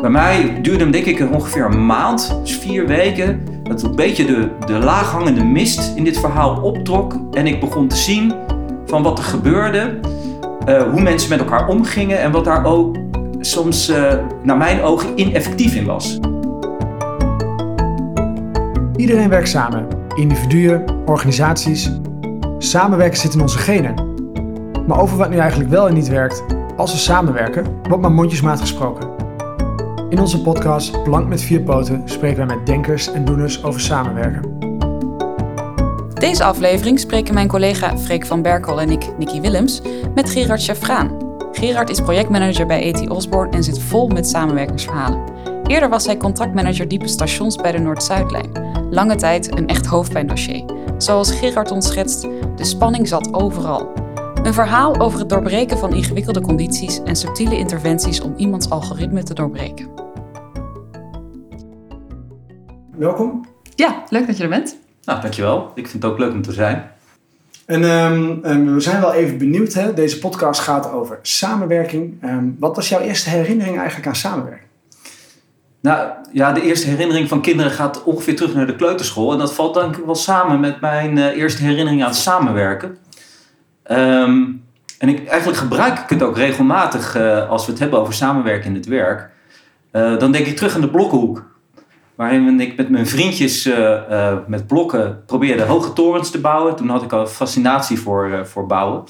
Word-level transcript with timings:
Bij 0.00 0.12
mij 0.12 0.58
duurde 0.62 0.82
hem 0.82 0.90
denk 0.90 1.04
ik 1.04 1.32
ongeveer 1.32 1.64
een 1.64 1.86
maand, 1.86 2.38
dus 2.42 2.56
vier 2.56 2.86
weken, 2.86 3.40
dat 3.62 3.82
een 3.82 3.94
beetje 3.94 4.24
de, 4.24 4.48
de 4.66 4.72
laaghangende 4.72 5.44
mist 5.44 5.96
in 5.96 6.04
dit 6.04 6.18
verhaal 6.18 6.62
optrok. 6.62 7.16
En 7.30 7.46
ik 7.46 7.60
begon 7.60 7.88
te 7.88 7.96
zien 7.96 8.34
van 8.86 9.02
wat 9.02 9.18
er 9.18 9.24
gebeurde, 9.24 10.00
uh, 10.68 10.82
hoe 10.82 11.00
mensen 11.00 11.30
met 11.30 11.38
elkaar 11.38 11.68
omgingen 11.68 12.20
en 12.20 12.32
wat 12.32 12.44
daar 12.44 12.64
ook 12.64 12.96
soms, 13.40 13.90
uh, 13.90 14.12
naar 14.42 14.56
mijn 14.56 14.82
ogen, 14.82 15.18
ineffectief 15.18 15.74
in 15.74 15.84
was. 15.84 16.18
Iedereen 18.96 19.28
werkt 19.28 19.48
samen. 19.48 19.86
Individuen, 20.14 20.84
organisaties. 21.06 21.90
Samenwerken 22.58 23.18
zit 23.18 23.34
in 23.34 23.40
onze 23.40 23.58
genen. 23.58 24.03
Maar 24.86 25.00
over 25.00 25.16
wat 25.16 25.30
nu 25.30 25.36
eigenlijk 25.36 25.70
wel 25.70 25.88
en 25.88 25.94
niet 25.94 26.08
werkt, 26.08 26.44
als 26.76 26.92
we 26.92 26.98
samenwerken, 26.98 27.80
wordt 27.82 28.02
maar 28.02 28.12
mondjesmaat 28.12 28.60
gesproken. 28.60 29.08
In 30.08 30.20
onze 30.20 30.42
podcast 30.42 31.02
Plank 31.02 31.28
met 31.28 31.42
vier 31.42 31.60
poten 31.60 32.02
spreken 32.04 32.46
wij 32.46 32.56
met 32.56 32.66
denkers 32.66 33.12
en 33.12 33.24
doeners 33.24 33.64
over 33.64 33.80
samenwerken. 33.80 34.52
Deze 36.14 36.44
aflevering 36.44 37.00
spreken 37.00 37.34
mijn 37.34 37.48
collega 37.48 37.98
Freek 37.98 38.26
van 38.26 38.42
Berkel 38.42 38.80
en 38.80 38.90
ik, 38.90 39.18
Nicky 39.18 39.40
Willems, 39.40 39.82
met 40.14 40.30
Gerard 40.30 40.64
Chaffraan. 40.64 41.22
Gerard 41.52 41.90
is 41.90 42.00
projectmanager 42.00 42.66
bij 42.66 42.82
E.T. 42.82 43.10
Osborne 43.10 43.52
en 43.52 43.64
zit 43.64 43.78
vol 43.78 44.08
met 44.08 44.28
samenwerkingsverhalen. 44.28 45.22
Eerder 45.66 45.88
was 45.88 46.06
hij 46.06 46.16
contractmanager 46.16 46.88
diepe 46.88 47.08
stations 47.08 47.56
bij 47.56 47.72
de 47.72 47.78
Noord-Zuidlijn. 47.78 48.50
Lange 48.90 49.14
tijd 49.14 49.58
een 49.58 49.68
echt 49.68 49.86
hoofdpijndossier. 49.86 50.64
Zoals 50.98 51.30
Gerard 51.30 51.70
ons 51.70 51.86
schetst, 51.86 52.22
de 52.56 52.64
spanning 52.64 53.08
zat 53.08 53.34
overal. 53.34 54.03
Een 54.44 54.54
verhaal 54.54 55.00
over 55.00 55.18
het 55.18 55.28
doorbreken 55.28 55.78
van 55.78 55.94
ingewikkelde 55.94 56.40
condities 56.40 57.02
en 57.02 57.16
subtiele 57.16 57.56
interventies 57.56 58.20
om 58.20 58.34
iemands 58.36 58.70
algoritme 58.70 59.22
te 59.22 59.34
doorbreken. 59.34 59.88
Welkom. 62.96 63.46
Ja, 63.74 64.04
leuk 64.08 64.26
dat 64.26 64.36
je 64.36 64.42
er 64.42 64.48
bent. 64.48 64.78
Nou, 65.04 65.20
dankjewel. 65.20 65.70
Ik 65.74 65.88
vind 65.88 66.02
het 66.02 66.12
ook 66.12 66.18
leuk 66.18 66.32
om 66.32 66.42
te 66.42 66.52
zijn. 66.52 66.90
En 67.66 67.82
um, 67.82 68.74
we 68.74 68.80
zijn 68.80 69.00
wel 69.00 69.12
even 69.12 69.38
benieuwd. 69.38 69.72
Hè? 69.72 69.94
Deze 69.94 70.18
podcast 70.18 70.60
gaat 70.60 70.92
over 70.92 71.18
samenwerking. 71.22 72.24
Um, 72.24 72.56
wat 72.58 72.76
was 72.76 72.88
jouw 72.88 73.00
eerste 73.00 73.30
herinnering 73.30 73.76
eigenlijk 73.76 74.06
aan 74.06 74.16
samenwerking? 74.16 74.68
Nou 75.80 76.08
ja, 76.32 76.52
de 76.52 76.62
eerste 76.62 76.88
herinnering 76.88 77.28
van 77.28 77.40
kinderen 77.40 77.72
gaat 77.72 78.02
ongeveer 78.02 78.36
terug 78.36 78.54
naar 78.54 78.66
de 78.66 78.76
kleuterschool. 78.76 79.32
En 79.32 79.38
dat 79.38 79.54
valt 79.54 79.74
dan 79.74 79.94
wel 80.04 80.14
samen 80.14 80.60
met 80.60 80.80
mijn 80.80 81.16
uh, 81.16 81.36
eerste 81.36 81.62
herinnering 81.62 82.04
aan 82.04 82.14
samenwerken. 82.14 82.98
Um, 83.90 84.62
en 84.98 85.08
ik, 85.08 85.26
eigenlijk 85.26 85.58
gebruik 85.58 85.98
ik 85.98 86.08
het 86.08 86.22
ook 86.22 86.36
regelmatig 86.36 87.16
uh, 87.16 87.50
als 87.50 87.66
we 87.66 87.70
het 87.70 87.80
hebben 87.80 88.00
over 88.00 88.14
samenwerken 88.14 88.68
in 88.68 88.74
het 88.74 88.86
werk. 88.86 89.30
Uh, 89.92 90.18
dan 90.18 90.32
denk 90.32 90.46
ik 90.46 90.56
terug 90.56 90.74
aan 90.74 90.80
de 90.80 90.90
blokkenhoek. 90.90 91.52
Waarin 92.14 92.60
ik 92.60 92.76
met 92.76 92.88
mijn 92.88 93.06
vriendjes 93.06 93.66
uh, 93.66 94.32
met 94.46 94.66
blokken 94.66 95.22
probeerde 95.26 95.62
hoge 95.62 95.92
torens 95.92 96.30
te 96.30 96.40
bouwen. 96.40 96.76
Toen 96.76 96.88
had 96.88 97.02
ik 97.02 97.12
al 97.12 97.26
fascinatie 97.26 97.98
voor, 97.98 98.46
voor 98.46 98.66
bouwen. 98.66 99.04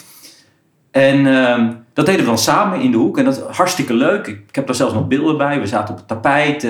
En 0.95 1.27
ehm, 1.27 1.73
dat 1.93 2.07
deden 2.07 2.21
we 2.21 2.27
dan 2.27 2.39
samen 2.39 2.81
in 2.81 2.91
de 2.91 2.97
hoek. 2.97 3.19
En 3.19 3.25
dat 3.25 3.39
was 3.39 3.57
hartstikke 3.57 3.95
leuk. 3.95 4.27
Ik, 4.27 4.55
heb 4.55 4.67
daar 4.67 4.75
zelfs 4.75 4.95
nog 4.95 5.09
beelden 5.09 5.37
bij. 5.37 5.61
We 5.61 5.67
zaten 5.67 5.95
op 5.95 5.99
het 5.99 6.09
tapijt 6.09 6.69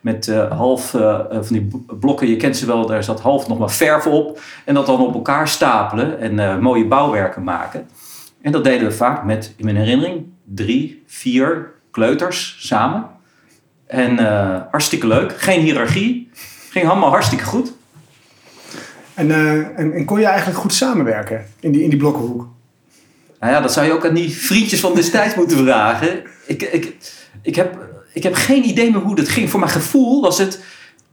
met 0.00 0.32
half 0.50 0.90
van 1.30 1.46
die 1.48 1.68
blokken. 2.00 2.28
Je 2.28 2.36
kent 2.36 2.56
ze 2.56 2.66
wel, 2.66 2.86
daar 2.86 3.04
zat 3.04 3.20
half 3.20 3.48
nog 3.48 3.58
maar 3.58 3.70
verf 3.70 4.06
op. 4.06 4.40
En 4.64 4.74
dat 4.74 4.86
dan 4.86 5.00
op 5.00 5.14
elkaar 5.14 5.48
stapelen 5.48 6.20
en 6.20 6.62
mooie 6.62 6.86
bouwwerken 6.86 7.44
maken. 7.44 7.88
En 8.42 8.52
dat 8.52 8.64
deden 8.64 8.88
we 8.88 8.94
vaak 8.94 9.24
met, 9.24 9.54
in 9.56 9.64
mijn 9.64 9.76
herinnering, 9.76 10.24
drie, 10.44 11.02
vier 11.06 11.70
kleuters 11.90 12.56
samen. 12.58 13.06
En 13.86 14.18
hartstikke 14.70 15.06
leuk. 15.06 15.36
Geen 15.36 15.60
hiërarchie. 15.60 16.30
Ging 16.70 16.88
allemaal 16.88 17.10
hartstikke 17.10 17.44
goed. 17.44 17.72
En, 19.14 19.30
en, 19.76 19.92
en, 19.92 20.04
kon 20.04 20.20
je 20.20 20.26
eigenlijk 20.26 20.58
goed 20.58 20.74
samenwerken 20.74 21.46
in 21.60 21.72
die, 21.72 21.82
in 21.82 21.90
die 21.90 21.98
blokkenhoek? 21.98 22.54
Nou 23.40 23.52
ja, 23.52 23.60
dat 23.60 23.72
zou 23.72 23.86
je 23.86 23.92
ook 23.92 24.06
aan 24.06 24.14
die 24.14 24.30
vriendjes 24.30 24.80
van 24.80 24.94
destijds 24.94 25.34
moeten 25.40 25.56
vragen. 25.56 26.22
Ik, 26.46 26.62
ik, 26.62 26.96
ik, 27.42 27.56
heb, 27.56 27.78
ik 28.12 28.22
heb 28.22 28.34
geen 28.34 28.68
idee 28.68 28.90
meer 28.90 29.00
hoe 29.00 29.14
dat 29.14 29.28
ging. 29.28 29.50
Voor 29.50 29.60
mijn 29.60 29.72
gevoel 29.72 30.20
was 30.22 30.38
het, 30.38 30.60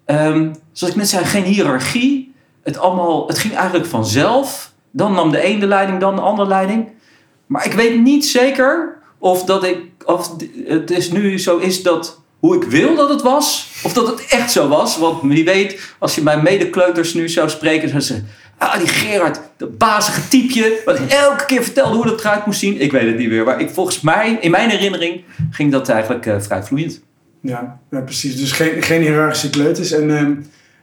um, 0.05 0.55
zoals 0.71 0.93
ik 0.93 0.99
net 0.99 1.09
zei, 1.09 1.25
geen 1.25 1.43
hiërarchie. 1.43 2.33
Het, 2.63 2.77
allemaal, 2.77 3.27
het 3.27 3.37
ging 3.37 3.55
eigenlijk 3.55 3.85
vanzelf. 3.85 4.71
Dan 4.91 5.13
nam 5.13 5.31
de 5.31 5.41
ene 5.41 5.59
de 5.59 5.67
leiding, 5.67 5.99
dan 5.99 6.15
de 6.15 6.21
andere 6.21 6.47
leiding. 6.47 6.87
Maar 7.45 7.65
ik 7.65 7.73
weet 7.73 8.01
niet 8.01 8.25
zeker 8.25 8.97
of, 9.17 9.43
dat 9.43 9.63
ik, 9.63 9.79
of 10.05 10.31
het 10.65 10.91
is 10.91 11.11
nu 11.11 11.39
zo 11.39 11.57
is 11.57 11.83
dat 11.83 12.21
hoe 12.39 12.55
ik 12.55 12.63
wil 12.63 12.95
dat 12.95 13.09
het 13.09 13.21
was, 13.21 13.69
of 13.83 13.93
dat 13.93 14.07
het 14.07 14.25
echt 14.25 14.51
zo 14.51 14.67
was. 14.67 14.97
Want 14.97 15.21
wie 15.21 15.45
weet, 15.45 15.95
als 15.99 16.15
je 16.15 16.21
mijn 16.21 16.43
medekleuters 16.43 17.13
nu 17.13 17.29
zou 17.29 17.49
spreken, 17.49 17.91
dan 17.91 18.01
ze. 18.01 18.23
Ah, 18.57 18.77
die 18.77 18.87
Gerard, 18.87 19.39
dat 19.57 19.77
bazige 19.77 20.27
typeje, 20.27 20.81
wat 20.85 20.99
elke 21.07 21.45
keer 21.45 21.63
vertelde 21.63 21.95
hoe 21.95 22.05
dat 22.05 22.19
eruit 22.19 22.45
moest 22.45 22.59
zien. 22.59 22.81
Ik 22.81 22.91
weet 22.91 23.05
het 23.05 23.17
niet 23.17 23.29
meer, 23.29 23.43
maar 23.43 23.61
ik, 23.61 23.69
volgens 23.69 24.01
mij, 24.01 24.37
in 24.41 24.51
mijn 24.51 24.69
herinnering, 24.69 25.23
ging 25.51 25.71
dat 25.71 25.89
eigenlijk 25.89 26.25
uh, 26.25 26.35
vrij 26.39 26.63
vloeiend. 26.63 27.01
Ja, 27.41 27.79
ja, 27.91 27.99
precies. 27.99 28.37
Dus 28.37 28.51
geen, 28.51 28.83
geen 28.83 29.01
hiërarchische 29.01 29.49
kleuters. 29.49 29.91
En 29.91 30.09
uh, 30.09 30.21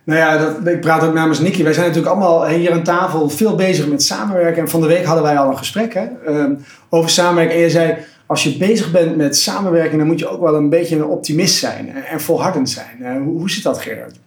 nou 0.05 0.19
ja, 0.21 0.39
dat, 0.39 0.67
ik 0.67 0.81
praat 0.81 1.05
ook 1.05 1.15
namens 1.15 1.39
Nicky. 1.39 1.63
Wij 1.63 1.73
zijn 1.73 1.87
natuurlijk 1.87 2.15
allemaal 2.15 2.47
hier 2.47 2.73
aan 2.73 2.83
tafel 2.83 3.29
veel 3.29 3.55
bezig 3.55 3.87
met 3.89 4.03
samenwerken. 4.03 4.63
En 4.63 4.69
van 4.69 4.81
de 4.81 4.87
week 4.87 5.05
hadden 5.05 5.25
wij 5.25 5.39
al 5.39 5.51
een 5.51 5.59
gesprek 5.59 5.95
hè, 5.95 6.07
uh, 6.29 6.45
over 6.89 7.11
samenwerken. 7.11 7.57
En 7.57 7.63
je 7.63 7.71
zei, 7.71 7.97
als 8.27 8.43
je 8.43 8.57
bezig 8.57 8.91
bent 8.91 9.17
met 9.17 9.37
samenwerking, 9.37 9.99
dan 9.99 10.07
moet 10.07 10.19
je 10.19 10.29
ook 10.29 10.41
wel 10.41 10.55
een 10.55 10.69
beetje 10.69 10.97
een 10.97 11.05
optimist 11.05 11.57
zijn 11.57 11.95
en 11.95 12.21
volhardend 12.21 12.71
zijn. 12.71 12.97
Uh, 13.01 13.13
hoe, 13.13 13.39
hoe 13.39 13.51
zit 13.51 13.63
dat, 13.63 13.81
Gerard? 13.81 14.19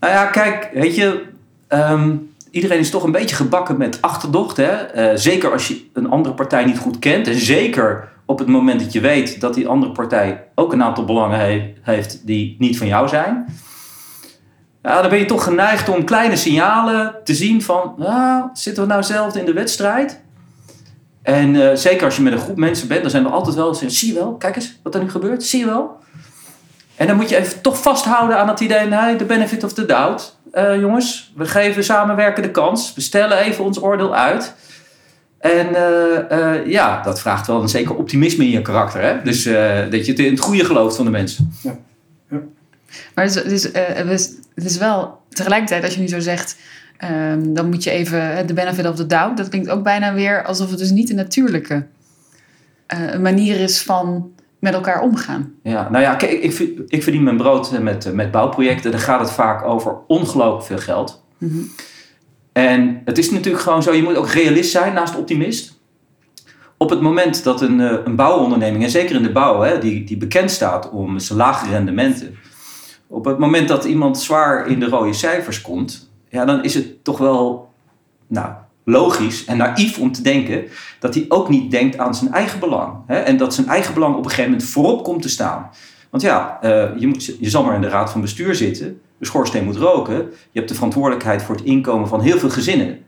Nou 0.00 0.12
ja, 0.12 0.26
kijk, 0.26 0.70
weet 0.72 0.96
je, 0.96 1.22
um, 1.68 2.27
iedereen 2.50 2.78
is 2.78 2.90
toch 2.90 3.02
een 3.02 3.12
beetje 3.12 3.36
gebakken 3.36 3.76
met 3.76 4.02
achterdocht. 4.02 4.56
Hè? 4.56 5.10
Uh, 5.12 5.18
zeker 5.18 5.52
als 5.52 5.68
je 5.68 5.86
een 5.92 6.10
andere 6.10 6.34
partij 6.34 6.64
niet 6.64 6.78
goed 6.78 6.98
kent. 6.98 7.26
En 7.26 7.34
zeker 7.34 8.08
op 8.26 8.38
het 8.38 8.48
moment 8.48 8.80
dat 8.80 8.92
je 8.92 9.00
weet 9.00 9.40
dat 9.40 9.54
die 9.54 9.68
andere 9.68 9.92
partij 9.92 10.44
ook 10.54 10.72
een 10.72 10.82
aantal 10.82 11.04
belangen 11.04 11.38
he 11.38 11.74
heeft 11.82 12.26
die 12.26 12.56
niet 12.58 12.78
van 12.78 12.86
jou 12.86 13.08
zijn. 13.08 13.46
Ja, 14.82 15.00
dan 15.00 15.10
ben 15.10 15.18
je 15.18 15.24
toch 15.24 15.44
geneigd 15.44 15.88
om 15.88 16.04
kleine 16.04 16.36
signalen 16.36 17.14
te 17.24 17.34
zien 17.34 17.62
van, 17.62 17.94
zitten 18.52 18.82
we 18.82 18.88
nou 18.88 19.02
zelf 19.02 19.36
in 19.36 19.44
de 19.44 19.52
wedstrijd? 19.52 20.20
En 21.22 21.54
uh, 21.54 21.70
zeker 21.74 22.04
als 22.04 22.16
je 22.16 22.22
met 22.22 22.32
een 22.32 22.38
groep 22.38 22.56
mensen 22.56 22.88
bent, 22.88 23.02
dan 23.02 23.10
zijn 23.10 23.24
er 23.24 23.30
altijd 23.30 23.56
wel, 23.56 23.74
zie 23.74 24.12
je 24.12 24.18
wel, 24.18 24.34
kijk 24.34 24.56
eens 24.56 24.78
wat 24.82 24.94
er 24.94 25.02
nu 25.02 25.10
gebeurt, 25.10 25.42
zie 25.42 25.58
je 25.58 25.66
wel. 25.66 25.96
En 26.96 27.06
dan 27.06 27.16
moet 27.16 27.28
je 27.28 27.36
even 27.36 27.60
toch 27.60 27.82
vasthouden 27.82 28.38
aan 28.38 28.48
het 28.48 28.60
idee, 28.60 28.86
nee, 28.86 29.16
de 29.16 29.24
benefit 29.24 29.64
of 29.64 29.72
the 29.72 29.86
doubt. 29.86 30.37
Uh, 30.52 30.80
jongens, 30.80 31.32
we 31.36 31.44
geven 31.44 31.84
samenwerken 31.84 32.42
de 32.42 32.50
kans, 32.50 32.94
we 32.94 33.00
stellen 33.00 33.38
even 33.38 33.64
ons 33.64 33.82
oordeel 33.82 34.14
uit. 34.14 34.54
En 35.38 35.68
uh, 35.68 36.66
ja, 36.66 37.02
dat 37.02 37.20
vraagt 37.20 37.46
wel 37.46 37.62
een 37.62 37.68
zeker 37.68 37.96
optimisme 37.96 38.44
in 38.44 38.50
je 38.50 38.62
karakter. 38.62 39.02
Hè? 39.02 39.22
Dus 39.22 39.44
dat 39.90 40.06
je 40.06 40.12
het 40.12 40.18
in 40.18 40.30
het 40.30 40.40
goede 40.40 40.64
gelooft 40.64 40.96
van 40.96 41.04
de 41.04 41.10
mensen. 41.10 41.52
Ja. 41.62 41.78
ja. 42.30 42.40
Maar 43.14 43.24
het 43.24 43.44
is, 43.44 43.62
het, 43.72 44.08
is, 44.08 44.32
het 44.54 44.64
is 44.64 44.78
wel 44.78 45.20
tegelijkertijd, 45.28 45.84
als 45.84 45.94
je 45.94 46.00
nu 46.00 46.08
zo 46.08 46.20
zegt, 46.20 46.56
um, 47.32 47.54
dan 47.54 47.68
moet 47.68 47.84
je 47.84 47.90
even 47.90 48.46
de 48.46 48.54
benefit 48.54 48.86
of 48.86 48.96
the 48.96 49.06
doubt. 49.06 49.36
Dat 49.36 49.48
klinkt 49.48 49.68
ook 49.68 49.82
bijna 49.82 50.14
weer 50.14 50.44
alsof 50.44 50.70
het 50.70 50.78
dus 50.78 50.90
niet 50.90 51.10
een 51.10 51.16
natuurlijke 51.16 51.86
uh, 52.94 53.20
manier 53.20 53.60
is 53.60 53.82
van 53.82 54.32
met 54.58 54.74
elkaar 54.74 55.02
omgaan. 55.02 55.52
Ja, 55.62 55.88
nou 55.90 56.02
ja, 56.04 56.14
kijk, 56.14 56.32
ik, 56.32 56.58
ik 56.88 57.02
verdien 57.02 57.22
mijn 57.22 57.36
brood 57.36 57.80
met, 57.80 58.14
met 58.14 58.30
bouwprojecten. 58.30 58.90
Daar 58.90 59.00
gaat 59.00 59.20
het 59.20 59.30
vaak 59.30 59.64
over 59.64 59.96
ongelooflijk 60.06 60.64
veel 60.64 60.78
geld. 60.78 61.24
Mm 61.38 61.48
-hmm. 61.48 61.70
En 62.52 63.02
het 63.04 63.18
is 63.18 63.30
natuurlijk 63.30 63.62
gewoon 63.62 63.82
zo, 63.82 63.92
je 63.92 64.02
moet 64.02 64.16
ook 64.16 64.28
realist 64.28 64.70
zijn 64.70 64.94
naast 64.94 65.16
optimist. 65.16 65.80
Op 66.76 66.90
het 66.90 67.00
moment 67.00 67.44
dat 67.44 67.60
een, 67.60 67.78
een 67.78 68.16
bouwonderneming, 68.16 68.84
en 68.84 68.90
zeker 68.90 69.16
in 69.16 69.22
de 69.22 69.32
bouw, 69.32 69.60
hè, 69.60 69.78
die, 69.78 70.04
die 70.04 70.16
bekend 70.16 70.50
staat 70.50 70.90
om 70.90 71.18
zijn 71.18 71.38
lage 71.38 71.70
rendementen. 71.70 72.36
Op 73.06 73.24
het 73.24 73.38
moment 73.38 73.68
dat 73.68 73.84
iemand 73.84 74.18
zwaar 74.18 74.66
in 74.66 74.80
de 74.80 74.88
rode 74.88 75.12
cijfers 75.12 75.60
komt, 75.60 76.10
ja, 76.28 76.44
dan 76.44 76.64
is 76.64 76.74
het 76.74 77.04
toch 77.04 77.18
wel 77.18 77.70
nou, 78.26 78.52
logisch 78.88 79.44
en 79.44 79.56
naïef 79.56 79.98
om 79.98 80.12
te 80.12 80.22
denken 80.22 80.64
dat 80.98 81.14
hij 81.14 81.24
ook 81.28 81.48
niet 81.48 81.70
denkt 81.70 81.98
aan 81.98 82.14
zijn 82.14 82.32
eigen 82.32 82.60
belang. 82.60 82.94
Hè? 83.06 83.16
En 83.18 83.36
dat 83.36 83.54
zijn 83.54 83.66
eigen 83.66 83.94
belang 83.94 84.14
op 84.14 84.24
een 84.24 84.30
gegeven 84.30 84.50
moment 84.50 84.68
voorop 84.68 85.04
komt 85.04 85.22
te 85.22 85.28
staan. 85.28 85.70
Want 86.10 86.22
ja, 86.22 86.58
uh, 86.62 86.70
je, 86.98 87.06
moet, 87.06 87.24
je 87.40 87.50
zal 87.50 87.64
maar 87.64 87.74
in 87.74 87.80
de 87.80 87.88
raad 87.88 88.10
van 88.10 88.20
bestuur 88.20 88.54
zitten, 88.54 89.00
de 89.18 89.26
schoorsteen 89.26 89.64
moet 89.64 89.76
roken, 89.76 90.14
je 90.14 90.58
hebt 90.58 90.68
de 90.68 90.74
verantwoordelijkheid 90.74 91.42
voor 91.42 91.54
het 91.54 91.64
inkomen 91.64 92.08
van 92.08 92.20
heel 92.20 92.38
veel 92.38 92.50
gezinnen. 92.50 92.98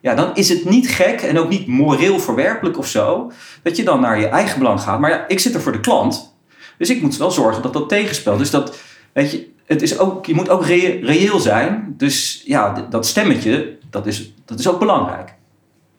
Ja, 0.00 0.14
dan 0.14 0.34
is 0.34 0.48
het 0.48 0.64
niet 0.64 0.88
gek 0.88 1.20
en 1.20 1.38
ook 1.38 1.48
niet 1.48 1.66
moreel 1.66 2.18
verwerpelijk 2.18 2.78
of 2.78 2.86
zo, 2.86 3.32
dat 3.62 3.76
je 3.76 3.84
dan 3.84 4.00
naar 4.00 4.20
je 4.20 4.26
eigen 4.26 4.58
belang 4.58 4.80
gaat. 4.80 5.00
Maar 5.00 5.10
ja, 5.10 5.24
ik 5.28 5.38
zit 5.38 5.54
er 5.54 5.60
voor 5.60 5.72
de 5.72 5.80
klant, 5.80 6.34
dus 6.78 6.90
ik 6.90 7.02
moet 7.02 7.16
wel 7.16 7.30
zorgen 7.30 7.62
dat 7.62 7.72
dat 7.72 7.88
tegenspelt. 7.88 8.38
Dus 8.38 8.50
dat, 8.50 8.78
weet 9.12 9.30
je, 9.30 9.48
het 9.68 9.82
is 9.82 9.98
ook, 9.98 10.26
je 10.26 10.34
moet 10.34 10.48
ook 10.48 10.66
reëel 10.66 11.38
zijn. 11.38 11.94
Dus 11.96 12.42
ja, 12.44 12.86
dat 12.90 13.06
stemmetje, 13.06 13.76
dat 13.90 14.06
is, 14.06 14.32
dat 14.44 14.58
is 14.58 14.68
ook 14.68 14.78
belangrijk. 14.78 15.34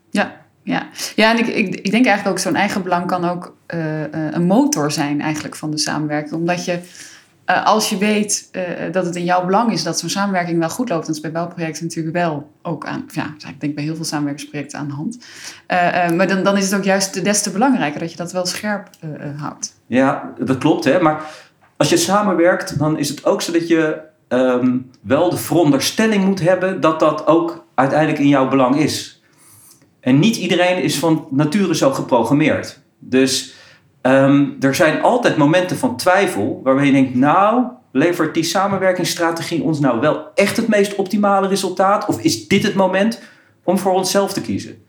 Ja, 0.10 0.36
Ja, 0.64 0.88
ja 1.16 1.32
en 1.32 1.38
ik, 1.38 1.48
ik, 1.48 1.76
ik 1.76 1.92
denk 1.92 2.06
eigenlijk 2.06 2.28
ook 2.28 2.44
zo'n 2.44 2.56
eigen 2.56 2.84
belang 2.84 3.06
kan 3.06 3.26
ook 3.26 3.56
uh, 3.74 4.02
een 4.32 4.46
motor 4.46 4.92
zijn 4.92 5.22
eigenlijk 5.22 5.56
van 5.56 5.72
de 5.72 5.78
samenwerking. 5.78 6.34
Omdat 6.34 6.66
je, 6.66 6.80
uh, 7.46 7.66
als 7.66 7.90
je 7.90 7.98
weet 7.98 8.50
uh, 8.52 8.64
dat 8.92 9.06
het 9.06 9.16
in 9.16 9.24
jouw 9.24 9.46
belang 9.46 9.72
is 9.72 9.84
dat 9.84 10.00
zo'n 10.00 10.10
samenwerking 10.10 10.60
wel 10.60 10.70
goed 10.70 10.90
loopt, 10.90 11.06
dat 11.06 11.16
is 11.16 11.22
bij 11.22 11.32
welprojecten 11.32 11.84
natuurlijk 11.84 12.16
wel 12.16 12.52
ook 12.62 12.86
aan, 12.86 13.06
ja, 13.12 13.34
ik 13.48 13.62
denk 13.62 13.76
bij 13.76 13.84
heel 13.84 13.96
veel 13.96 14.06
samenwerkingsprojecten 14.06 14.80
aan 14.80 14.88
de 14.88 14.94
hand. 14.94 15.18
maar 16.16 16.28
dan, 16.28 16.44
dan 16.44 16.58
is 16.58 16.66
het 16.66 16.76
ook 16.76 16.84
juist 16.84 17.24
des 17.24 17.42
te 17.42 17.52
belangrijker 17.52 18.00
dat 18.00 18.12
je 18.12 18.18
dat 18.18 18.32
wel 18.32 18.46
scherp 18.46 18.90
houdt. 19.38 19.74
Ja, 19.88 20.34
dat 20.40 20.58
klopt 20.58 20.84
hè, 20.84 21.00
maar 21.02 21.24
als 21.80 21.90
je 21.90 21.98
samenwerkt, 21.98 22.80
dan 22.80 22.98
is 22.98 23.10
het 23.10 23.26
ook 23.26 23.42
zo 23.42 23.52
dat 23.52 23.68
je 23.68 24.02
um, 24.28 24.92
wel 25.02 25.30
de 25.30 25.38
veronderstelling 25.38 26.26
moet 26.26 26.42
hebben 26.42 26.82
dat 26.82 27.00
dat 27.00 27.28
ook 27.28 27.66
uiteindelijk 27.76 28.20
in 28.20 28.28
jouw 28.28 28.48
belang 28.48 28.76
is. 28.76 29.24
En 30.00 30.20
niet 30.20 30.36
iedereen 30.36 30.84
is 30.84 31.00
van 31.00 31.28
nature 31.30 31.76
zo 31.76 31.92
geprogrammeerd. 31.92 32.80
Dus 32.98 33.54
um, 34.02 34.58
er 34.60 34.76
zijn 34.76 35.02
altijd 35.02 35.38
momenten 35.38 35.78
van 35.78 35.98
twijfel 35.98 36.62
waarbij 36.64 36.86
je 36.86 36.92
denkt, 36.92 37.16
nou, 37.16 37.64
levert 37.92 38.34
die 38.34 38.44
samenwerkingsstrategie 38.44 39.64
ons 39.64 39.80
nou 39.80 40.00
wel 40.00 40.28
echt 40.36 40.58
het 40.58 40.68
meest 40.68 40.96
optimale 40.96 41.48
resultaat? 41.48 42.06
Of 42.06 42.22
is 42.22 42.48
dit 42.48 42.64
het 42.64 42.76
moment 42.76 43.22
om 43.64 43.78
voor 43.78 43.94
onszelf 43.94 44.34
te 44.34 44.42
kiezen? 44.42 44.86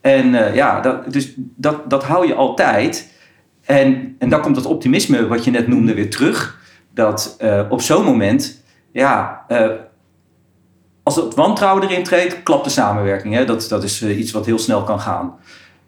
En 0.00 0.26
uh, 0.26 0.54
ja, 0.54 0.80
dat, 0.80 1.12
dus 1.12 1.32
dat, 1.36 1.90
dat 1.90 2.04
hou 2.04 2.26
je 2.26 2.34
altijd. 2.34 3.11
En, 3.78 4.16
en 4.18 4.28
dan 4.28 4.40
komt 4.40 4.54
dat 4.54 4.66
optimisme 4.66 5.26
wat 5.26 5.44
je 5.44 5.50
net 5.50 5.66
noemde 5.66 5.94
weer 5.94 6.10
terug. 6.10 6.60
Dat 6.94 7.36
uh, 7.42 7.62
op 7.68 7.80
zo'n 7.80 8.04
moment, 8.04 8.62
ja, 8.92 9.44
uh, 9.48 9.66
als 11.02 11.16
het 11.16 11.34
wantrouwen 11.34 11.82
erin 11.88 12.04
treedt, 12.04 12.42
klapt 12.42 12.64
de 12.64 12.70
samenwerking. 12.70 13.34
Hè? 13.34 13.44
Dat, 13.44 13.68
dat 13.68 13.82
is 13.82 14.02
uh, 14.02 14.18
iets 14.18 14.32
wat 14.32 14.46
heel 14.46 14.58
snel 14.58 14.82
kan 14.82 15.00
gaan. 15.00 15.34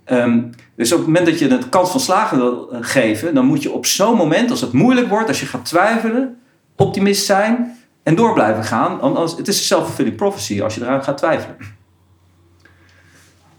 Um, 0.07 0.51
dus 0.77 0.93
op 0.93 0.99
het 0.99 1.07
moment 1.07 1.27
dat 1.27 1.39
je 1.39 1.51
een 1.51 1.69
kans 1.69 1.91
van 1.91 2.01
slagen 2.01 2.37
wil 2.37 2.69
geven, 2.81 3.35
dan 3.35 3.47
moet 3.47 3.63
je 3.63 3.73
op 3.73 3.87
zo'n 3.87 4.17
moment, 4.17 4.51
als 4.51 4.61
het 4.61 4.73
moeilijk 4.73 5.09
wordt, 5.09 5.29
als 5.29 5.41
je 5.41 5.47
gaat 5.47 5.65
twijfelen, 5.65 6.39
optimist 6.77 7.25
zijn 7.25 7.79
en 8.03 8.15
door 8.15 8.33
blijven 8.33 8.65
gaan. 8.65 9.01
Anders, 9.01 9.37
het 9.37 9.49
is 9.49 9.59
een 9.59 9.65
self-fulfilling 9.65 10.17
prophecy 10.17 10.63
als 10.63 10.75
je 10.75 10.81
eraan 10.81 11.05
gaat 11.05 11.19
twijfelen. 11.19 11.57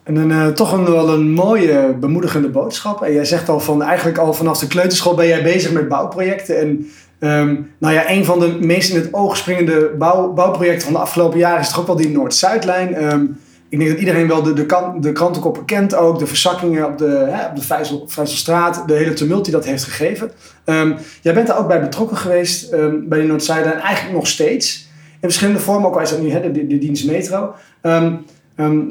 En 0.05 0.15
een, 0.15 0.29
uh, 0.29 0.47
toch 0.47 0.71
een, 0.71 0.85
wel 0.85 1.09
een 1.09 1.31
mooie, 1.31 1.95
bemoedigende 1.99 2.49
boodschap. 2.49 3.01
En 3.01 3.13
jij 3.13 3.25
zegt 3.25 3.49
al 3.49 3.59
van 3.59 3.83
eigenlijk 3.83 4.17
al 4.17 4.33
vanaf 4.33 4.59
de 4.59 4.67
kleuterschool 4.67 5.15
ben 5.15 5.27
jij 5.27 5.43
bezig 5.43 5.71
met 5.71 5.87
bouwprojecten. 5.87 6.59
En 6.59 6.89
um, 7.19 7.71
nou 7.77 7.93
ja, 7.93 8.11
een 8.11 8.25
van 8.25 8.39
de 8.39 8.57
meest 8.61 8.89
in 8.89 8.95
het 8.95 9.13
oog 9.13 9.37
springende 9.37 9.91
bouw, 9.97 10.33
bouwprojecten 10.33 10.83
van 10.83 10.93
de 10.93 10.99
afgelopen 10.99 11.39
jaren 11.39 11.59
is 11.59 11.71
toch 11.71 11.85
wel 11.85 11.95
die 11.95 12.09
Noord-Zuidlijn. 12.09 13.13
Um, 13.13 13.37
ik 13.69 13.77
denk 13.77 13.91
dat 13.91 13.99
iedereen 13.99 14.27
wel 14.27 14.43
de, 14.43 14.53
de, 14.53 14.93
de 14.99 15.11
krantenkoppen 15.11 15.65
kent 15.65 15.95
ook. 15.95 16.19
De 16.19 16.27
verzakkingen 16.27 16.85
op 16.85 16.97
de, 16.97 17.25
hè, 17.29 17.47
op 17.47 17.55
de 17.55 17.61
Vijzel, 17.61 18.03
Vijzelstraat. 18.07 18.87
De 18.87 18.93
hele 18.93 19.13
tumult 19.13 19.43
die 19.43 19.53
dat 19.53 19.65
heeft 19.65 19.83
gegeven. 19.83 20.31
Um, 20.65 20.95
jij 21.21 21.33
bent 21.33 21.47
daar 21.47 21.59
ook 21.59 21.67
bij 21.67 21.81
betrokken 21.81 22.17
geweest 22.17 22.71
bij 23.03 23.19
de 23.19 23.27
Noord-Zuidlijn. 23.27 23.79
Eigenlijk 23.79 24.15
nog 24.15 24.27
steeds. 24.27 24.89
In 25.13 25.31
verschillende 25.31 25.59
vormen, 25.59 25.89
ook 25.89 25.95
al 25.95 26.01
is 26.01 26.09
dat 26.09 26.21
nu 26.21 26.29
hè, 26.29 26.51
de, 26.51 26.67
de, 26.67 26.77
dienst 26.77 27.05
Metro. 27.05 27.53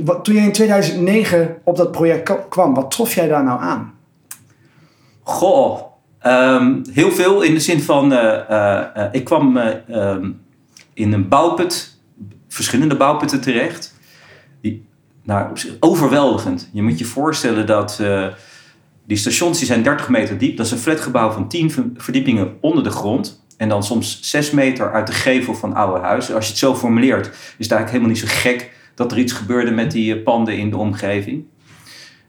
Wat, 0.04 0.24
toen 0.24 0.34
je 0.34 0.40
in 0.40 0.52
2009 0.52 1.56
op 1.64 1.76
dat 1.76 1.92
project 1.92 2.48
kwam, 2.48 2.74
wat 2.74 2.90
trof 2.90 3.14
jij 3.14 3.28
daar 3.28 3.44
nou 3.44 3.60
aan? 3.60 3.94
Goh, 5.22 5.80
um, 6.26 6.82
heel 6.92 7.10
veel 7.10 7.42
in 7.42 7.54
de 7.54 7.60
zin 7.60 7.82
van, 7.82 8.12
uh, 8.12 8.18
uh, 8.50 8.84
uh, 8.96 9.04
ik 9.12 9.24
kwam 9.24 9.56
um, 9.90 10.40
in 10.94 11.12
een 11.12 11.28
bouwput, 11.28 11.98
verschillende 12.48 12.96
bouwputten 12.96 13.40
terecht. 13.40 13.92
Nou, 15.22 15.56
overweldigend. 15.80 16.70
Je 16.72 16.82
moet 16.82 16.98
je 16.98 17.04
voorstellen 17.04 17.66
dat 17.66 18.02
die 19.06 19.16
stations 19.16 19.58
die 19.58 19.66
zijn 19.66 19.82
30 19.82 20.08
meter 20.08 20.38
diep. 20.38 20.56
Dat 20.56 20.66
is 20.66 20.72
een 20.72 20.78
flatgebouw 20.78 21.30
van 21.30 21.48
10 21.48 21.94
verdiepingen 21.96 22.56
onder 22.60 22.84
de 22.84 22.90
grond. 22.90 23.44
En 23.56 23.68
dan 23.68 23.82
soms 23.82 24.18
6 24.22 24.50
meter 24.50 24.92
uit 24.92 25.06
de 25.06 25.12
gevel 25.12 25.54
van 25.54 25.74
oude 25.74 26.00
huizen. 26.00 26.34
Als 26.34 26.44
je 26.44 26.50
het 26.50 26.60
zo 26.60 26.74
formuleert, 26.74 27.26
is 27.26 27.34
het 27.34 27.72
eigenlijk 27.72 27.90
helemaal 27.90 28.08
niet 28.08 28.18
zo 28.18 28.26
gek 28.28 28.72
dat 28.94 29.12
er 29.12 29.18
iets 29.18 29.32
gebeurde 29.32 29.70
met 29.70 29.90
die 29.90 30.14
eh, 30.14 30.22
panden 30.22 30.58
in 30.58 30.70
de 30.70 30.76
omgeving. 30.76 31.44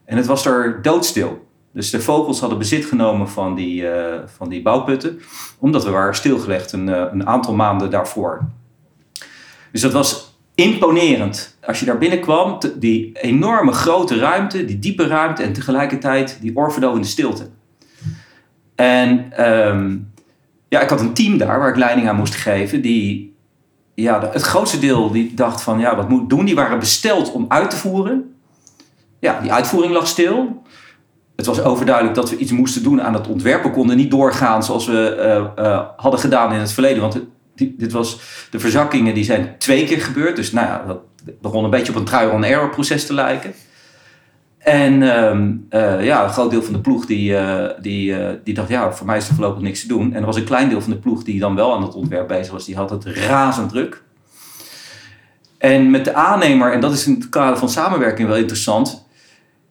En 0.05 0.17
het 0.17 0.25
was 0.25 0.45
er 0.45 0.81
doodstil. 0.81 1.47
Dus 1.73 1.89
de 1.89 2.01
vogels 2.01 2.39
hadden 2.39 2.57
bezit 2.57 2.85
genomen 2.85 3.29
van 3.29 3.55
die, 3.55 3.81
uh, 3.81 4.15
van 4.25 4.49
die 4.49 4.61
bouwputten, 4.61 5.19
omdat 5.59 5.83
we 5.83 5.89
waren 5.89 6.15
stilgelegd 6.15 6.71
een, 6.71 6.87
uh, 6.87 7.03
een 7.11 7.27
aantal 7.27 7.53
maanden 7.53 7.89
daarvoor. 7.89 8.45
Dus 9.71 9.81
dat 9.81 9.91
was 9.91 10.37
imponerend. 10.53 11.57
Als 11.65 11.79
je 11.79 11.85
daar 11.85 11.97
binnenkwam, 11.97 12.59
die 12.79 13.11
enorme 13.21 13.71
grote 13.71 14.17
ruimte, 14.17 14.65
die 14.65 14.79
diepe 14.79 15.07
ruimte 15.07 15.43
en 15.43 15.53
tegelijkertijd 15.53 16.37
die 16.41 16.55
oorverdovende 16.55 17.07
stilte. 17.07 17.49
En 18.75 19.31
um, 19.47 20.11
ja, 20.67 20.81
ik 20.81 20.89
had 20.89 21.01
een 21.01 21.13
team 21.13 21.37
daar 21.37 21.59
waar 21.59 21.69
ik 21.69 21.75
leiding 21.75 22.09
aan 22.09 22.15
moest 22.15 22.35
geven, 22.35 22.81
die 22.81 23.34
ja, 23.95 24.29
het 24.31 24.41
grootste 24.41 24.79
deel 24.79 25.11
die 25.11 25.33
dacht 25.33 25.61
van 25.61 25.79
ja, 25.79 25.95
wat 25.95 26.09
moet 26.09 26.29
doen? 26.29 26.45
Die 26.45 26.55
waren 26.55 26.79
besteld 26.79 27.31
om 27.31 27.45
uit 27.47 27.69
te 27.69 27.77
voeren. 27.77 28.35
Ja, 29.19 29.39
die 29.41 29.53
uitvoering 29.53 29.93
lag 29.93 30.07
stil. 30.07 30.63
Het 31.35 31.45
was 31.45 31.61
overduidelijk 31.61 32.15
dat 32.15 32.29
we 32.29 32.37
iets 32.37 32.51
moesten 32.51 32.83
doen 32.83 33.01
aan 33.01 33.13
het 33.13 33.27
ontwerp. 33.27 33.63
We 33.63 33.71
konden 33.71 33.97
niet 33.97 34.11
doorgaan 34.11 34.63
zoals 34.63 34.85
we 34.85 35.15
uh, 35.57 35.65
uh, 35.65 35.81
hadden 35.97 36.19
gedaan 36.19 36.53
in 36.53 36.59
het 36.59 36.71
verleden. 36.71 37.01
Want 37.01 37.19
dit 37.55 37.91
was, 37.91 38.19
de 38.51 38.59
verzakkingen 38.59 39.13
die 39.13 39.23
zijn 39.23 39.55
twee 39.57 39.85
keer 39.85 40.01
gebeurd. 40.01 40.35
Dus 40.35 40.51
nou 40.51 40.67
ja, 40.67 40.83
dat 40.87 41.01
begon 41.41 41.63
een 41.63 41.69
beetje 41.69 41.91
op 41.91 41.97
een 41.97 42.05
trial-and-error 42.05 42.69
proces 42.69 43.05
te 43.05 43.13
lijken. 43.13 43.53
En 44.65 44.93
uh, 45.01 46.05
ja, 46.05 46.23
een 46.23 46.29
groot 46.29 46.51
deel 46.51 46.63
van 46.63 46.73
de 46.73 46.79
ploeg 46.79 47.05
die, 47.05 47.31
uh, 47.31 47.69
die, 47.81 48.11
uh, 48.11 48.29
die 48.43 48.53
dacht, 48.53 48.69
ja, 48.69 48.91
voor 48.91 49.05
mij 49.05 49.17
is 49.17 49.27
er 49.27 49.35
voorlopig 49.35 49.61
niks 49.61 49.81
te 49.81 49.87
doen. 49.87 50.13
En 50.13 50.19
er 50.19 50.25
was 50.25 50.35
een 50.35 50.43
klein 50.43 50.69
deel 50.69 50.81
van 50.81 50.91
de 50.91 50.97
ploeg 50.97 51.23
die 51.23 51.39
dan 51.39 51.55
wel 51.55 51.73
aan 51.73 51.83
het 51.83 51.93
ontwerp 51.93 52.27
bezig 52.27 52.51
was, 52.51 52.65
die 52.65 52.75
had 52.75 52.89
het 52.89 53.05
razend 53.05 53.69
druk. 53.69 54.03
En 55.57 55.89
met 55.89 56.05
de 56.05 56.13
aannemer, 56.13 56.71
en 56.71 56.79
dat 56.79 56.93
is 56.93 57.07
in 57.07 57.13
het 57.13 57.29
kader 57.29 57.57
van 57.57 57.69
samenwerking 57.69 58.27
wel 58.27 58.37
interessant, 58.37 59.07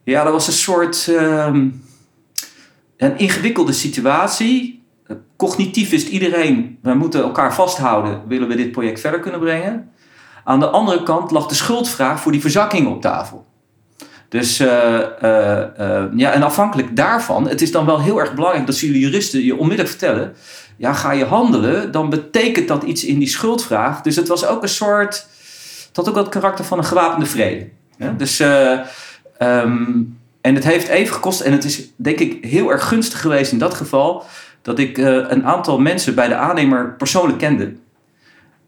ja, 0.04 0.24
dat 0.24 0.32
was 0.32 0.46
een 0.46 0.52
soort 0.52 1.08
ehm, 1.08 1.68
een 2.96 3.18
ingewikkelde 3.18 3.72
situatie. 3.72 4.84
Cognitief 5.36 5.90
wist 5.90 6.08
iedereen, 6.08 6.78
we 6.82 6.94
moeten 6.94 7.22
elkaar 7.22 7.54
vasthouden, 7.54 8.22
willen 8.26 8.48
we 8.48 8.54
dit 8.54 8.72
project 8.72 9.00
verder 9.00 9.20
kunnen 9.20 9.40
brengen. 9.40 9.90
Aan 10.44 10.60
de 10.60 10.68
andere 10.68 11.02
kant 11.02 11.30
lag 11.30 11.46
de 11.46 11.54
schuldvraag 11.54 12.20
voor 12.20 12.32
die 12.32 12.40
verzakking 12.40 12.86
op 12.86 13.00
tafel. 13.00 13.52
Dus 14.28 14.60
uh, 14.60 14.68
uh, 15.22 15.58
uh, 15.80 16.04
ja, 16.16 16.32
en 16.32 16.42
afhankelijk 16.42 16.96
daarvan, 16.96 17.48
het 17.48 17.62
is 17.62 17.72
dan 17.72 17.86
wel 17.86 18.00
heel 18.00 18.20
erg 18.20 18.34
belangrijk 18.34 18.66
dat 18.66 18.78
jullie 18.78 19.00
juristen 19.00 19.44
je 19.44 19.56
onmiddellijk 19.56 19.88
vertellen. 19.88 20.34
Ja, 20.76 20.92
ga 20.92 21.12
je 21.12 21.24
handelen, 21.24 21.92
dan 21.92 22.10
betekent 22.10 22.68
dat 22.68 22.82
iets 22.82 23.04
in 23.04 23.18
die 23.18 23.28
schuldvraag. 23.28 24.00
Dus 24.00 24.16
het 24.16 24.28
was 24.28 24.46
ook 24.46 24.62
een 24.62 24.68
soort, 24.68 25.26
het 25.86 25.96
had 25.96 26.08
ook 26.08 26.16
het 26.16 26.28
karakter 26.28 26.64
van 26.64 26.78
een 26.78 26.84
gewapende 26.84 27.26
vrede. 27.26 27.68
Dus, 28.16 28.40
um, 28.40 30.18
en 30.40 30.54
het 30.54 30.64
heeft 30.64 30.88
even 30.88 31.14
gekost, 31.14 31.40
en 31.40 31.52
het 31.52 31.64
is 31.64 31.88
denk 31.96 32.18
ik 32.18 32.44
heel 32.44 32.70
erg 32.70 32.88
gunstig 32.88 33.20
geweest 33.20 33.52
in 33.52 33.58
dat 33.58 33.74
geval, 33.74 34.24
dat 34.62 34.78
ik 34.78 34.98
een 34.98 35.46
aantal 35.46 35.78
mensen 35.78 36.14
bij 36.14 36.28
de 36.28 36.36
aannemer 36.36 36.94
persoonlijk 36.98 37.38
kende. 37.38 37.72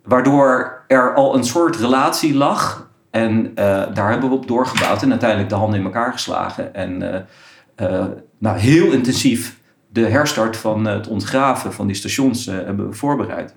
Waardoor 0.05 0.83
er 0.87 1.15
al 1.15 1.35
een 1.35 1.45
soort 1.45 1.77
relatie 1.77 2.35
lag 2.35 2.89
en 3.17 3.45
uh, 3.45 3.55
daar 3.95 4.11
hebben 4.11 4.29
we 4.29 4.35
op 4.35 4.49
doorgebouwd 4.49 5.03
en 5.03 5.11
uiteindelijk 5.11 5.49
de 5.49 5.55
handen 5.55 5.79
in 5.79 5.85
elkaar 5.85 6.13
geslagen. 6.13 6.75
En 6.75 7.03
uh, 7.03 7.91
uh, 7.91 8.05
nou, 8.39 8.59
heel 8.59 8.93
intensief 8.93 9.59
de 9.89 10.07
herstart 10.07 10.57
van 10.57 10.85
het 10.85 11.09
ontgraven 11.09 11.73
van 11.73 11.87
die 11.87 11.97
stations 11.97 12.47
hebben 12.47 12.89
we 12.89 12.95
voorbereid. 12.95 13.55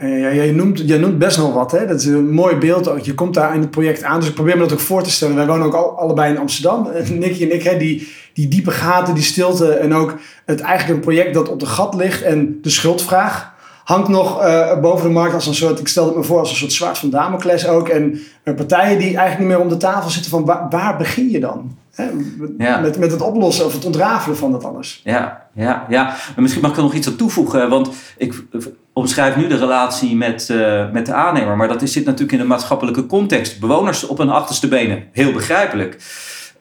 Jij 0.00 0.50
noemt, 0.50 0.78
jij 0.86 0.98
noemt 0.98 1.18
best 1.18 1.38
nog 1.38 1.54
wat, 1.54 1.72
hè? 1.72 1.86
dat 1.86 2.00
is 2.00 2.06
een 2.06 2.30
mooi 2.30 2.56
beeld. 2.56 3.04
Je 3.04 3.14
komt 3.14 3.34
daar 3.34 3.54
in 3.54 3.60
het 3.60 3.70
project 3.70 4.02
aan, 4.02 4.20
dus 4.20 4.28
ik 4.28 4.34
probeer 4.34 4.56
me 4.56 4.62
dat 4.62 4.72
ook 4.72 4.80
voor 4.80 5.02
te 5.02 5.10
stellen. 5.10 5.36
Wij 5.36 5.46
wonen 5.46 5.66
ook 5.66 5.74
al, 5.74 5.98
allebei 5.98 6.32
in 6.32 6.38
Amsterdam, 6.38 6.88
Nicky 7.12 7.42
en 7.42 7.54
ik, 7.54 7.62
hè? 7.62 7.76
Die, 7.76 8.08
die 8.32 8.48
diepe 8.48 8.70
gaten, 8.70 9.14
die 9.14 9.22
stilte 9.22 9.72
en 9.72 9.94
ook 9.94 10.14
het 10.44 10.60
eigenlijk 10.60 10.98
een 10.98 11.04
project 11.04 11.34
dat 11.34 11.48
op 11.48 11.60
de 11.60 11.66
gat 11.66 11.94
ligt 11.94 12.22
en 12.22 12.58
de 12.62 12.70
schuldvraag 12.70 13.56
hangt 13.88 14.08
nog 14.08 14.44
uh, 14.44 14.80
boven 14.80 15.06
de 15.06 15.12
markt 15.12 15.34
als 15.34 15.46
een 15.46 15.54
soort, 15.54 15.80
ik 15.80 15.88
stel 15.88 16.06
het 16.06 16.16
me 16.16 16.22
voor 16.22 16.38
als 16.38 16.50
een 16.50 16.56
soort 16.56 16.72
zwaard 16.72 16.98
van 16.98 17.10
Damocles 17.10 17.66
ook. 17.66 17.88
En 17.88 18.20
uh, 18.44 18.54
partijen 18.54 18.98
die 18.98 19.06
eigenlijk 19.06 19.38
niet 19.38 19.48
meer 19.48 19.60
om 19.60 19.68
de 19.68 19.76
tafel 19.76 20.10
zitten 20.10 20.30
van 20.30 20.44
waar, 20.44 20.66
waar 20.70 20.96
begin 20.96 21.30
je 21.30 21.40
dan? 21.40 21.76
Hè? 21.94 22.10
Ja. 22.58 22.80
Met, 22.80 22.98
met 22.98 23.10
het 23.10 23.20
oplossen 23.20 23.64
of 23.64 23.72
het 23.72 23.84
ontrafelen 23.84 24.36
van 24.36 24.52
dat 24.52 24.64
alles. 24.64 25.00
Ja, 25.04 25.46
ja, 25.54 25.86
ja. 25.88 26.04
Maar 26.04 26.34
misschien 26.36 26.62
mag 26.62 26.70
ik 26.70 26.76
er 26.76 26.82
nog 26.82 26.94
iets 26.94 27.08
aan 27.08 27.16
toevoegen. 27.16 27.68
Want 27.68 27.90
ik 28.16 28.44
omschrijf 28.92 29.36
nu 29.36 29.46
de 29.46 29.56
relatie 29.56 30.16
met, 30.16 30.48
uh, 30.50 30.90
met 30.92 31.06
de 31.06 31.12
aannemer. 31.12 31.56
Maar 31.56 31.68
dat 31.68 31.82
is, 31.82 31.92
zit 31.92 32.04
natuurlijk 32.04 32.32
in 32.32 32.40
een 32.40 32.46
maatschappelijke 32.46 33.06
context. 33.06 33.60
Bewoners 33.60 34.06
op 34.06 34.18
hun 34.18 34.30
achterste 34.30 34.68
benen. 34.68 35.04
Heel 35.12 35.32
begrijpelijk. 35.32 35.98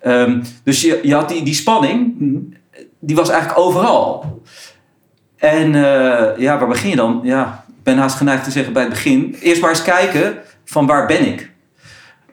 Um, 0.06 0.42
dus 0.64 0.82
je, 0.82 1.00
je 1.04 1.14
had 1.14 1.30
die, 1.30 1.44
die 1.44 1.54
spanning. 1.54 2.14
Mm-hmm. 2.18 2.54
Die 3.00 3.16
was 3.16 3.30
eigenlijk 3.30 3.60
overal. 3.60 4.42
En 5.38 5.74
uh, 5.74 6.38
ja, 6.38 6.58
waar 6.58 6.68
begin 6.68 6.90
je 6.90 6.96
dan? 6.96 7.20
Ja, 7.24 7.66
ik 7.68 7.84
ben 7.84 7.98
haast 7.98 8.18
geneigd 8.18 8.44
te 8.44 8.52
zeggen 8.52 8.74
bij 8.74 8.82
het 8.82 8.92
begin. 8.92 9.36
Eerst 9.40 9.62
maar 9.62 9.70
eens 9.70 9.84
kijken 9.84 10.38
van 10.66 10.86
waar 10.86 11.06
ben 11.06 11.28
ik? 11.28 11.52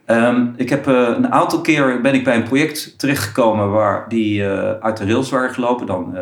Ehm, 0.05 0.47
ik 0.57 0.69
heb 0.69 0.89
eh, 0.89 0.95
een 0.95 1.33
aantal 1.33 1.61
keer 1.61 2.01
ben 2.01 2.15
ik 2.15 2.25
bij 2.25 2.37
een 2.37 2.43
project 2.43 2.99
terechtgekomen 2.99 3.71
waar 3.71 4.09
die 4.09 4.47
eh, 4.47 4.71
uit 4.81 4.97
de 4.97 5.05
rails 5.05 5.31
waren 5.31 5.55
gelopen, 5.55 5.87
dan 5.87 6.17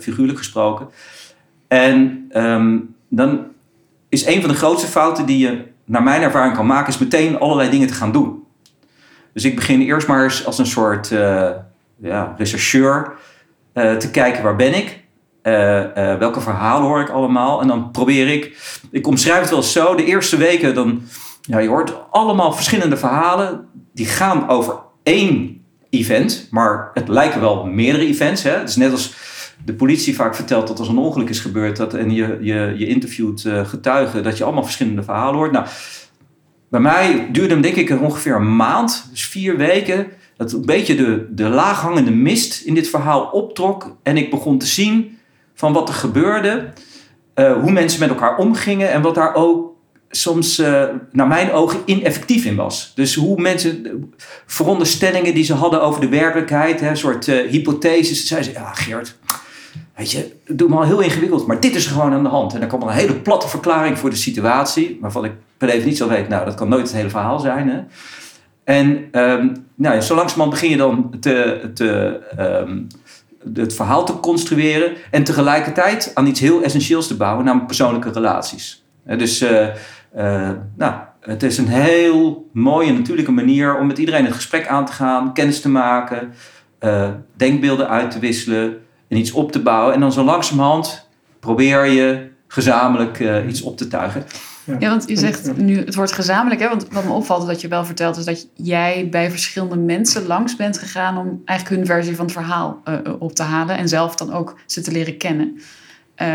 figuurlijk 0.00 0.38
gesproken. 0.38 0.88
En 1.68 2.26
ehm, 2.30 2.78
dan 3.08 3.46
is 4.08 4.26
een 4.26 4.40
van 4.40 4.50
de 4.50 4.56
grootste 4.56 4.86
fouten 4.86 5.26
die 5.26 5.38
je 5.38 5.62
naar 5.84 6.02
mijn 6.02 6.22
ervaring 6.22 6.54
kan 6.54 6.66
maken, 6.66 6.92
is 6.92 6.98
meteen 6.98 7.38
allerlei 7.38 7.70
dingen 7.70 7.88
te 7.88 7.94
gaan 7.94 8.12
doen. 8.12 8.44
Dus 9.32 9.44
ik 9.44 9.54
begin 9.54 9.80
eerst 9.80 10.08
maar 10.08 10.22
eens 10.22 10.46
als 10.46 10.58
een 10.58 10.66
soort 10.66 11.08
ja, 11.96 12.34
rechercheur 12.38 13.12
te 13.72 14.10
kijken 14.10 14.42
waar 14.42 14.56
ben 14.56 14.74
ik. 14.74 15.04
Welke 16.18 16.40
verhalen 16.40 16.86
hoor 16.86 17.00
ik 17.00 17.08
allemaal? 17.08 17.60
En 17.60 17.68
dan 17.68 17.90
probeer 17.90 18.28
ik, 18.28 18.58
ik 18.90 19.06
omschrijf 19.06 19.40
het 19.40 19.50
wel 19.50 19.62
zo, 19.62 19.94
de 19.94 20.04
eerste 20.04 20.36
weken 20.36 20.74
dan 20.74 21.02
ja, 21.40 21.58
je 21.58 21.68
hoort 21.68 21.94
allemaal 22.10 22.52
verschillende 22.52 22.96
verhalen. 22.96 23.68
Die 23.94 24.06
gaan 24.06 24.48
over 24.48 24.78
één 25.02 25.64
event, 25.90 26.48
maar 26.50 26.90
het 26.94 27.08
lijken 27.08 27.40
wel 27.40 27.64
meerdere 27.64 28.06
events. 28.06 28.42
Hè? 28.42 28.50
Het 28.50 28.68
is 28.68 28.76
net 28.76 28.92
als 28.92 29.14
de 29.64 29.74
politie 29.74 30.14
vaak 30.14 30.34
vertelt 30.34 30.66
dat 30.66 30.78
als 30.78 30.88
een 30.88 30.98
ongeluk 30.98 31.28
is 31.28 31.40
gebeurd 31.40 31.76
dat, 31.76 31.94
en 31.94 32.10
je, 32.10 32.38
je, 32.40 32.74
je 32.76 32.86
interviewt 32.86 33.44
uh, 33.44 33.66
getuigen, 33.66 34.22
dat 34.22 34.38
je 34.38 34.44
allemaal 34.44 34.64
verschillende 34.64 35.02
verhalen 35.02 35.34
hoort. 35.34 35.52
Nou, 35.52 35.66
bij 36.68 36.80
mij 36.80 37.28
duurde 37.32 37.52
hem 37.52 37.62
denk 37.62 37.76
ik 37.76 38.00
ongeveer 38.02 38.34
een 38.34 38.56
maand, 38.56 39.08
dus 39.10 39.26
vier 39.26 39.56
weken, 39.56 40.06
dat 40.36 40.52
een 40.52 40.66
beetje 40.66 40.94
de, 40.94 41.26
de 41.30 41.48
laaghangende 41.48 42.10
mist 42.10 42.60
in 42.64 42.74
dit 42.74 42.88
verhaal 42.88 43.24
optrok. 43.24 43.96
En 44.02 44.16
ik 44.16 44.30
begon 44.30 44.58
te 44.58 44.66
zien 44.66 45.15
van 45.56 45.72
wat 45.72 45.88
er 45.88 45.94
gebeurde, 45.94 46.72
uh, 47.34 47.52
hoe 47.52 47.72
mensen 47.72 48.00
met 48.00 48.08
elkaar 48.08 48.36
omgingen 48.36 48.90
en 48.90 49.02
wat 49.02 49.14
daar 49.14 49.34
ook 49.34 49.74
soms, 50.10 50.58
uh, 50.58 50.84
naar 51.12 51.26
mijn 51.26 51.52
ogen, 51.52 51.80
ineffectief 51.84 52.44
in 52.44 52.56
was. 52.56 52.92
Dus 52.94 53.14
hoe 53.14 53.40
mensen, 53.40 54.04
veronderstellingen 54.46 55.34
die 55.34 55.44
ze 55.44 55.54
hadden 55.54 55.82
over 55.82 56.00
de 56.00 56.08
werkelijkheid, 56.08 56.80
een 56.80 56.96
soort 56.96 57.26
uh, 57.26 57.50
hypotheses, 57.50 58.26
zeiden 58.26 58.52
ze, 58.52 58.58
ja 58.58 58.72
Geert, 58.72 59.16
weet 59.96 60.10
je, 60.10 60.32
doe 60.46 60.68
me 60.68 60.76
al 60.76 60.84
heel 60.84 61.00
ingewikkeld, 61.00 61.46
maar 61.46 61.60
dit 61.60 61.74
is 61.74 61.84
er 61.84 61.92
gewoon 61.92 62.12
aan 62.12 62.22
de 62.22 62.28
hand. 62.28 62.54
En 62.54 62.60
dan 62.60 62.68
kwam 62.68 62.82
een 62.82 62.88
hele 62.88 63.14
platte 63.14 63.48
verklaring 63.48 63.98
voor 63.98 64.10
de 64.10 64.16
situatie, 64.16 64.98
waarvan 65.00 65.24
ik 65.24 65.32
per 65.58 65.68
definitie 65.68 66.02
al 66.02 66.08
weet, 66.08 66.28
nou, 66.28 66.44
dat 66.44 66.54
kan 66.54 66.68
nooit 66.68 66.86
het 66.86 66.96
hele 66.96 67.10
verhaal 67.10 67.38
zijn. 67.38 67.68
Hè? 67.68 67.80
En 68.64 69.08
um, 69.12 69.66
nou, 69.74 70.00
zo 70.00 70.14
langzamerhand 70.14 70.50
begin 70.50 70.70
je 70.70 70.76
dan 70.76 71.14
te, 71.20 71.70
te, 71.74 72.20
um, 72.38 72.86
het 73.54 73.74
verhaal 73.74 74.04
te 74.04 74.20
construeren 74.20 74.92
en 75.10 75.24
tegelijkertijd 75.24 76.10
aan 76.14 76.26
iets 76.26 76.40
heel 76.40 76.62
essentieels 76.62 77.06
te 77.06 77.16
bouwen, 77.16 77.44
namelijk 77.44 77.66
persoonlijke 77.66 78.10
relaties. 78.10 78.84
Dus 79.04 79.42
uh, 79.42 79.66
uh, 80.16 80.50
nou, 80.76 80.94
het 81.20 81.42
is 81.42 81.58
een 81.58 81.68
heel 81.68 82.48
mooie 82.52 82.92
natuurlijke 82.92 83.32
manier 83.32 83.78
om 83.78 83.86
met 83.86 83.98
iedereen 83.98 84.24
het 84.24 84.34
gesprek 84.34 84.66
aan 84.66 84.86
te 84.86 84.92
gaan, 84.92 85.32
kennis 85.32 85.60
te 85.60 85.68
maken, 85.68 86.32
denkbeelden 87.36 87.88
uit 87.88 88.10
te 88.10 88.18
wisselen 88.18 88.78
en 89.08 89.16
iets 89.16 89.32
op 89.32 89.52
te 89.52 89.62
bouwen. 89.62 89.94
En 89.94 90.00
dan 90.00 90.12
zo 90.12 90.24
langzamerhand 90.24 91.08
probeer 91.40 91.86
je 91.86 92.28
gezamenlijk 92.48 93.24
iets 93.48 93.62
op 93.62 93.76
te 93.76 93.88
tuigen. 93.88 94.24
Ja. 94.66 94.76
ja, 94.78 94.88
want 94.88 95.08
je 95.08 95.16
zegt 95.16 95.56
nu 95.56 95.78
het 95.78 95.94
wordt 95.94 96.12
gezamenlijk. 96.12 96.60
Hè? 96.60 96.68
Want 96.68 96.88
wat 96.88 97.04
me 97.04 97.12
opvalt 97.12 97.46
dat 97.46 97.60
je 97.60 97.68
wel 97.68 97.84
vertelt 97.84 98.16
is 98.16 98.24
dat 98.24 98.46
jij 98.54 99.08
bij 99.10 99.30
verschillende 99.30 99.76
mensen 99.76 100.26
langs 100.26 100.56
bent 100.56 100.78
gegaan 100.78 101.18
om 101.18 101.42
eigenlijk 101.44 101.78
hun 101.78 101.86
versie 101.86 102.16
van 102.16 102.24
het 102.24 102.34
verhaal 102.34 102.82
uh, 102.88 102.98
op 103.18 103.32
te 103.32 103.42
halen 103.42 103.76
en 103.76 103.88
zelf 103.88 104.16
dan 104.16 104.32
ook 104.32 104.58
ze 104.66 104.80
te 104.80 104.92
leren 104.92 105.16
kennen. 105.16 105.60
Uh, 106.22 106.28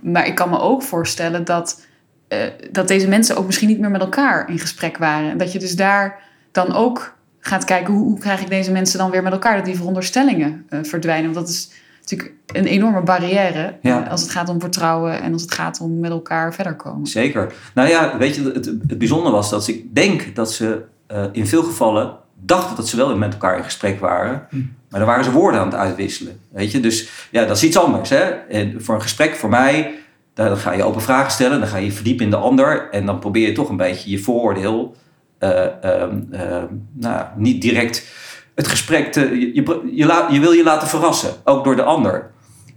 maar 0.00 0.26
ik 0.26 0.34
kan 0.34 0.50
me 0.50 0.60
ook 0.60 0.82
voorstellen 0.82 1.44
dat 1.44 1.80
uh, 2.28 2.38
dat 2.70 2.88
deze 2.88 3.08
mensen 3.08 3.36
ook 3.36 3.46
misschien 3.46 3.68
niet 3.68 3.78
meer 3.78 3.90
met 3.90 4.00
elkaar 4.00 4.50
in 4.50 4.58
gesprek 4.58 4.96
waren. 4.96 5.30
En 5.30 5.38
dat 5.38 5.52
je 5.52 5.58
dus 5.58 5.76
daar 5.76 6.22
dan 6.52 6.74
ook 6.74 7.16
gaat 7.38 7.64
kijken 7.64 7.94
hoe, 7.94 8.02
hoe 8.02 8.18
krijg 8.18 8.40
ik 8.40 8.48
deze 8.48 8.72
mensen 8.72 8.98
dan 8.98 9.10
weer 9.10 9.22
met 9.22 9.32
elkaar, 9.32 9.56
dat 9.56 9.64
die 9.64 9.76
veronderstellingen 9.76 10.66
uh, 10.70 10.78
verdwijnen. 10.82 11.32
Want 11.32 11.46
dat 11.46 11.54
is 11.54 11.70
natuurlijk 12.02 12.34
een 12.46 12.66
enorme 12.66 13.02
barrière 13.02 13.78
ja. 13.82 14.02
als 14.02 14.22
het 14.22 14.30
gaat 14.30 14.48
om 14.48 14.60
vertrouwen 14.60 15.22
en 15.22 15.32
als 15.32 15.42
het 15.42 15.54
gaat 15.54 15.80
om 15.80 16.00
met 16.00 16.10
elkaar 16.10 16.54
verder 16.54 16.76
komen. 16.76 17.06
Zeker. 17.06 17.52
Nou 17.74 17.88
ja, 17.88 18.18
weet 18.18 18.34
je, 18.34 18.42
het, 18.42 18.64
het 18.64 18.98
bijzondere 18.98 19.34
was 19.34 19.50
dat 19.50 19.68
ik 19.68 19.94
denk 19.94 20.34
dat 20.34 20.52
ze 20.52 20.82
uh, 21.12 21.24
in 21.32 21.46
veel 21.46 21.62
gevallen 21.62 22.16
dachten 22.44 22.76
dat 22.76 22.88
ze 22.88 22.96
wel 22.96 23.16
met 23.16 23.32
elkaar 23.32 23.56
in 23.56 23.64
gesprek 23.64 24.00
waren. 24.00 24.46
Hm. 24.50 24.56
Maar 24.88 25.00
dan 25.00 25.08
waren 25.08 25.24
ze 25.24 25.32
woorden 25.32 25.60
aan 25.60 25.66
het 25.66 25.74
uitwisselen. 25.74 26.40
Weet 26.50 26.72
je, 26.72 26.80
dus 26.80 27.08
ja, 27.30 27.44
dat 27.44 27.56
is 27.56 27.64
iets 27.64 27.78
anders. 27.78 28.10
Hè? 28.10 28.24
En 28.30 28.82
voor 28.82 28.94
een 28.94 29.02
gesprek, 29.02 29.34
voor 29.34 29.48
mij, 29.48 29.94
dan 30.34 30.56
ga 30.56 30.72
je 30.72 30.82
open 30.82 31.02
vragen 31.02 31.32
stellen, 31.32 31.58
dan 31.60 31.68
ga 31.68 31.76
je 31.76 31.92
verdiepen 31.92 32.24
in 32.24 32.30
de 32.30 32.36
ander 32.36 32.88
en 32.90 33.06
dan 33.06 33.18
probeer 33.18 33.48
je 33.48 33.54
toch 33.54 33.68
een 33.68 33.76
beetje 33.76 34.10
je 34.10 34.18
vooroordeel, 34.18 34.96
uh, 35.40 35.50
uh, 35.84 36.02
uh, 36.32 36.62
nou, 36.92 37.26
niet 37.36 37.62
direct 37.62 38.06
het 38.54 38.68
gesprek 38.68 39.12
te. 39.12 39.20
Je, 39.20 39.54
je, 39.54 39.80
je, 39.94 40.26
je, 40.30 40.40
wil 40.40 40.52
je 40.52 40.62
laten 40.62 40.88
verrassen, 40.88 41.30
ook 41.44 41.64
door 41.64 41.76
de 41.76 41.82
ander. 41.82 42.30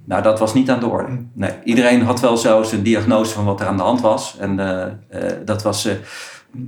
Nou, 0.05 0.21
dat 0.21 0.39
was 0.39 0.53
niet 0.53 0.69
aan 0.69 0.79
de 0.79 0.87
orde. 0.87 1.25
Nee, 1.33 1.51
iedereen 1.63 2.01
had 2.01 2.19
wel 2.19 2.37
zo 2.37 2.63
zijn 2.63 2.83
diagnose 2.83 3.33
van 3.33 3.45
wat 3.45 3.59
er 3.59 3.67
aan 3.67 3.77
de 3.77 3.83
hand 3.83 4.01
was. 4.01 4.37
En 4.39 4.59
eh, 4.59 4.83
eh, 4.83 5.31
dat 5.45 5.63
was 5.63 5.85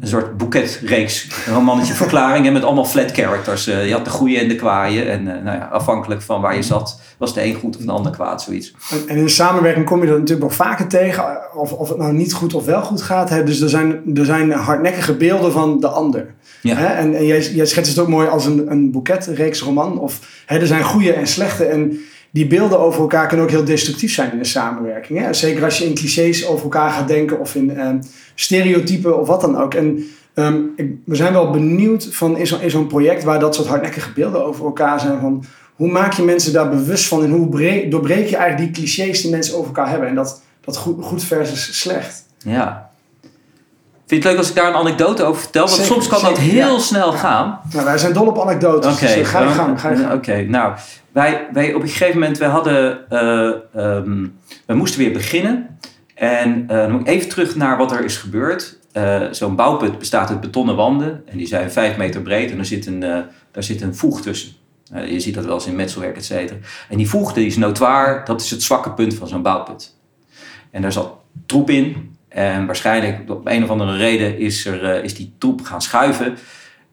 een 0.02 0.08
soort 0.08 0.38
boeketreeks, 0.38 1.30
een 1.48 1.54
romannetje 1.54 1.94
verklaringen 2.04 2.54
met 2.54 2.64
allemaal 2.64 2.86
flat 2.86 3.12
characters. 3.12 3.66
Je 3.66 3.92
had 3.92 4.06
de 4.06 4.12
goede 4.12 4.40
en 4.40 4.48
de 4.48 4.56
kwaaie. 4.56 5.04
En 5.04 5.24
nou 5.24 5.58
ja, 5.58 5.70
afhankelijk 5.72 6.22
van 6.22 6.42
waar 6.42 6.56
je 6.56 6.62
zat, 6.62 7.02
was 7.18 7.34
de 7.34 7.44
een 7.44 7.56
goed 7.56 7.78
of 7.78 7.84
de 7.84 7.92
ander 7.92 8.12
kwaad, 8.12 8.42
zoiets. 8.42 8.74
En, 9.08 9.16
in 9.18 9.24
de 9.24 9.30
samenwerking 9.30 9.86
kom 9.86 10.02
je 10.02 10.08
dat 10.08 10.20
natuurlijk 10.20 10.48
nog 10.48 10.56
vaker 10.56 10.88
tegen, 10.88 11.40
of, 11.54 11.74
of 11.74 11.90
het 11.90 11.98
nou 11.98 12.14
niet 12.14 12.34
goed 12.34 12.54
of 12.54 12.66
wel 12.66 12.82
goed 12.82 13.02
gaat. 13.02 13.30
Hè? 13.30 13.44
Dus 13.44 13.62
er 13.62 13.70
zijn, 13.70 14.02
er 14.16 14.26
zijn 14.26 14.52
hardnekkige 14.52 15.16
beelden 15.16 15.52
van 15.52 15.80
de 15.80 15.88
ander. 15.88 16.36
Ja. 16.68 16.76
Hè? 16.76 16.86
En, 16.86 17.16
en 17.16 17.26
jij, 17.26 17.42
jij 17.42 17.66
schetst 17.66 17.92
het 17.92 18.00
ook 18.00 18.08
mooi 18.08 18.28
als 18.28 18.46
een, 18.46 18.72
een 18.72 18.92
boeketreeks 18.92 19.62
roman. 19.62 20.00
Of 20.00 20.44
hè, 20.46 20.60
er 20.60 20.68
zijn 20.68 20.84
goede 20.84 21.14
en 21.14 21.28
slechte. 21.28 21.66
En 21.66 22.00
die 22.32 22.48
beelden 22.48 22.80
over 22.80 23.02
elkaar 23.02 23.28
kunnen 23.28 23.46
ook 23.46 23.52
heel 23.52 23.64
destructief 23.64 24.14
zijn 24.14 24.32
in 24.32 24.38
de 24.38 24.44
samenwerking. 24.44 25.20
Hè? 25.20 25.34
Zeker 25.34 25.64
als 25.64 25.78
je 25.78 25.86
in 25.86 25.94
clichés 25.94 26.48
over 26.48 26.64
elkaar 26.64 26.92
gaat 26.92 27.08
denken 27.08 27.40
of 27.40 27.56
in 27.56 27.70
uh, 27.70 27.90
stereotypen 28.36 29.20
of 29.20 29.28
wat 29.28 29.42
dan 29.42 29.58
ook. 29.58 29.74
En 29.74 30.04
um, 30.36 30.74
ik, 30.76 30.92
we 31.06 31.16
zijn 31.16 31.34
wel 31.34 31.52
benieuwd 31.52 32.08
van 32.12 32.38
is, 32.38 32.52
is 32.52 32.72
zo'n 32.72 32.88
project 32.88 33.24
waar 33.24 33.40
dat 33.40 33.56
soort 33.56 33.68
hardnekkige 33.68 34.14
beelden 34.14 34.46
over 34.46 34.66
elkaar 34.66 35.00
zijn. 35.00 35.20
Van 35.20 35.44
hoe 35.76 35.92
maak 35.92 36.14
je 36.14 36.24
mensen 36.24 36.54
daar 36.54 36.70
bewust 36.70 37.08
van 37.08 37.24
en 37.24 37.32
hoe 37.32 37.50
breek, 37.50 37.92
doorbreek 37.92 38.28
je 38.28 38.36
eigenlijk 38.38 38.74
die 38.74 38.84
clichés 38.84 39.22
die 39.22 39.32
mensen 39.32 39.56
over 39.56 39.68
elkaar 39.68 39.90
hebben. 39.90 40.10
En 40.10 40.16
dat, 40.16 40.42
dat 40.62 40.78
goed, 40.78 41.04
goed 41.04 41.24
versus 41.24 41.80
slecht. 41.80 42.26
Ja, 42.38 42.87
Vind 44.08 44.24
je 44.24 44.30
het 44.30 44.38
leuk 44.38 44.38
als 44.38 44.50
ik 44.50 44.56
daar 44.56 44.68
een 44.68 44.80
anekdote 44.80 45.24
over 45.24 45.42
vertel? 45.42 45.68
Want 45.68 45.82
soms 45.82 46.08
kan 46.08 46.22
dat 46.22 46.38
heel 46.38 46.74
ja. 46.74 46.80
snel 46.80 47.12
gaan. 47.12 47.60
Nou, 47.72 47.86
wij 47.86 47.98
zijn 47.98 48.14
dol 48.14 48.28
op 48.28 48.40
anecdotes. 48.40 48.94
Oké, 48.94 49.04
okay. 49.04 49.18
dus 49.18 49.28
ga 49.28 49.42
je 49.42 49.48
gang. 49.48 49.82
Ga 49.82 49.90
je 49.90 49.96
gang. 49.96 50.14
Oké, 50.14 50.42
nou, 50.42 50.74
wij, 51.12 51.48
wij 51.54 51.74
op 51.74 51.82
een 51.82 51.88
gegeven 51.88 52.20
moment, 52.20 52.38
wij 52.38 52.48
hadden, 52.48 53.06
uh, 53.10 53.86
um, 53.86 54.40
we 54.66 54.74
moesten 54.74 55.00
weer 55.00 55.12
beginnen. 55.12 55.78
En 56.16 56.62
uh, 56.62 56.68
dan 56.68 56.92
moet 56.92 57.02
ik 57.02 57.08
even 57.08 57.30
terug 57.30 57.56
naar 57.56 57.78
wat 57.78 57.92
er 57.92 58.04
is 58.04 58.18
gebeurd. 58.18 58.80
Uh, 58.94 59.22
Zo'n 59.32 59.56
bouwput 59.56 60.00
bestaat 60.00 60.30
uit 60.30 60.42
betonnen 60.42 60.76
wanden. 60.76 61.24
En 61.26 61.38
die 61.38 61.48
zijn 61.48 61.72
vijf 61.72 61.98
meter 61.98 62.22
breed. 62.22 62.52
En 62.52 62.60
er 62.60 62.66
zit 62.66 62.86
een, 62.86 63.00
daar 63.52 63.64
zit 63.64 63.82
een 63.82 63.96
voeg 63.96 64.22
tussen. 64.22 64.52
je 65.08 65.20
ziet 65.20 65.36
dat 65.36 65.46
wel 65.46 65.54
eens 65.54 65.68
in 65.68 65.76
metselwerk, 65.76 66.16
et 66.18 66.26
cetera. 66.26 66.60
En 66.90 66.98
die 66.98 67.10
voeg 67.10 67.34
die 67.34 67.46
is 67.46 67.58
notoir. 67.58 68.22
Dat 68.26 68.42
is 68.42 68.52
het 68.52 68.64
zwakke 68.64 68.92
punt 68.92 69.14
van 69.14 69.28
zo'n 69.28 69.42
bouwput. 69.42 69.96
En 70.72 70.82
daar 70.82 70.92
zat 70.92 71.14
troep 71.46 71.70
in. 71.70 72.17
En 72.30 72.66
waarschijnlijk, 72.66 73.30
op 73.30 73.48
een 73.48 73.64
of 73.64 73.70
andere 73.70 73.98
reden, 73.98 74.40
is, 74.40 74.66
er, 74.66 75.04
is 75.04 75.16
die 75.16 75.36
troep 75.38 75.62
gaan 75.62 75.82
schuiven. 75.82 76.38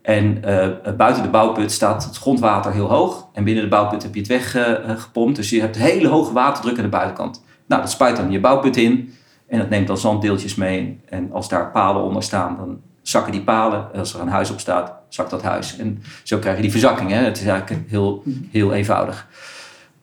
En 0.03 0.43
uh, 0.45 0.69
buiten 0.97 1.23
de 1.23 1.29
bouwput 1.29 1.73
staat 1.73 2.05
het 2.05 2.17
grondwater 2.17 2.73
heel 2.73 2.88
hoog. 2.88 3.29
En 3.33 3.45
binnen 3.45 3.62
de 3.62 3.69
bouwput 3.69 4.03
heb 4.03 4.14
je 4.14 4.21
het 4.21 4.29
weggepompt. 4.29 5.31
Uh, 5.31 5.37
dus 5.37 5.50
je 5.50 5.61
hebt 5.61 5.76
hele 5.76 6.09
hoge 6.09 6.33
waterdruk 6.33 6.76
aan 6.76 6.83
de 6.83 6.88
buitenkant. 6.88 7.45
Nou, 7.67 7.83
dat 7.83 7.91
spuit 7.91 8.17
dan 8.17 8.31
je 8.31 8.41
bouwput 8.41 8.76
in. 8.76 9.14
En 9.49 9.59
dat 9.59 9.69
neemt 9.69 9.87
dan 9.87 9.99
zanddeeltjes 9.99 10.55
mee. 10.55 11.00
En 11.09 11.33
als 11.33 11.49
daar 11.49 11.71
palen 11.71 12.03
onder 12.03 12.23
staan, 12.23 12.57
dan 12.57 12.81
zakken 13.03 13.33
die 13.33 13.43
palen. 13.43 13.88
En 13.93 13.99
als 13.99 14.14
er 14.14 14.21
een 14.21 14.29
huis 14.29 14.50
op 14.50 14.61
staat, 14.61 14.93
zakt 15.09 15.31
dat 15.31 15.43
huis. 15.43 15.76
En 15.76 16.03
zo 16.23 16.38
krijg 16.38 16.57
je 16.57 16.62
die 16.62 16.71
verzakking. 16.71 17.11
Hè? 17.11 17.17
Het 17.17 17.41
is 17.41 17.47
eigenlijk 17.47 17.91
heel, 17.91 18.23
heel 18.50 18.73
eenvoudig. 18.73 19.29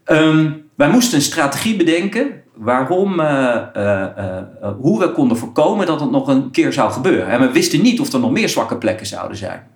Um, 0.06 0.70
wij 0.76 0.90
moesten 0.90 1.18
een 1.18 1.24
strategie 1.24 1.76
bedenken 1.76 2.41
waarom, 2.56 3.20
uh, 3.20 3.62
uh, 3.78 4.06
uh, 4.18 4.72
hoe 4.80 5.00
we 5.00 5.12
konden 5.12 5.38
voorkomen 5.38 5.86
dat 5.86 6.00
het 6.00 6.12
nog 6.12 6.28
een 6.28 6.52
keer 6.52 6.74
zou 6.74 6.92
gebeuren. 6.92 7.28
En 7.28 7.40
we 7.40 7.52
wisten 7.52 7.82
niet 7.82 8.00
of 8.00 8.14
er 8.14 8.20
nog 8.20 8.32
meer 8.32 8.50
zwakke 8.50 8.78
plekken 8.78 9.06
zouden 9.06 9.38
zijn. 9.38 9.68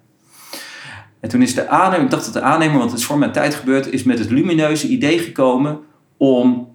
En 1.20 1.30
toen 1.30 1.42
is 1.42 1.56
de 1.56 1.68
aannemer, 1.68 2.06
ik 2.06 2.12
dacht 2.12 2.26
dat 2.26 2.34
de 2.34 2.42
aannemer, 2.42 2.78
want 2.78 2.92
het 2.92 3.00
is 3.00 3.06
voor 3.06 3.18
mijn 3.18 3.32
tijd 3.32 3.56
gebeurd, 3.56 3.92
is 3.92 4.04
met 4.04 4.20
het 4.20 4.32
lumineuze 4.32 4.88
idee 4.88 5.20
gekomen 5.20 5.80
om 6.18 6.70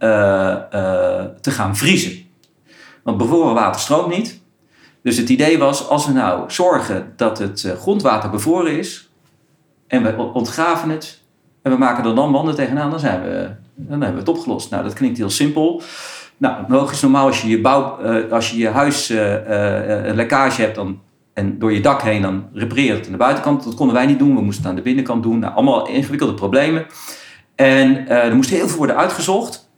te 1.40 1.50
gaan 1.50 1.76
vriezen. 1.76 2.12
Want 3.02 3.16
bevroren 3.16 3.54
water 3.54 3.80
stroomt 3.80 4.16
niet. 4.16 4.40
Dus 5.02 5.16
het 5.16 5.28
idee 5.28 5.58
was, 5.58 5.88
als 5.88 6.06
we 6.06 6.12
nou 6.12 6.50
zorgen 6.50 7.12
dat 7.16 7.38
het 7.38 7.74
grondwater 7.78 8.30
bevroren 8.30 8.78
is 8.78 9.10
en 9.86 10.02
we 10.02 10.16
ontgraven 10.16 10.88
het 10.90 11.22
en 11.62 11.72
we 11.72 11.78
maken 11.78 12.04
er 12.04 12.14
dan 12.14 12.32
wanden 12.32 12.54
tegenaan, 12.54 12.90
dan 12.90 13.00
zijn 13.00 13.22
we 13.22 13.50
dan 13.74 14.00
hebben 14.00 14.24
we 14.24 14.30
het 14.30 14.38
opgelost. 14.38 14.70
Nou, 14.70 14.82
dat 14.82 14.92
klinkt 14.92 15.18
heel 15.18 15.30
simpel. 15.30 15.82
Nou, 16.36 16.64
logisch, 16.68 17.00
normaal 17.00 17.26
als 17.26 17.42
je 17.42 17.48
je, 17.48 17.60
bouw, 17.60 17.98
uh, 18.04 18.32
als 18.32 18.50
je, 18.50 18.58
je 18.58 18.68
huis 18.68 19.10
uh, 19.10 19.18
uh, 19.18 20.04
een 20.04 20.14
lekkage 20.14 20.60
hebt, 20.62 20.74
dan 20.74 21.00
En 21.32 21.58
door 21.58 21.72
je 21.72 21.80
dak 21.80 22.02
heen 22.02 22.22
dan 22.22 22.48
repareer 22.52 22.94
het 22.94 23.06
aan 23.06 23.12
de 23.12 23.18
buitenkant. 23.18 23.64
Dat 23.64 23.74
konden 23.74 23.94
wij 23.94 24.06
niet 24.06 24.18
doen. 24.18 24.34
We 24.34 24.42
moesten 24.42 24.62
het 24.62 24.70
aan 24.70 24.76
de 24.76 24.82
binnenkant 24.82 25.22
doen. 25.22 25.38
Nou, 25.38 25.54
allemaal 25.54 25.88
ingewikkelde 25.88 26.34
problemen. 26.34 26.86
En 27.54 28.08
er 28.08 28.34
moest 28.34 28.50
heel 28.50 28.68
veel 28.68 28.76
worden 28.76 28.96
uitgezocht. 28.96 29.68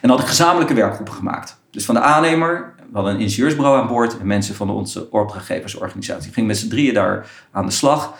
En 0.00 0.08
had 0.10 0.20
ik 0.20 0.26
gezamenlijke 0.26 0.74
werkgroepen 0.74 1.14
gemaakt. 1.14 1.60
Dus 1.70 1.84
van 1.84 1.94
de 1.94 2.00
aannemer, 2.00 2.74
we 2.76 2.96
hadden 2.96 3.14
een 3.14 3.20
ingenieursbureau 3.20 3.80
aan 3.80 3.86
boord. 3.86 4.18
En 4.18 4.26
mensen 4.26 4.54
van 4.54 4.70
onze 4.70 5.10
opdrachtgeversorganisatie. 5.10 6.32
Ging 6.32 6.46
met 6.46 6.56
z'n 6.56 6.68
drieën 6.68 6.94
daar 6.94 7.26
aan 7.50 7.66
de 7.66 7.72
slag. 7.72 8.14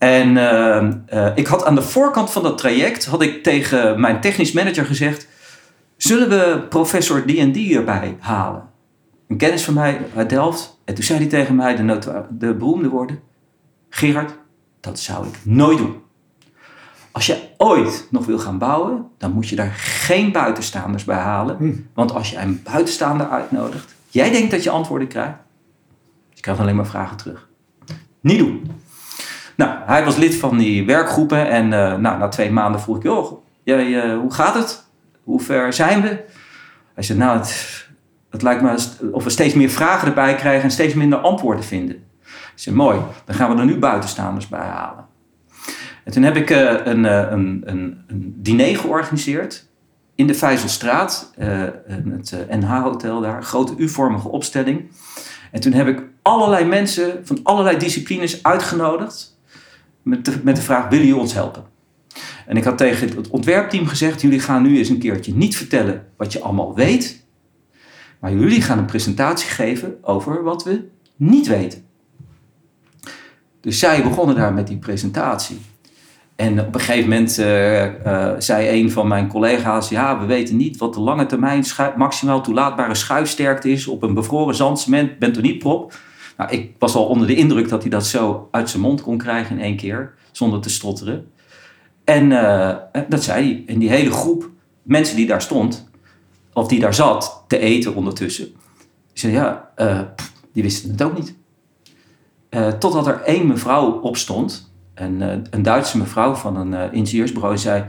En 0.00 0.28
uh, 0.28 0.88
uh, 1.14 1.32
ik 1.34 1.46
had 1.46 1.64
aan 1.64 1.74
de 1.74 1.82
voorkant 1.82 2.30
van 2.30 2.42
dat 2.42 2.58
traject 2.58 3.04
had 3.04 3.22
ik 3.22 3.42
tegen 3.42 4.00
mijn 4.00 4.20
technisch 4.20 4.52
manager 4.52 4.84
gezegd: 4.84 5.28
zullen 5.96 6.28
we 6.28 6.66
professor 6.68 7.22
D&D 7.22 7.56
erbij 7.56 8.16
halen? 8.20 8.62
Een 9.28 9.36
kennis 9.36 9.64
van 9.64 9.74
mij 9.74 10.00
uit 10.16 10.28
Delft. 10.28 10.80
En 10.84 10.94
toen 10.94 11.04
zei 11.04 11.18
hij 11.18 11.28
tegen 11.28 11.54
mij 11.54 11.76
de, 11.76 11.98
de 12.30 12.54
beroemde 12.54 12.88
woorden: 12.88 13.20
Gerard, 13.88 14.32
dat 14.80 14.98
zou 14.98 15.26
ik 15.26 15.38
nooit 15.42 15.78
doen. 15.78 15.96
Als 17.12 17.26
je 17.26 17.48
ooit 17.56 18.06
nog 18.10 18.26
wil 18.26 18.38
gaan 18.38 18.58
bouwen, 18.58 19.06
dan 19.18 19.32
moet 19.32 19.48
je 19.48 19.56
daar 19.56 19.72
geen 19.76 20.32
buitenstaanders 20.32 21.04
bij 21.04 21.18
halen. 21.18 21.56
Hm. 21.56 21.72
Want 21.94 22.14
als 22.14 22.30
je 22.30 22.38
een 22.38 22.60
buitenstaander 22.64 23.28
uitnodigt, 23.28 23.94
jij 24.08 24.30
denkt 24.30 24.50
dat 24.50 24.62
je 24.62 24.70
antwoorden 24.70 25.08
krijgt. 25.08 25.38
Je 26.28 26.40
krijgt 26.40 26.60
alleen 26.60 26.76
maar 26.76 26.86
vragen 26.86 27.16
terug. 27.16 27.48
Niet 28.20 28.38
doen. 28.38 28.79
Nou, 29.60 29.72
hij 29.86 30.04
was 30.04 30.16
lid 30.16 30.34
van 30.34 30.58
die 30.58 30.86
werkgroepen 30.86 31.50
en 31.50 31.64
uh, 31.64 31.96
nou, 31.96 32.18
na 32.18 32.28
twee 32.28 32.50
maanden 32.50 32.80
vroeg 32.80 32.96
ik, 32.96 33.02
joh, 33.02 33.42
jij, 33.62 34.14
hoe 34.14 34.32
gaat 34.32 34.54
het? 34.54 34.84
Hoe 35.24 35.40
ver 35.40 35.72
zijn 35.72 36.02
we? 36.02 36.24
Hij 36.94 37.02
zei, 37.02 37.18
nou, 37.18 37.38
het, 37.38 37.88
het 38.30 38.42
lijkt 38.42 38.62
me 38.62 38.78
of 39.12 39.24
we 39.24 39.30
steeds 39.30 39.54
meer 39.54 39.70
vragen 39.70 40.08
erbij 40.08 40.34
krijgen 40.34 40.62
en 40.62 40.70
steeds 40.70 40.94
minder 40.94 41.18
antwoorden 41.18 41.64
vinden. 41.64 41.96
Ik 42.24 42.52
zei, 42.54 42.76
mooi, 42.76 43.00
dan 43.24 43.34
gaan 43.34 43.54
we 43.54 43.60
er 43.60 43.64
nu 43.64 43.78
buitenstaanders 43.78 44.48
bij 44.48 44.66
halen. 44.66 45.04
En 46.04 46.12
toen 46.12 46.22
heb 46.22 46.36
ik 46.36 46.50
uh, 46.50 46.58
een, 46.84 47.04
een, 47.04 47.62
een, 47.64 48.04
een, 48.06 48.34
diner 48.36 48.76
georganiseerd 48.76 49.68
in 50.14 50.26
de 50.26 50.34
Vijzelstraat, 50.34 51.32
het 51.36 52.34
NH-hotel 52.50 53.20
daar, 53.20 53.42
grote 53.42 53.74
U-vormige 53.76 54.28
opstelling. 54.28 54.90
En 55.50 55.60
toen 55.60 55.72
heb 55.72 55.86
ik 55.86 56.02
allerlei 56.22 56.64
mensen 56.64 57.26
van 57.26 57.40
allerlei 57.42 57.76
disciplines 57.76 58.42
uitgenodigd 58.42 59.38
met 60.02 60.24
de, 60.24 60.40
met 60.42 60.56
de 60.56 60.62
vraag: 60.62 60.88
willen 60.88 61.06
jullie 61.06 61.20
ons 61.20 61.34
helpen? 61.34 61.64
En 62.46 62.56
ik 62.56 62.64
had 62.64 62.78
tegen 62.78 63.16
het 63.16 63.28
ontwerpteam 63.28 63.86
gezegd: 63.86 64.20
jullie 64.20 64.40
gaan 64.40 64.62
nu 64.62 64.78
eens 64.78 64.88
een 64.88 64.98
keertje 64.98 65.34
niet 65.34 65.56
vertellen 65.56 66.06
wat 66.16 66.32
je 66.32 66.40
allemaal 66.40 66.74
weet, 66.74 67.26
maar 68.20 68.32
jullie 68.32 68.62
gaan 68.62 68.78
een 68.78 68.84
presentatie 68.84 69.50
geven 69.50 69.96
over 70.02 70.42
wat 70.42 70.64
we 70.64 70.88
niet 71.16 71.46
weten. 71.46 71.84
Dus 73.60 73.78
zij 73.78 74.02
begonnen 74.02 74.36
daar 74.36 74.52
met 74.52 74.66
die 74.66 74.78
presentatie. 74.78 75.60
En 76.36 76.60
op 76.60 76.74
een 76.74 76.80
gegeven 76.80 77.08
moment 77.08 77.38
uh, 77.38 77.84
uh, 77.84 78.32
zei 78.38 78.80
een 78.80 78.90
van 78.90 79.08
mijn 79.08 79.28
collega's: 79.28 79.88
Ja, 79.88 80.20
we 80.20 80.26
weten 80.26 80.56
niet 80.56 80.76
wat 80.76 80.94
de 80.94 81.00
lange 81.00 81.26
termijn 81.26 81.64
maximaal 81.96 82.42
toelaatbare 82.42 82.94
schuifsterkte 82.94 83.70
is 83.70 83.86
op 83.86 84.02
een 84.02 84.14
bevroren 84.14 84.54
zandcement 84.54 85.18
bentonietprop. 85.18 85.94
Nou, 86.40 86.52
ik 86.52 86.74
was 86.78 86.94
al 86.94 87.06
onder 87.06 87.26
de 87.26 87.34
indruk 87.34 87.68
dat 87.68 87.80
hij 87.80 87.90
dat 87.90 88.06
zo 88.06 88.48
uit 88.50 88.70
zijn 88.70 88.82
mond 88.82 89.02
kon 89.02 89.18
krijgen 89.18 89.56
in 89.56 89.62
één 89.62 89.76
keer, 89.76 90.14
zonder 90.30 90.60
te 90.60 90.70
stotteren. 90.70 91.30
En 92.04 92.30
uh, 92.30 92.76
dat 93.08 93.22
zei 93.22 93.44
hij. 93.44 93.74
En 93.74 93.78
die 93.78 93.88
hele 93.88 94.10
groep 94.10 94.50
mensen 94.82 95.16
die 95.16 95.26
daar 95.26 95.42
stond, 95.42 95.88
of 96.52 96.68
die 96.68 96.80
daar 96.80 96.94
zat 96.94 97.44
te 97.46 97.58
eten 97.58 97.94
ondertussen, 97.94 98.44
die 98.44 98.54
zei: 99.12 99.32
Ja, 99.32 99.70
pff, 100.16 100.32
die 100.52 100.62
wisten 100.62 100.90
het 100.90 101.02
ook 101.02 101.18
niet. 101.18 101.34
totdat 102.78 103.06
er 103.06 103.20
één 103.20 103.46
mevrouw 103.46 104.00
opstond 104.00 104.72
een, 104.94 105.20
een 105.50 105.62
Duitse 105.62 105.98
mevrouw 105.98 106.34
van 106.34 106.56
een 106.56 106.72
uh, 106.72 106.92
ingenieursbureau 106.92 107.58
zei... 107.58 107.84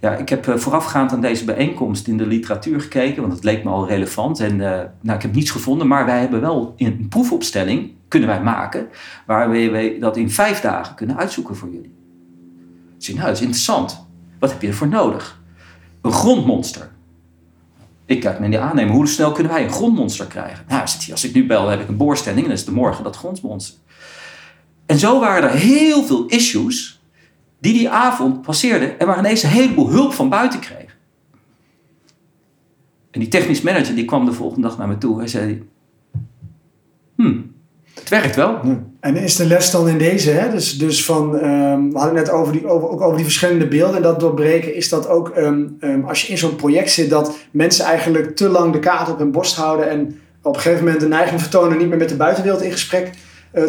Ja, 0.00 0.14
ik 0.14 0.28
heb 0.28 0.46
uh, 0.46 0.56
voorafgaand 0.56 1.12
aan 1.12 1.20
deze 1.20 1.44
bijeenkomst 1.44 2.06
in 2.06 2.16
de 2.16 2.26
literatuur 2.26 2.80
gekeken, 2.80 3.22
want 3.22 3.34
het 3.34 3.44
leek 3.44 3.64
me 3.64 3.70
al 3.70 3.88
relevant. 3.88 4.40
En 4.40 4.54
uh, 4.54 4.80
nou, 5.00 5.16
ik 5.16 5.22
heb 5.22 5.34
niets 5.34 5.50
gevonden, 5.50 5.86
maar 5.86 6.06
wij 6.06 6.20
hebben 6.20 6.40
wel 6.40 6.74
een 6.76 7.06
proefopstelling 7.08 7.90
kunnen 8.08 8.28
wij 8.28 8.42
maken, 8.42 8.88
waar 9.26 9.50
we 9.50 9.96
dat 10.00 10.16
in 10.16 10.30
vijf 10.30 10.60
dagen 10.60 10.94
kunnen 10.94 11.16
uitzoeken 11.16 11.56
voor 11.56 11.70
jullie. 11.70 11.94
Zei, 12.98 13.16
nou, 13.16 13.28
dat 13.28 13.36
is 13.36 13.42
interessant. 13.42 14.06
Wat 14.38 14.50
heb 14.50 14.62
je 14.62 14.68
ervoor 14.68 14.88
nodig? 14.88 15.40
Een 16.00 16.12
grondmonster. 16.12 16.90
Ik 18.04 18.20
kijk 18.20 18.38
naar 18.38 18.50
die 18.50 18.58
aannemer, 18.58 18.94
hoe 18.94 19.06
snel 19.06 19.32
kunnen 19.32 19.52
wij 19.52 19.64
een 19.64 19.70
grondmonster 19.70 20.26
krijgen? 20.26 20.64
Nou, 20.68 20.80
als 21.10 21.24
ik 21.24 21.34
nu 21.34 21.46
bel, 21.46 21.68
heb 21.68 21.80
ik 21.80 21.88
een 21.88 21.96
boorstelling 21.96 22.42
en 22.42 22.48
dan 22.48 22.56
is 22.56 22.64
de 22.64 22.72
morgen 22.72 23.04
dat 23.04 23.16
grondmonster. 23.16 23.74
En 24.86 24.98
zo 24.98 25.20
waren 25.20 25.50
er 25.50 25.56
heel 25.56 26.02
veel 26.04 26.26
issues 26.26 26.95
die 27.58 27.72
die 27.72 27.90
avond 27.90 28.42
passeerden 28.42 28.98
en 28.98 29.06
waar 29.06 29.18
ineens 29.18 29.42
een 29.42 29.48
heleboel 29.48 29.90
hulp 29.90 30.12
van 30.12 30.28
buiten 30.28 30.60
kregen. 30.60 30.94
En 33.10 33.20
die 33.20 33.28
technisch 33.28 33.62
manager 33.62 33.94
die 33.94 34.04
kwam 34.04 34.24
de 34.24 34.32
volgende 34.32 34.68
dag 34.68 34.78
naar 34.78 34.88
me 34.88 34.98
toe. 34.98 35.18
Hij 35.18 35.28
zei, 35.28 35.68
hmm, 37.14 37.54
het 37.94 38.08
werkt 38.08 38.36
wel. 38.36 38.60
En 39.00 39.16
is 39.16 39.36
de 39.36 39.46
les 39.46 39.70
dan 39.70 39.88
in 39.88 39.98
deze, 39.98 40.30
hè? 40.30 40.50
Dus, 40.50 40.78
dus 40.78 41.04
van, 41.04 41.34
um, 41.34 41.92
we 41.92 41.98
hadden 41.98 42.16
het 42.16 42.26
net 42.26 42.30
over 42.30 42.52
die, 42.52 42.66
over, 42.66 42.88
ook 42.88 43.00
over 43.00 43.16
die 43.16 43.24
verschillende 43.24 43.68
beelden 43.68 43.96
en 43.96 44.02
dat 44.02 44.20
doorbreken, 44.20 44.74
is 44.74 44.88
dat 44.88 45.08
ook 45.08 45.36
um, 45.36 45.76
um, 45.80 46.04
als 46.04 46.22
je 46.22 46.28
in 46.28 46.38
zo'n 46.38 46.56
project 46.56 46.90
zit, 46.90 47.10
dat 47.10 47.36
mensen 47.50 47.84
eigenlijk 47.84 48.36
te 48.36 48.48
lang 48.48 48.72
de 48.72 48.78
kaart 48.78 49.10
op 49.10 49.18
hun 49.18 49.30
borst 49.30 49.56
houden 49.56 49.90
en 49.90 50.20
op 50.42 50.54
een 50.54 50.60
gegeven 50.60 50.84
moment 50.84 51.00
de 51.00 51.08
neiging 51.08 51.40
vertonen 51.40 51.78
niet 51.78 51.88
meer 51.88 51.98
met 51.98 52.08
de 52.08 52.16
buitenwereld 52.16 52.62
in 52.62 52.72
gesprek 52.72 53.10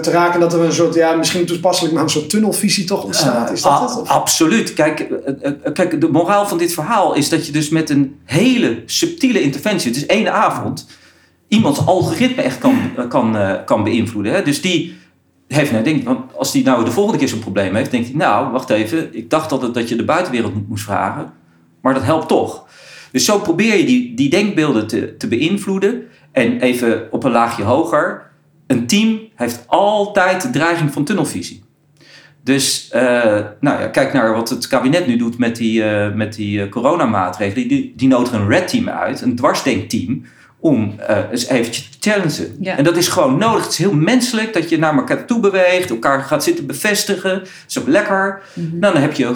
te 0.02 0.12
raken. 0.12 0.40
Dat 0.40 0.54
er 0.54 0.62
een 0.62 0.74
soort, 0.74 0.94
ja, 0.94 1.16
misschien 1.16 1.46
toepasselijk, 1.46 1.94
maar 1.94 2.04
een 2.04 2.10
soort 2.10 2.30
tunnelvisie 2.30 2.86
toch 2.86 3.04
ontstaat. 3.04 3.52
Is 3.52 3.62
dat 3.62 3.80
het? 3.80 4.02
Of? 4.02 4.10
Absoluut. 4.10 4.74
Kijk, 4.74 5.08
uh, 5.10 5.52
kijk, 5.74 6.02
de 6.02 6.10
moraal 6.10 6.48
van 6.48 6.58
dit 6.58 6.74
verhaal 6.74 7.16
is 7.16 7.30
dat 7.30 7.46
je 7.46 7.52
dus 7.52 7.70
met 7.70 7.90
een 7.90 8.20
hele 8.24 8.84
subtiele 8.86 9.42
interventie, 9.42 9.88
het 9.88 9.98
is 9.98 10.06
één 10.06 10.34
avond, 10.34 10.88
iemands 11.48 11.86
algoritme 11.86 12.42
echt 12.42 12.58
kan, 12.58 12.80
kan, 13.10 13.38
kan 13.66 13.84
beïnvloeden. 13.84 14.34
Hè? 14.34 14.44
Dus 14.44 14.62
die 14.62 14.98
heeft 15.48 15.72
nou, 15.72 15.84
denk, 15.84 16.04
want 16.06 16.38
als 16.38 16.52
die 16.52 16.64
nou 16.64 16.86
de 16.86 16.92
volgende 16.92 17.20
keer 17.20 17.28
zo'n 17.28 17.40
probleem 17.40 17.76
heeft, 17.76 17.92
denkt 17.92 18.08
hij, 18.08 18.16
nou, 18.16 18.52
wacht 18.52 18.70
even, 18.70 19.16
ik 19.16 19.30
dacht 19.30 19.52
altijd 19.52 19.74
dat 19.74 19.90
je 19.90 19.96
de 19.96 20.06
buitenwereld 20.06 20.56
niet 20.56 20.70
moest 20.70 20.84
vragen, 20.84 21.34
maar 21.82 21.94
dat 21.94 22.04
helpt 22.04 22.28
toch. 22.28 22.66
Dus 23.12 23.26
zo 23.26 23.40
probeer 23.40 23.78
je 23.78 23.86
die, 23.86 24.14
die 24.16 24.30
denkbeelden 24.30 24.88
te, 24.88 25.18
te 25.18 25.28
beïnvloeden. 25.28 26.02
En 26.32 26.60
even 26.60 27.08
op 27.12 27.24
een 27.24 27.32
laagje 27.32 27.64
hoger, 27.64 28.27
een 28.68 28.88
team 28.88 29.20
heeft 29.36 29.64
altijd 29.68 30.42
de 30.42 30.50
dreiging 30.50 30.94
van 30.94 31.04
tunnelvisie. 31.04 31.66
Dus 32.44 32.92
uh, 32.96 33.02
nou 33.60 33.82
ja, 33.82 33.88
kijk 33.88 34.14
naar 34.14 34.34
wat 34.34 34.50
het 34.50 34.68
kabinet 34.68 35.08
nu 35.08 35.18
doet 35.18 35.38
met 35.38 35.56
die, 35.56 35.84
uh, 35.84 36.14
met 36.14 36.34
die 36.34 36.60
uh, 36.60 36.70
coronamaatregelen. 36.70 37.68
Die, 37.68 37.94
die 37.96 38.08
nodigen 38.08 38.40
een 38.40 38.48
red 38.48 38.68
team 38.68 38.90
uit, 38.90 39.22
een 39.22 39.36
dwarsdenkteam, 39.36 40.26
om 40.60 40.96
eens 41.32 41.48
eventjes 41.48 41.90
te 41.90 42.10
challengen. 42.10 42.58
Ja. 42.60 42.78
En 42.78 42.84
dat 42.84 42.98
is 42.98 43.08
gewoon 43.08 43.38
nodig. 43.38 43.64
Het 43.64 43.72
is 43.72 43.78
heel 43.78 43.94
menselijk 43.94 44.54
dat 44.54 44.70
je 44.70 44.78
naar 44.78 44.96
elkaar 44.96 45.26
toe 45.26 45.40
beweegt, 45.40 45.90
elkaar 45.90 46.22
gaat 46.22 46.44
zitten 46.44 46.66
bevestigen. 46.66 47.40
Dat 47.40 47.50
is 47.68 47.80
ook 47.80 47.88
lekker. 47.88 48.42
Mhm. 48.54 48.80
Nou, 48.80 48.94
dan 48.94 49.02
heb 49.02 49.14
je, 49.14 49.36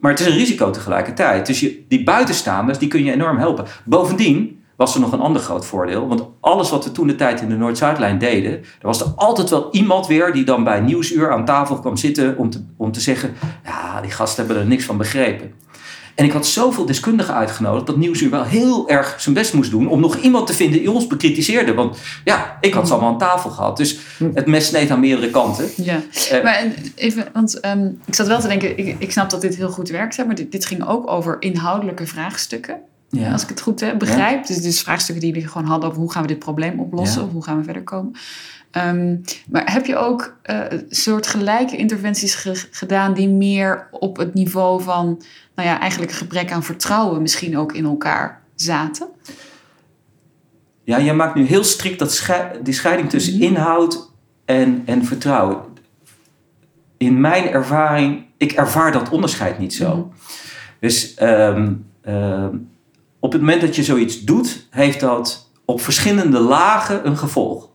maar 0.00 0.10
het 0.10 0.20
is 0.20 0.26
een 0.26 0.32
risico 0.32 0.70
tegelijkertijd. 0.70 1.46
Dus 1.46 1.60
je, 1.60 1.84
die 1.88 2.04
buitenstaanders, 2.04 2.78
die 2.78 2.88
kun 2.88 3.04
je 3.04 3.12
enorm 3.12 3.38
helpen. 3.38 3.64
Bovendien 3.84 4.59
was 4.80 4.94
er 4.94 5.00
nog 5.00 5.12
een 5.12 5.20
ander 5.20 5.42
groot 5.42 5.66
voordeel. 5.66 6.08
Want 6.08 6.22
alles 6.40 6.70
wat 6.70 6.84
we 6.84 6.92
toen 6.92 7.06
de 7.06 7.14
tijd 7.14 7.40
in 7.40 7.48
de 7.48 7.56
Noord-Zuidlijn 7.56 8.18
deden, 8.18 8.52
er 8.52 8.86
was 8.86 9.00
er 9.00 9.06
altijd 9.16 9.50
wel 9.50 9.68
iemand 9.70 10.06
weer 10.06 10.32
die 10.32 10.44
dan 10.44 10.64
bij 10.64 10.80
Nieuwsuur 10.80 11.32
aan 11.32 11.44
tafel 11.44 11.78
kwam 11.78 11.96
zitten 11.96 12.36
om 12.36 12.50
te, 12.50 12.64
om 12.76 12.92
te 12.92 13.00
zeggen, 13.00 13.34
ja, 13.64 14.00
die 14.00 14.10
gasten 14.10 14.44
hebben 14.46 14.62
er 14.62 14.68
niks 14.68 14.84
van 14.84 14.96
begrepen. 14.96 15.52
En 16.14 16.24
ik 16.24 16.32
had 16.32 16.46
zoveel 16.46 16.86
deskundigen 16.86 17.34
uitgenodigd 17.34 17.86
dat 17.86 17.96
Nieuwsuur 17.96 18.30
wel 18.30 18.44
heel 18.44 18.88
erg 18.88 19.14
zijn 19.18 19.34
best 19.34 19.54
moest 19.54 19.70
doen 19.70 19.88
om 19.88 20.00
nog 20.00 20.16
iemand 20.16 20.46
te 20.46 20.52
vinden 20.52 20.78
die 20.78 20.90
ons 20.90 21.06
bekritiseerde. 21.06 21.74
Want 21.74 21.98
ja, 22.24 22.58
ik 22.60 22.74
had 22.74 22.86
ze 22.86 22.92
allemaal 22.92 23.12
aan 23.12 23.18
tafel 23.18 23.50
gehad. 23.50 23.76
Dus 23.76 23.98
het 24.34 24.46
mes 24.46 24.66
sneed 24.66 24.90
aan 24.90 25.00
meerdere 25.00 25.30
kanten. 25.30 25.68
Ja, 25.76 26.02
Uh, 26.32 26.42
maar 26.42 26.64
even, 26.94 27.28
want 27.32 27.66
um, 27.66 28.00
ik 28.04 28.14
zat 28.14 28.26
wel 28.26 28.40
te 28.40 28.48
denken, 28.48 28.78
ik, 28.78 28.96
ik 28.98 29.12
snap 29.12 29.30
dat 29.30 29.40
dit 29.40 29.56
heel 29.56 29.70
goed 29.70 29.88
werkt, 29.88 30.16
hè, 30.16 30.24
maar 30.24 30.34
dit, 30.34 30.52
dit 30.52 30.64
ging 30.64 30.88
ook 30.88 31.10
over 31.10 31.36
inhoudelijke 31.40 32.06
vraagstukken. 32.06 32.80
Ja. 33.10 33.32
Als 33.32 33.42
ik 33.42 33.48
het 33.48 33.60
goed 33.60 33.98
begrijp. 33.98 34.46
Dus, 34.46 34.62
dus 34.62 34.80
vraagstukken 34.80 35.24
die 35.24 35.32
jullie 35.34 35.48
gewoon 35.48 35.66
hadden 35.66 35.88
over 35.88 36.00
hoe 36.00 36.12
gaan 36.12 36.22
we 36.22 36.28
dit 36.28 36.38
probleem 36.38 36.80
oplossen 36.80 37.20
Ja. 37.20 37.26
of 37.26 37.32
hoe 37.32 37.44
gaan 37.44 37.58
we 37.58 37.64
verder 37.64 37.82
komen. 37.82 38.12
Um, 38.72 39.20
maar 39.48 39.72
heb 39.72 39.86
je 39.86 39.96
ook 39.96 40.36
uh, 40.50 40.62
soort 40.88 41.26
gelijke 41.26 41.76
interventies 41.76 42.34
ge 42.34 42.66
gedaan 42.70 43.14
die 43.14 43.28
meer 43.28 43.88
op 43.90 44.16
het 44.16 44.34
niveau 44.34 44.82
van, 44.82 45.22
nou 45.54 45.68
ja, 45.68 45.80
eigenlijk 45.80 46.10
een 46.12 46.16
gebrek 46.18 46.52
aan 46.52 46.62
vertrouwen 46.62 47.22
misschien 47.22 47.58
ook 47.58 47.72
in 47.72 47.84
elkaar 47.84 48.42
zaten? 48.54 49.08
Ja, 50.84 51.00
jij 51.00 51.14
maakt 51.14 51.34
nu 51.34 51.44
heel 51.44 51.64
strikt 51.64 51.98
dat 51.98 52.26
die 52.62 52.74
scheiding 52.74 53.10
tussen 53.10 53.34
Mhm. 53.34 53.42
inhoud 53.42 54.10
en, 54.44 54.82
en 54.86 55.04
vertrouwen. 55.04 55.58
In 56.96 57.20
mijn 57.20 57.48
ervaring, 57.48 58.24
ik 58.36 58.52
ervaar 58.52 58.92
dat 58.92 59.08
onderscheid 59.10 59.58
niet 59.58 59.74
zo. 59.74 59.96
Mhm. 59.96 60.06
Dus 60.80 61.16
um, 61.22 61.86
um, 62.08 62.69
op 63.20 63.32
het 63.32 63.40
moment 63.40 63.60
dat 63.60 63.76
je 63.76 63.82
zoiets 63.82 64.20
doet, 64.20 64.66
heeft 64.70 65.00
dat 65.00 65.50
op 65.64 65.80
verschillende 65.80 66.38
lagen 66.38 67.06
een 67.06 67.16
gevolg. 67.16 67.68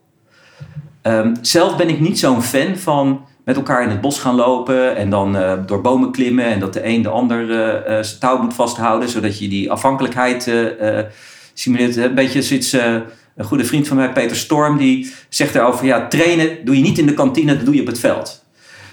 Ehm, 1.01 1.35
zelf 1.41 1.77
ben 1.77 1.89
ik 1.89 1.99
niet 1.99 2.19
zo'n 2.19 2.41
fan 2.41 2.75
van 2.75 3.25
met 3.43 3.55
elkaar 3.55 3.83
in 3.83 3.89
het 3.89 4.01
bos 4.01 4.19
gaan 4.19 4.35
lopen 4.35 4.95
en 4.95 5.09
dan 5.09 5.35
uh, 5.35 5.53
door 5.65 5.81
bomen 5.81 6.11
klimmen 6.11 6.45
en 6.45 6.59
dat 6.59 6.73
de 6.73 6.85
een 6.85 7.01
de 7.01 7.09
ander 7.09 7.41
uh, 7.41 8.03
zijn 8.03 8.19
touw 8.19 8.41
moet 8.41 8.53
vasthouden, 8.53 9.09
zodat 9.09 9.39
je 9.39 9.47
die 9.47 9.71
afhankelijkheid 9.71 10.51
simuleert. 11.53 11.95
Een 11.95 12.15
beetje 12.15 12.41
zoiets, 12.41 12.73
een 12.73 13.45
goede 13.45 13.65
vriend 13.65 13.87
van 13.87 13.97
mij, 13.97 14.11
Peter 14.11 14.35
Storm, 14.35 14.77
die 14.77 15.13
zegt 15.29 15.53
daarover, 15.53 15.85
ja, 15.85 16.07
trainen 16.07 16.65
doe 16.65 16.75
je 16.75 16.81
niet 16.81 16.97
in 16.97 17.05
de 17.05 17.13
kantine, 17.13 17.55
dat 17.55 17.65
doe 17.65 17.75
je 17.75 17.81
op 17.81 17.87
het 17.87 17.99
veld. 17.99 18.45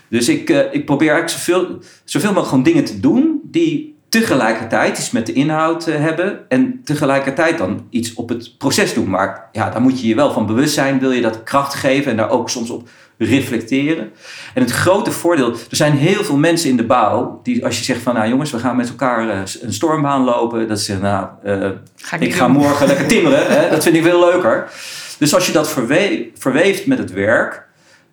Dus 0.09 0.29
ik, 0.29 0.49
ik 0.73 0.85
probeer 0.85 1.11
eigenlijk 1.11 1.41
zoveel, 1.41 1.79
zoveel 2.05 2.29
mogelijk 2.29 2.49
gewoon 2.49 2.65
dingen 2.65 2.85
te 2.85 3.01
doen 3.01 3.41
die 3.45 3.92
tegelijkertijd 4.13 4.99
iets 4.99 5.11
met 5.11 5.27
de 5.27 5.33
inhoud 5.33 5.89
uh, 5.89 5.95
hebben 5.95 6.39
en 6.49 6.81
tegelijkertijd 6.85 7.59
dan 7.59 7.87
iets 7.91 8.15
op 8.15 8.29
het 8.29 8.59
proces 8.59 8.95
doen. 8.95 9.11
Maar 9.11 9.49
ja, 9.53 9.71
daar 9.71 9.81
moet 9.81 10.01
je 10.01 10.09
je 10.09 10.15
wel 10.15 10.33
van 10.33 10.47
bewust 10.47 10.75
zijn, 10.75 10.99
wil 10.99 11.11
je 11.11 11.21
dat 11.21 11.43
kracht 11.43 11.75
geven 11.75 12.11
en 12.11 12.17
daar 12.17 12.31
ook 12.31 12.51
soms 12.51 12.71
op 12.71 12.89
reflecteren. 13.19 14.11
En 14.55 14.63
het 14.63 14.71
grote 14.71 15.13
voordeel, 15.13 15.51
er 15.51 15.77
zijn 15.77 15.97
heel 15.97 16.25
veel 16.25 16.37
mensen 16.37 16.71
in 16.71 16.77
de 16.77 16.85
bouw 16.85 17.41
die 17.43 17.65
als 17.65 17.79
je 17.79 17.85
zegt 17.85 18.03
van 18.03 18.15
nou 18.15 18.29
jongens, 18.29 18.51
we 18.51 18.59
gaan 18.59 18.77
met 18.77 18.89
elkaar 18.89 19.27
uh, 19.27 19.41
een 19.61 19.73
stormbaan 19.73 20.25
lopen, 20.25 20.69
dat 20.69 20.81
ze 20.81 20.99
nou, 20.99 21.27
uh, 21.45 21.71
ga 21.97 22.17
ik, 22.17 22.23
ik 22.23 22.35
ga 22.35 22.49
morgen 22.49 22.87
lekker 22.87 23.07
timmeren, 23.07 23.47
hè, 23.47 23.69
dat 23.75 23.83
vind 23.83 23.97
ik 23.97 24.03
veel 24.03 24.21
leuker. 24.21 24.71
Dus 25.19 25.35
als 25.35 25.47
je 25.47 25.53
dat 25.53 25.71
verwe 25.71 26.31
verweeft 26.35 26.87
met 26.87 26.99
het 26.99 27.13
werk, 27.13 27.67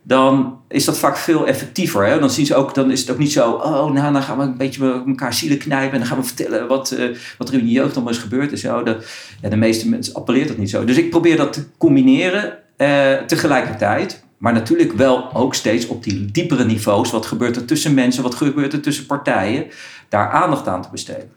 dan 0.10 0.60
is 0.68 0.86
dat 0.86 0.98
vaak 0.98 1.18
veel 1.18 1.48
effectiever. 1.48 2.06
Hè? 2.06 2.20
Dan, 2.20 2.30
zien 2.30 2.46
ze 2.46 2.56
ook, 2.56 2.74
dan 2.74 2.92
is 2.92 3.00
het 3.00 3.10
ook 3.10 3.18
niet 3.18 3.32
zo, 3.32 3.52
oh, 3.52 3.92
nou, 3.92 4.14
dan 4.14 4.22
gaan 4.22 4.38
we 4.38 4.44
een 4.44 4.58
beetje 4.58 5.04
elkaar 5.08 5.34
zielen 5.34 5.58
knijpen 5.58 5.92
en 5.92 6.00
dan 6.00 6.08
gaan 6.08 6.18
we 6.18 6.24
vertellen 6.24 6.68
wat, 6.68 6.92
uh, 6.92 7.16
wat 7.38 7.48
er 7.48 7.54
in 7.54 7.66
je 7.66 7.72
jeugd 7.72 7.96
allemaal 7.96 8.14
is 8.14 8.20
gebeurd 8.20 8.52
en 8.52 8.58
zo. 8.58 8.84
De, 8.84 8.98
ja, 9.42 9.50
de 9.50 9.56
meeste 9.56 9.90
mensen 9.90 10.14
appelleert 10.14 10.48
dat 10.48 10.58
niet 10.58 10.70
zo. 10.70 10.86
Dus 10.86 10.98
ik 10.98 11.10
probeer 11.10 11.38
dat 11.38 11.54
te 11.54 11.64
combineren 11.78 12.58
uh, 12.78 13.14
tegelijkertijd. 13.14 14.24
Maar 14.38 14.54
natuurlijk 14.54 14.94
wel 14.94 15.34
ook 15.34 15.56
steeds 15.56 15.88
op 15.88 16.04
die 16.04 16.26
diepere 16.26 16.66
niveaus. 16.66 17.12
Wat 17.12 17.26
gebeurt 17.26 17.56
er 17.56 17.66
tussen 17.66 17.94
mensen? 17.94 18.24
Wat 18.24 18.36
gebeurt 18.36 18.74
er 18.74 18.82
tussen 18.82 19.06
partijen? 19.06 19.66
Daar 20.10 20.30
aandacht 20.30 20.68
aan 20.68 20.82
te 20.82 20.90
besteden. 20.92 21.32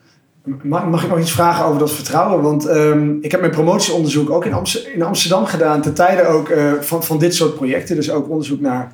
Mag, 0.44 0.86
mag 0.86 1.02
ik 1.02 1.08
nog 1.08 1.18
iets 1.18 1.32
vragen 1.32 1.64
over 1.64 1.78
dat 1.78 1.92
vertrouwen? 1.92 2.42
Want 2.42 2.68
um, 2.68 3.18
ik 3.20 3.30
heb 3.30 3.40
mijn 3.40 3.52
promotieonderzoek 3.52 4.30
ook 4.30 4.44
in, 4.44 5.04
Amsterdam, 5.04 5.44
gedaan. 5.44 5.82
Ten 5.82 5.94
tijde 5.94 6.26
ook 6.26 6.48
uh, 6.48 6.72
van, 6.80 7.04
van 7.04 7.18
dit 7.18 7.34
soort 7.34 7.54
projecten. 7.54 7.96
Dus 7.96 8.10
ook 8.10 8.28
onderzoek 8.28 8.60
naar 8.60 8.92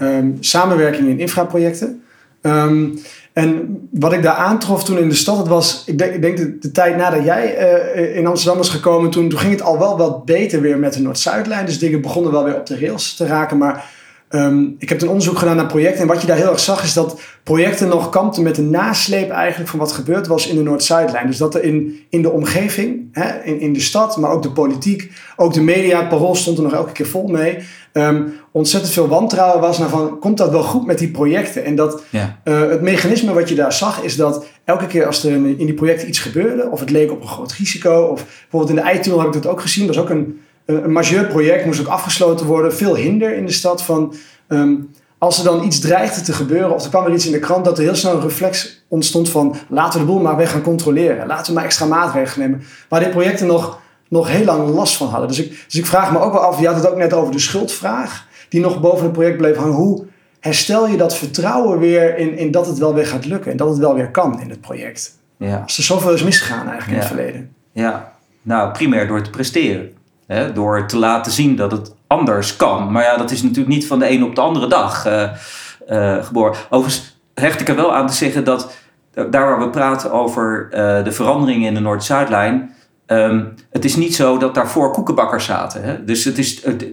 um, 0.00 0.36
samenwerking 0.40 1.08
in 1.08 1.18
infraprojecten. 1.18 2.02
Um, 2.42 2.98
en 3.32 3.78
wat 3.90 4.12
ik 4.12 4.22
daar 4.22 4.34
aantrof 4.34 4.84
toen 4.84 4.98
in 4.98 5.08
de 5.08 5.14
stad, 5.14 5.38
het 5.38 5.48
was, 5.48 5.82
ik 5.86 5.98
denk, 5.98 6.14
ik 6.14 6.22
denk 6.22 6.62
de, 6.62 6.70
tijd 6.70 6.96
nadat 6.96 7.24
jij 7.24 7.74
uh, 7.96 8.16
in 8.16 8.26
Amsterdam 8.26 8.58
was 8.58 8.68
gekomen, 8.68 9.10
toen, 9.10 9.28
toen 9.28 9.38
ging 9.38 9.52
het 9.52 9.62
al 9.62 9.78
wel 9.78 9.96
wat 9.96 10.24
beter 10.24 10.60
weer 10.60 10.78
met 10.78 10.92
de 10.92 11.00
Noord-Zuidlijn. 11.00 11.66
Dus 11.66 11.78
dingen 11.78 12.00
begonnen 12.00 12.32
wel 12.32 12.44
weer 12.44 12.56
op 12.56 12.66
de 12.66 12.78
rails 12.78 13.14
te 13.14 13.26
raken. 13.26 13.58
Maar 13.58 13.90
Um, 14.30 14.74
ik 14.78 14.88
heb 14.88 15.02
een 15.02 15.08
onderzoek 15.08 15.38
gedaan 15.38 15.56
naar 15.56 15.66
projecten. 15.66 16.00
En 16.00 16.06
wat 16.06 16.20
je 16.20 16.26
daar 16.26 16.36
heel 16.36 16.50
erg 16.50 16.60
zag, 16.60 16.82
is 16.82 16.92
dat 16.92 17.20
projecten 17.42 17.88
nog 17.88 18.08
kampten 18.08 18.42
met 18.42 18.54
de 18.54 18.62
nasleep 18.62 19.30
eigenlijk 19.30 19.70
van 19.70 19.78
wat 19.78 19.92
gebeurd 19.92 20.26
was 20.26 20.46
in 20.46 20.56
de 20.56 20.62
Noord-Zuidlijn. 20.62 21.26
Dus 21.26 21.36
dat 21.36 21.54
er 21.54 21.62
in, 21.62 22.00
in 22.08 22.22
de 22.22 22.30
omgeving, 22.30 23.08
hè, 23.12 23.42
in, 23.42 23.60
in 23.60 23.72
de 23.72 23.80
stad, 23.80 24.16
maar 24.16 24.30
ook 24.30 24.42
de 24.42 24.50
politiek, 24.50 25.12
ook 25.36 25.52
de 25.52 25.60
media, 25.60 25.98
het 25.98 26.08
parool 26.08 26.34
stond 26.34 26.56
er 26.56 26.62
nog 26.62 26.72
elke 26.72 26.92
keer 26.92 27.06
vol 27.06 27.26
mee. 27.26 27.58
Um, 27.92 28.32
ontzettend 28.52 28.92
veel 28.92 29.08
wantrouwen 29.08 29.60
was 29.60 29.78
naar 29.78 29.88
van, 29.88 30.18
komt 30.18 30.36
dat 30.36 30.50
wel 30.50 30.62
goed 30.62 30.86
met 30.86 30.98
die 30.98 31.10
projecten? 31.10 31.64
En 31.64 31.74
dat 31.74 32.02
ja. 32.10 32.40
uh, 32.44 32.68
het 32.68 32.82
mechanisme 32.82 33.32
wat 33.32 33.48
je 33.48 33.54
daar 33.54 33.72
zag, 33.72 34.02
is 34.02 34.16
dat 34.16 34.46
elke 34.64 34.86
keer 34.86 35.06
als 35.06 35.24
er 35.24 35.32
in 35.32 35.56
die 35.56 35.74
projecten 35.74 36.08
iets 36.08 36.18
gebeurde, 36.18 36.68
of 36.70 36.80
het 36.80 36.90
leek 36.90 37.10
op 37.10 37.20
een 37.20 37.28
groot 37.28 37.52
risico, 37.52 38.02
of 38.02 38.24
bijvoorbeeld 38.40 38.78
in 38.78 38.84
de 38.84 39.10
i 39.10 39.18
heb 39.18 39.26
ik 39.26 39.42
dat 39.42 39.46
ook 39.46 39.60
gezien, 39.60 39.86
dat 39.86 39.94
is 39.94 40.00
ook 40.00 40.10
een 40.10 40.40
een 40.74 40.92
majeur 40.92 41.26
project 41.26 41.64
moest 41.64 41.80
ook 41.80 41.86
afgesloten 41.86 42.46
worden. 42.46 42.74
Veel 42.74 42.96
hinder 42.96 43.36
in 43.36 43.46
de 43.46 43.52
stad 43.52 43.82
van... 43.82 44.14
Um, 44.48 44.90
als 45.18 45.38
er 45.38 45.44
dan 45.44 45.64
iets 45.64 45.78
dreigde 45.78 46.20
te 46.20 46.32
gebeuren 46.32 46.74
of 46.74 46.84
er 46.84 46.88
kwam 46.88 47.04
er 47.04 47.12
iets 47.12 47.26
in 47.26 47.32
de 47.32 47.38
krant, 47.38 47.64
dat 47.64 47.78
er 47.78 47.84
heel 47.84 47.94
snel 47.94 48.14
een 48.14 48.20
reflex 48.20 48.84
ontstond 48.88 49.30
van 49.30 49.56
laten 49.68 50.00
we 50.00 50.06
de 50.06 50.12
boel 50.12 50.20
maar 50.20 50.36
weg 50.36 50.50
gaan 50.50 50.62
controleren. 50.62 51.26
Laten 51.26 51.46
we 51.46 51.52
maar 51.52 51.64
extra 51.64 51.86
maatregelen 51.86 52.50
nemen. 52.50 52.66
Waar 52.88 53.00
dit 53.00 53.10
projecten 53.10 53.46
nog, 53.46 53.80
nog 54.08 54.28
heel 54.28 54.44
lang 54.44 54.68
last 54.68 54.96
van 54.96 55.08
hadden. 55.08 55.28
Dus 55.28 55.38
ik, 55.38 55.64
dus 55.66 55.74
ik 55.74 55.86
vraag 55.86 56.12
me 56.12 56.18
ook 56.18 56.32
wel 56.32 56.42
af, 56.42 56.60
je 56.60 56.66
had 56.66 56.76
het 56.76 56.90
ook 56.90 56.96
net 56.96 57.12
over 57.12 57.32
de 57.32 57.38
schuldvraag, 57.38 58.26
die 58.48 58.60
nog 58.60 58.80
boven 58.80 59.04
het 59.04 59.12
project 59.12 59.36
bleef 59.36 59.56
hangen. 59.56 59.74
Hoe 59.74 60.06
herstel 60.40 60.88
je 60.88 60.96
dat 60.96 61.16
vertrouwen 61.16 61.78
weer 61.78 62.16
in, 62.18 62.38
in 62.38 62.50
dat 62.50 62.66
het 62.66 62.78
wel 62.78 62.94
weer 62.94 63.06
gaat 63.06 63.24
lukken 63.24 63.50
en 63.50 63.56
dat 63.56 63.68
het 63.68 63.78
wel 63.78 63.94
weer 63.94 64.10
kan 64.10 64.40
in 64.40 64.50
het 64.50 64.60
project? 64.60 65.18
Ja. 65.36 65.60
Als 65.62 65.78
er 65.78 65.84
zoveel 65.84 66.12
is 66.12 66.22
misgegaan 66.22 66.68
eigenlijk 66.68 66.90
in 66.90 66.96
het 66.96 67.06
verleden. 67.06 67.54
Ja, 67.72 68.12
nou 68.42 68.72
primair 68.72 69.06
door 69.06 69.22
te 69.22 69.30
presteren. 69.30 69.92
Hè, 70.28 70.52
door 70.52 70.86
te 70.86 70.98
laten 70.98 71.32
zien 71.32 71.56
dat 71.56 71.70
het 71.70 71.94
anders 72.06 72.56
kan. 72.56 72.92
Maar 72.92 73.02
ja, 73.02 73.16
dat 73.16 73.30
is 73.30 73.42
natuurlijk 73.42 73.68
niet 73.68 73.86
van 73.86 73.98
de 73.98 74.06
ene 74.06 74.24
op 74.24 74.34
de 74.34 74.40
andere 74.40 74.66
dag 74.66 75.06
uh, 75.06 76.24
geboren. 76.24 76.56
Overigens 76.70 77.20
hecht 77.34 77.60
ik 77.60 77.68
er 77.68 77.76
wel 77.76 77.94
aan 77.94 78.06
te 78.06 78.14
zeggen 78.14 78.44
dat 78.44 78.76
daar 79.12 79.46
waar 79.46 79.58
we 79.58 79.70
praten 79.70 80.12
over 80.12 80.68
de 81.04 81.12
veranderingen 81.12 81.68
in 81.68 81.74
de 81.74 81.80
Noord-Zuidlijn. 81.80 82.74
Um, 83.06 83.54
het 83.70 83.84
is 83.84 83.96
niet 83.96 84.14
zo 84.14 84.38
dat 84.38 84.54
daarvoor 84.54 84.92
koekenbakkers 84.92 85.44
zaten. 85.44 85.82
Hè? 85.82 86.04
Dus 86.04 86.24
het 86.24 86.38
is, 86.38 86.64
het, 86.64 86.84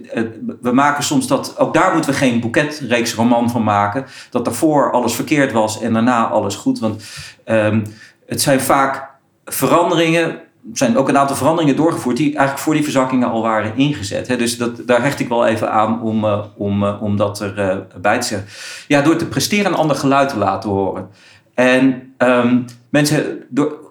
we 0.60 0.72
maken 0.72 1.04
soms 1.04 1.26
dat, 1.26 1.58
ook 1.58 1.74
daar 1.74 1.92
moeten 1.92 2.10
we 2.10 2.16
geen 2.16 2.40
boeketreeks 2.40 3.14
roman 3.14 3.50
van 3.50 3.64
maken. 3.64 4.04
Dat 4.30 4.44
daarvoor 4.44 4.92
alles 4.92 5.14
verkeerd 5.14 5.52
was 5.52 5.80
en 5.80 5.92
daarna 5.92 6.26
alles 6.26 6.54
goed. 6.54 6.78
Want 6.78 7.04
um, 7.44 7.82
het 8.26 8.40
zijn 8.40 8.60
vaak 8.60 9.08
veranderingen 9.44 10.40
zijn 10.72 10.96
ook 10.96 11.08
een 11.08 11.18
aantal 11.18 11.36
veranderingen 11.36 11.76
doorgevoerd 11.76 12.16
die 12.16 12.26
eigenlijk 12.26 12.58
voor 12.58 12.74
die 12.74 12.82
verzakkingen 12.82 13.28
al 13.28 13.42
waren 13.42 13.76
ingezet. 13.76 14.38
Dus 14.38 14.58
dat, 14.58 14.86
daar 14.86 15.02
hecht 15.02 15.20
ik 15.20 15.28
wel 15.28 15.46
even 15.46 15.72
aan 15.72 16.02
om, 16.02 16.24
uh, 16.24 16.44
om, 16.56 16.82
uh, 16.82 17.02
om 17.02 17.16
dat 17.16 17.40
erbij 17.40 18.14
uh, 18.14 18.20
te 18.20 18.26
zeggen. 18.26 18.48
Ja, 18.88 19.02
door 19.02 19.16
te 19.16 19.26
presteren 19.26 19.66
een 19.66 19.78
ander 19.78 19.96
geluid 19.96 20.28
te 20.28 20.38
laten 20.38 20.70
horen. 20.70 21.08
En 21.54 22.14
um, 22.18 22.64
mensen, 22.88 23.44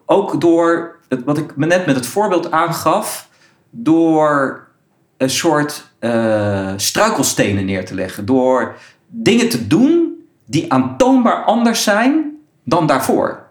ook 0.06 0.42
door, 0.42 0.96
het, 1.10 1.24
wat 1.24 1.38
ik 1.38 1.56
me 1.56 1.66
net 1.66 1.86
met 1.86 1.96
het 1.96 2.08
voorbeeld 2.08 2.52
aangaf, 2.52 3.30
door 3.70 4.64
een 5.18 5.30
soort 5.30 5.94
struikelstenen 6.76 7.66
neer 7.66 7.86
te 7.86 7.96
leggen. 7.96 8.26
Door 8.26 8.76
dingen 9.08 9.50
te 9.50 9.68
doen 9.68 10.14
die 10.46 10.72
aantoonbaar 10.74 11.44
anders 11.44 11.84
zijn 11.84 12.38
dan 12.64 12.88
daarvoor. 12.88 13.45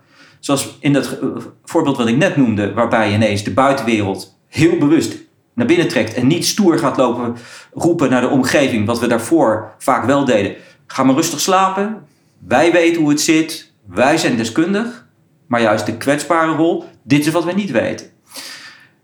Zoals 0.44 0.76
in 0.80 0.92
dat 0.92 1.18
voorbeeld 1.64 1.96
wat 1.96 2.06
ik 2.06 2.16
net 2.16 2.36
noemde, 2.36 2.72
waarbij 2.72 3.12
ineens 3.12 3.44
de 3.44 3.50
buitenwereld 3.50 4.38
heel 4.48 4.78
bewust 4.78 5.16
naar 5.54 5.66
binnen 5.66 5.88
trekt 5.88 6.14
en 6.14 6.26
niet 6.26 6.46
stoer 6.46 6.78
gaat 6.78 6.96
lopen 6.96 7.36
roepen 7.72 8.10
naar 8.10 8.20
de 8.20 8.28
omgeving, 8.28 8.86
wat 8.86 9.00
we 9.00 9.06
daarvoor 9.06 9.74
vaak 9.78 10.04
wel 10.04 10.24
deden. 10.24 10.54
Ga 10.86 11.02
maar 11.02 11.14
rustig 11.14 11.40
slapen. 11.40 12.06
Wij 12.38 12.72
weten 12.72 13.00
hoe 13.00 13.10
het 13.10 13.20
zit. 13.20 13.72
Wij 13.86 14.16
zijn 14.16 14.36
deskundig. 14.36 15.06
Maar 15.46 15.60
juist 15.60 15.86
de 15.86 15.96
kwetsbare 15.96 16.52
rol, 16.52 16.84
dit 17.02 17.26
is 17.26 17.32
wat 17.32 17.44
we 17.44 17.52
niet 17.52 17.70
weten. 17.70 18.06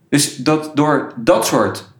Dus 0.08 0.36
dat, 0.36 0.70
door 0.74 1.12
dat 1.16 1.46
soort 1.46 1.92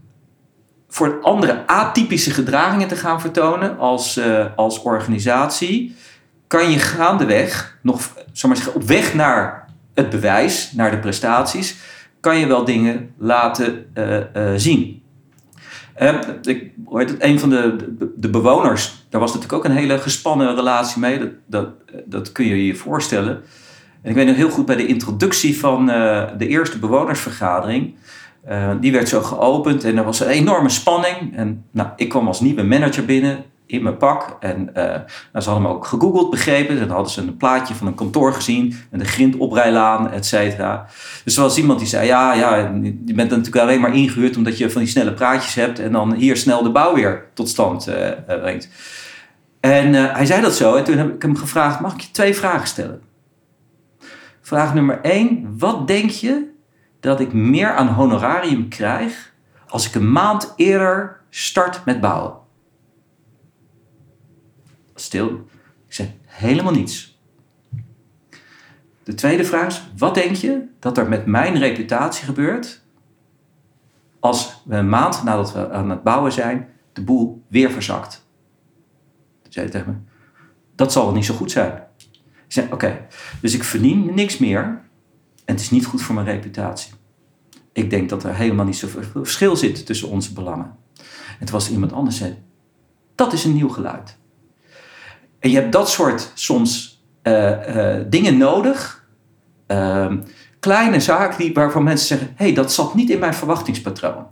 voor 0.89 1.19
andere 1.23 1.67
atypische 1.67 2.31
gedragingen 2.31 2.89
te 2.89 2.97
gaan 2.97 3.21
vertonen 3.21 3.79
als, 3.79 4.17
uh, 4.17 4.47
als 4.57 4.83
organisatie, 4.83 5.97
kan 6.51 6.71
je 6.71 6.79
gaandeweg, 6.79 7.79
nog 7.83 8.15
maar 8.47 8.57
zeggen, 8.57 8.75
op 8.75 8.83
weg 8.83 9.15
naar 9.15 9.69
het 9.95 10.11
bewijs, 10.11 10.73
naar 10.73 10.91
de 10.91 10.99
prestaties, 10.99 11.77
kan 12.21 12.39
je 12.39 12.47
wel 12.47 12.65
dingen 12.65 13.15
laten 13.19 13.87
uh, 13.95 14.17
uh, 14.17 14.53
zien. 14.57 15.03
Uh, 16.03 16.19
ik, 16.43 16.73
een 17.19 17.39
van 17.39 17.51
de, 17.51 17.77
de, 18.17 18.29
bewoners, 18.29 19.07
daar 19.09 19.21
was 19.21 19.35
natuurlijk 19.35 19.59
ook 19.59 19.71
een 19.71 19.77
hele 19.77 19.99
gespannen 19.99 20.55
relatie 20.55 21.01
mee. 21.01 21.19
Dat, 21.19 21.31
dat, 21.47 21.69
dat 22.05 22.33
kun 22.33 22.47
je 22.47 22.67
je 22.67 22.75
voorstellen. 22.75 23.43
En 24.03 24.11
ik 24.11 24.15
weet 24.15 24.27
nog 24.27 24.37
heel 24.37 24.51
goed 24.51 24.67
bij 24.67 24.77
de 24.77 24.87
introductie 24.87 25.59
van 25.59 25.87
de 26.39 26.47
eerste 26.49 26.79
bewonersvergadering. 26.79 27.95
die 28.81 28.93
werd 28.93 29.09
zo 29.09 29.23
geopend 29.23 29.85
en 29.85 29.97
er 29.97 30.05
was 30.05 30.21
een 30.21 30.27
enorme 30.27 30.69
spanning. 30.69 31.37
En 31.37 31.65
nou, 31.71 31.89
ik 31.97 32.09
kwam 32.09 32.27
als 32.27 32.41
nieuwe 32.41 32.63
manager 32.63 33.05
binnen 33.05 33.45
in 33.71 33.83
mijn 33.83 33.97
pak. 33.97 34.37
En 34.41 34.71
uh, 34.77 34.85
ze 35.41 35.51
hadden 35.51 35.63
me 35.63 35.69
ook 35.69 35.87
gegoogeld, 35.87 36.31
begrepen. 36.31 36.79
Dan 36.79 36.91
hadden 36.91 37.11
ze 37.13 37.21
een 37.21 37.37
plaatje 37.37 37.75
van 37.75 37.87
een 37.87 37.95
kantoor 37.95 38.33
gezien. 38.33 38.75
Met 38.91 39.01
een 39.01 39.07
grindoprijlaan, 39.07 40.11
et 40.11 40.27
cetera. 40.27 40.87
Dus 41.25 41.37
er 41.37 41.43
was 41.43 41.59
iemand 41.59 41.79
die 41.79 41.89
zei, 41.89 42.07
ja, 42.07 42.35
ja, 42.35 42.57
je 43.05 43.15
bent 43.15 43.31
natuurlijk 43.31 43.57
alleen 43.57 43.81
maar 43.81 43.95
ingehuurd... 43.95 44.37
omdat 44.37 44.59
je 44.59 44.71
van 44.71 44.81
die 44.81 44.91
snelle 44.91 45.13
praatjes 45.13 45.55
hebt... 45.55 45.79
en 45.79 45.93
dan 45.93 46.13
hier 46.13 46.37
snel 46.37 46.63
de 46.63 46.71
bouw 46.71 46.95
weer 46.95 47.25
tot 47.35 47.49
stand 47.49 47.89
uh, 47.89 48.09
brengt. 48.27 48.69
En 49.61 49.95
hij 49.95 50.27
zei 50.27 50.43
dat 50.43 50.55
zo. 50.55 50.75
En 50.75 50.85
toen 50.85 50.99
heb 50.99 51.15
ik 51.15 51.23
hem 51.23 51.37
gevraagd, 51.37 51.81
mag 51.81 51.95
ik 51.95 52.01
je 52.01 52.11
twee 52.11 52.35
vragen 52.35 52.67
stellen? 52.67 53.03
Vraag 54.41 54.75
nummer 54.75 55.01
één. 55.03 55.55
Wat 55.59 55.87
denk 55.87 56.11
je 56.11 56.49
dat 57.01 57.21
ik 57.21 57.33
meer 57.33 57.75
aan 57.75 57.89
honorarium 57.89 58.69
krijg... 58.69 59.33
als 59.69 59.87
ik 59.87 59.95
een 59.95 60.13
maand 60.13 60.53
eerder 60.57 61.21
start 61.31 61.85
met 61.85 62.01
bouwen? 62.01 62.33
Stil. 65.01 65.49
Ik 65.87 65.95
zeg 65.95 66.09
helemaal 66.25 66.73
niets. 66.73 67.21
De 69.03 69.15
tweede 69.15 69.45
vraag 69.45 69.67
is: 69.67 69.91
wat 69.97 70.15
denk 70.15 70.37
je 70.37 70.67
dat 70.79 70.99
er 70.99 71.09
met 71.09 71.27
mijn 71.27 71.59
reputatie 71.59 72.25
gebeurt 72.25 72.83
als 74.21 74.63
we 74.65 74.77
een 74.77 74.89
maand 74.89 75.25
nadat 75.25 75.53
we 75.53 75.71
aan 75.71 75.91
het 75.91 76.03
bouwen 76.03 76.33
zijn, 76.33 76.69
de 76.93 77.03
boel 77.03 77.45
weer 77.49 77.71
verzakt. 77.71 78.27
Toen 79.43 79.53
zei 79.53 79.69
hij 79.69 79.75
tegen 79.75 79.93
me, 79.93 79.99
dat 80.75 80.93
zal 80.93 81.05
wel 81.05 81.15
niet 81.15 81.25
zo 81.25 81.35
goed 81.35 81.51
zijn. 81.51 81.83
Ik 82.47 82.57
zei, 82.57 82.73
oké, 82.73 83.07
dus 83.41 83.55
ik 83.55 83.65
verdien 83.65 84.15
niks 84.15 84.39
meer 84.39 84.63
en 85.45 85.55
het 85.55 85.61
is 85.61 85.71
niet 85.71 85.87
goed 85.87 86.03
voor 86.03 86.15
mijn 86.15 86.27
reputatie. 86.27 86.93
Ik 87.73 87.91
denk 87.91 88.09
dat 88.09 88.25
er 88.25 88.35
helemaal 88.35 88.65
niet 88.65 88.77
zoveel 88.77 89.03
verschil 89.03 89.57
zit 89.57 89.87
tussen 89.87 90.09
onze 90.09 90.33
belangen. 90.33 90.77
En 91.39 91.47
toen 91.47 91.55
was 91.55 91.71
iemand 91.71 91.93
anders 91.93 92.17
zei, 92.17 92.43
dat 93.15 93.33
is 93.33 93.45
een 93.45 93.55
nieuw 93.55 93.69
geluid. 93.69 94.19
En 95.41 95.51
je 95.51 95.57
hebt 95.57 95.73
dat 95.73 95.91
soort 95.91 96.31
soms 96.35 97.03
uh, 97.23 97.51
uh, 97.77 97.97
dingen 98.09 98.37
nodig. 98.37 99.05
Uh, 99.69 100.13
kleine 100.61 101.01
zaken 101.01 101.39
die, 101.39 101.53
waarvan 101.53 101.83
mensen 101.83 102.07
zeggen: 102.07 102.29
hé, 102.37 102.45
hey, 102.45 102.55
dat 102.55 102.73
zat 102.73 102.95
niet 102.95 103.11
in 103.11 103.19
mijn 103.19 103.35
verwachtingspatroon. 103.35 104.27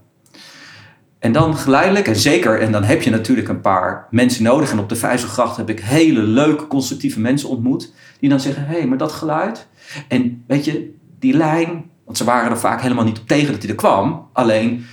En 1.18 1.32
dan 1.32 1.56
geleidelijk, 1.56 2.06
en 2.06 2.16
zeker, 2.16 2.60
en 2.60 2.72
dan 2.72 2.84
heb 2.84 3.02
je 3.02 3.10
natuurlijk 3.10 3.48
een 3.48 3.60
paar 3.60 4.06
mensen 4.10 4.42
nodig. 4.42 4.70
En 4.70 4.78
op 4.78 4.88
de 4.88 4.96
Vijzelgracht 4.96 5.56
heb 5.56 5.68
ik 5.68 5.80
hele 5.80 6.22
leuke, 6.22 6.66
constructieve 6.66 7.20
mensen 7.20 7.48
ontmoet. 7.48 7.92
Die 8.20 8.28
dan 8.28 8.40
zeggen: 8.40 8.66
hé, 8.66 8.78
hey, 8.78 8.86
maar 8.86 8.98
dat 8.98 9.12
geluid. 9.12 9.68
En 10.08 10.44
weet 10.46 10.64
je, 10.64 10.94
die 11.18 11.36
lijn. 11.36 11.90
Want 12.04 12.16
ze 12.16 12.24
waren 12.24 12.50
er 12.50 12.58
vaak 12.58 12.80
helemaal 12.80 13.04
niet 13.04 13.18
op 13.18 13.26
tegen 13.26 13.52
dat 13.52 13.62
hij 13.62 13.70
er 13.70 13.76
kwam. 13.76 14.28
Alleen, 14.32 14.86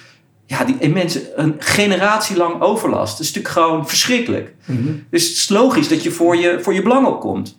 ja, 0.46 0.66
die 0.66 0.90
mensen, 0.90 1.22
een 1.36 1.56
generatie 1.60 2.38
lang 2.38 2.62
overlast. 2.62 3.18
Dat 3.18 3.26
is 3.26 3.34
natuurlijk 3.34 3.54
gewoon 3.54 3.88
verschrikkelijk. 3.88 4.54
Mm 4.66 4.76
-hmm. 4.76 5.06
Dus 5.10 5.28
het 5.28 5.38
is 5.38 5.50
logisch 5.50 5.88
dat 5.88 6.04
je 6.04 6.12
voor 6.12 6.36
je, 6.38 6.60
voor 6.62 6.74
je 6.74 6.82
belang 6.82 7.08
opkomt. 7.08 7.58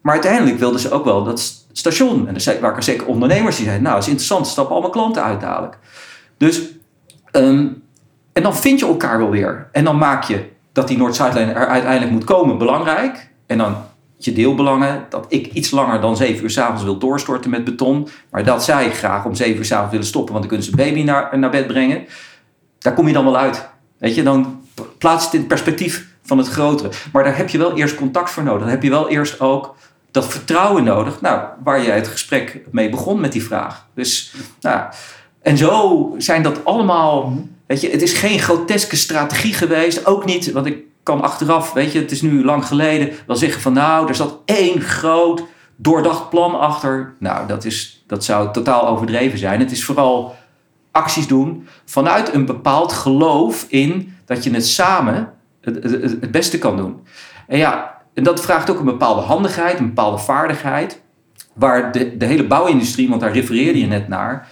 Maar 0.00 0.12
uiteindelijk 0.12 0.58
wilden 0.58 0.80
ze 0.80 0.90
ook 0.90 1.04
wel 1.04 1.24
dat 1.24 1.66
station. 1.72 2.28
En 2.28 2.36
er 2.36 2.60
waren 2.60 2.82
zeker 2.82 3.06
ondernemers 3.06 3.56
die 3.56 3.64
zeiden, 3.64 3.86
nou, 3.86 3.98
is 3.98 4.06
interessant, 4.06 4.46
stappen 4.46 4.72
allemaal 4.72 4.90
klanten 4.90 5.22
uit 5.22 5.40
dadelijk. 5.40 5.78
Dus, 6.36 6.62
um, 7.32 7.82
en 8.32 8.42
dan 8.42 8.56
vind 8.56 8.80
je 8.80 8.86
elkaar 8.86 9.18
wel 9.18 9.30
weer. 9.30 9.68
En 9.72 9.84
dan 9.84 9.98
maak 9.98 10.24
je 10.24 10.48
dat 10.72 10.88
die 10.88 10.96
Noord-Zuidlijn 10.96 11.48
er 11.48 11.66
uiteindelijk 11.66 12.12
moet 12.12 12.24
komen 12.24 12.58
belangrijk. 12.58 13.30
En 13.46 13.58
dan 13.58 13.76
je 14.24 14.32
deelbelangen, 14.32 15.06
dat 15.08 15.26
ik 15.28 15.46
iets 15.52 15.70
langer 15.70 16.00
dan 16.00 16.16
7 16.16 16.42
uur 16.42 16.50
s'avonds 16.50 16.82
wil 16.82 16.98
doorstorten 16.98 17.50
met 17.50 17.64
beton. 17.64 18.08
Maar 18.30 18.44
dat 18.44 18.64
zij 18.64 18.90
graag 18.90 19.24
om 19.24 19.34
7 19.34 19.56
uur 19.56 19.64
s'avonds 19.64 19.90
willen 19.90 20.06
stoppen, 20.06 20.34
want 20.34 20.48
dan 20.48 20.58
kunnen 20.58 20.70
ze 20.70 20.76
baby 20.76 21.02
naar, 21.02 21.38
naar 21.38 21.50
bed 21.50 21.66
brengen. 21.66 22.04
Daar 22.78 22.94
kom 22.94 23.06
je 23.06 23.12
dan 23.12 23.24
wel 23.24 23.36
uit. 23.36 23.68
Weet 23.98 24.14
je, 24.14 24.22
dan 24.22 24.60
plaats 24.98 25.24
het 25.24 25.32
in 25.32 25.38
het 25.38 25.48
perspectief 25.48 26.06
van 26.22 26.38
het 26.38 26.48
grotere. 26.48 26.90
Maar 27.12 27.24
daar 27.24 27.36
heb 27.36 27.48
je 27.48 27.58
wel 27.58 27.76
eerst 27.76 27.94
contact 27.94 28.30
voor 28.30 28.42
nodig. 28.42 28.60
Dan 28.60 28.70
heb 28.70 28.82
je 28.82 28.90
wel 28.90 29.08
eerst 29.08 29.40
ook 29.40 29.74
dat 30.10 30.26
vertrouwen 30.26 30.84
nodig. 30.84 31.20
Nou, 31.20 31.40
waar 31.64 31.84
jij 31.84 31.94
het 31.94 32.08
gesprek 32.08 32.60
mee 32.70 32.88
begon 32.88 33.20
met 33.20 33.32
die 33.32 33.44
vraag. 33.44 33.86
Dus, 33.94 34.34
nou, 34.60 34.82
en 35.42 35.56
zo 35.56 36.14
zijn 36.18 36.42
dat 36.42 36.64
allemaal. 36.64 37.38
Weet 37.66 37.80
je, 37.80 37.90
het 37.90 38.02
is 38.02 38.12
geen 38.12 38.38
groteske 38.38 38.96
strategie 38.96 39.54
geweest. 39.54 40.06
Ook 40.06 40.24
niet, 40.24 40.52
want 40.52 40.66
ik 40.66 40.78
kan 41.04 41.22
achteraf, 41.22 41.72
weet 41.72 41.92
je, 41.92 41.98
het 41.98 42.10
is 42.10 42.22
nu 42.22 42.44
lang 42.44 42.66
geleden, 42.66 43.10
wel 43.26 43.36
zeggen 43.36 43.62
van 43.62 43.72
nou, 43.72 44.08
er 44.08 44.14
zat 44.14 44.40
één 44.44 44.80
groot 44.80 45.44
doordacht 45.76 46.30
plan 46.30 46.60
achter. 46.60 47.14
Nou, 47.18 47.46
dat, 47.46 47.64
is, 47.64 48.04
dat 48.06 48.24
zou 48.24 48.52
totaal 48.52 48.88
overdreven 48.88 49.38
zijn. 49.38 49.60
Het 49.60 49.70
is 49.70 49.84
vooral 49.84 50.34
acties 50.90 51.26
doen 51.26 51.66
vanuit 51.84 52.34
een 52.34 52.46
bepaald 52.46 52.92
geloof 52.92 53.66
in 53.68 54.16
dat 54.24 54.44
je 54.44 54.50
het 54.50 54.66
samen 54.66 55.32
het, 55.60 55.82
het, 55.82 56.02
het 56.02 56.30
beste 56.30 56.58
kan 56.58 56.76
doen. 56.76 57.00
En 57.46 57.58
ja, 57.58 58.02
en 58.14 58.22
dat 58.22 58.40
vraagt 58.40 58.70
ook 58.70 58.78
een 58.78 58.84
bepaalde 58.84 59.20
handigheid, 59.20 59.78
een 59.78 59.86
bepaalde 59.86 60.18
vaardigheid. 60.18 61.02
Waar 61.54 61.92
de, 61.92 62.16
de 62.16 62.24
hele 62.24 62.46
bouwindustrie, 62.46 63.08
want 63.08 63.20
daar 63.20 63.32
refereerde 63.32 63.78
je 63.78 63.86
net 63.86 64.08
naar. 64.08 64.48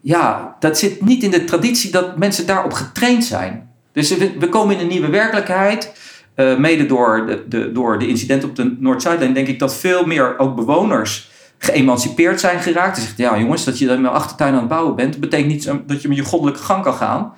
Ja, 0.00 0.56
dat 0.58 0.78
zit 0.78 1.04
niet 1.04 1.22
in 1.22 1.30
de 1.30 1.44
traditie 1.44 1.90
dat 1.90 2.18
mensen 2.18 2.46
daarop 2.46 2.72
getraind 2.72 3.24
zijn. 3.24 3.73
Dus 3.94 4.16
we, 4.16 4.48
komen 4.48 4.74
in 4.74 4.80
een 4.80 4.88
nieuwe 4.88 5.10
werkelijkheid. 5.10 5.92
Uh, 6.36 6.56
mede 6.56 6.86
door 6.86 7.26
de, 7.26 7.44
de, 7.48 7.72
door 7.72 7.98
de 7.98 8.08
incidenten 8.08 8.48
op 8.48 8.56
de 8.56 8.76
Noord-Zuidlijn 8.78 9.34
denk 9.34 9.46
ik 9.46 9.58
dat 9.58 9.76
veel 9.76 10.06
meer 10.06 10.38
ook 10.38 10.56
bewoners 10.56 11.30
geëmancipeerd 11.58 12.40
zijn 12.40 12.60
geraakt. 12.60 12.96
Ze 12.96 13.02
zeggen, 13.02 13.24
ja 13.24 13.38
jongens, 13.38 13.64
dat 13.64 13.78
je 13.78 13.86
dan 13.86 14.00
met 14.00 14.10
achtertuin 14.10 14.52
aan 14.52 14.58
het 14.58 14.68
bouwen 14.68 14.96
bent, 14.96 15.20
betekent 15.20 15.48
niet 15.48 15.72
dat 15.86 16.02
je 16.02 16.08
met 16.08 16.16
je 16.16 16.24
goddelijke 16.24 16.62
gang 16.62 16.82
kan 16.82 16.94
gaan. 16.94 17.32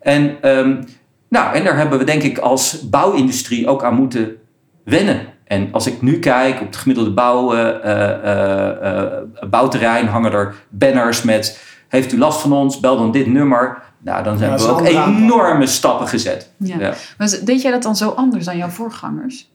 En, 0.00 0.48
um, 0.58 0.84
nou, 1.28 1.54
en 1.54 1.64
daar 1.64 1.76
hebben 1.76 1.98
we 1.98 2.04
denk 2.04 2.22
ik 2.22 2.38
als 2.38 2.88
bouwindustrie 2.88 3.68
ook 3.68 3.84
aan 3.84 3.94
moeten 3.94 4.36
wennen. 4.84 5.20
En 5.44 5.68
als 5.72 5.86
ik 5.86 6.02
nu 6.02 6.18
kijk 6.18 6.60
op 6.60 6.66
het 6.66 6.76
gemiddelde 6.76 7.10
bouw, 7.10 7.54
uh, 7.54 7.60
uh, 7.84 9.02
bouwterrein, 9.50 10.06
hangen 10.06 10.32
er 10.32 10.54
banners 10.68 11.22
met: 11.22 11.60
Heeft 11.94 12.12
u 12.12 12.18
last 12.18 12.40
van 12.40 12.52
ons? 12.52 12.80
Bel 12.80 12.96
dan 12.96 13.10
dit 13.10 13.26
nummer. 13.26 13.82
Nou, 13.98 14.24
dan 14.24 14.38
zijn 14.38 14.56
we 14.56 14.68
ook 14.68 14.80
enorme 14.80 15.66
stappen 15.66 16.08
gezet. 16.08 16.50
Ja. 16.56 16.78
ja. 16.78 16.94
Maar 17.18 17.38
deed 17.44 17.62
jij 17.62 17.70
dat 17.70 17.82
dan 17.82 17.96
zo 17.96 18.08
anders 18.08 18.44
dan 18.44 18.56
jouw 18.56 18.68
voorgangers? 18.68 19.50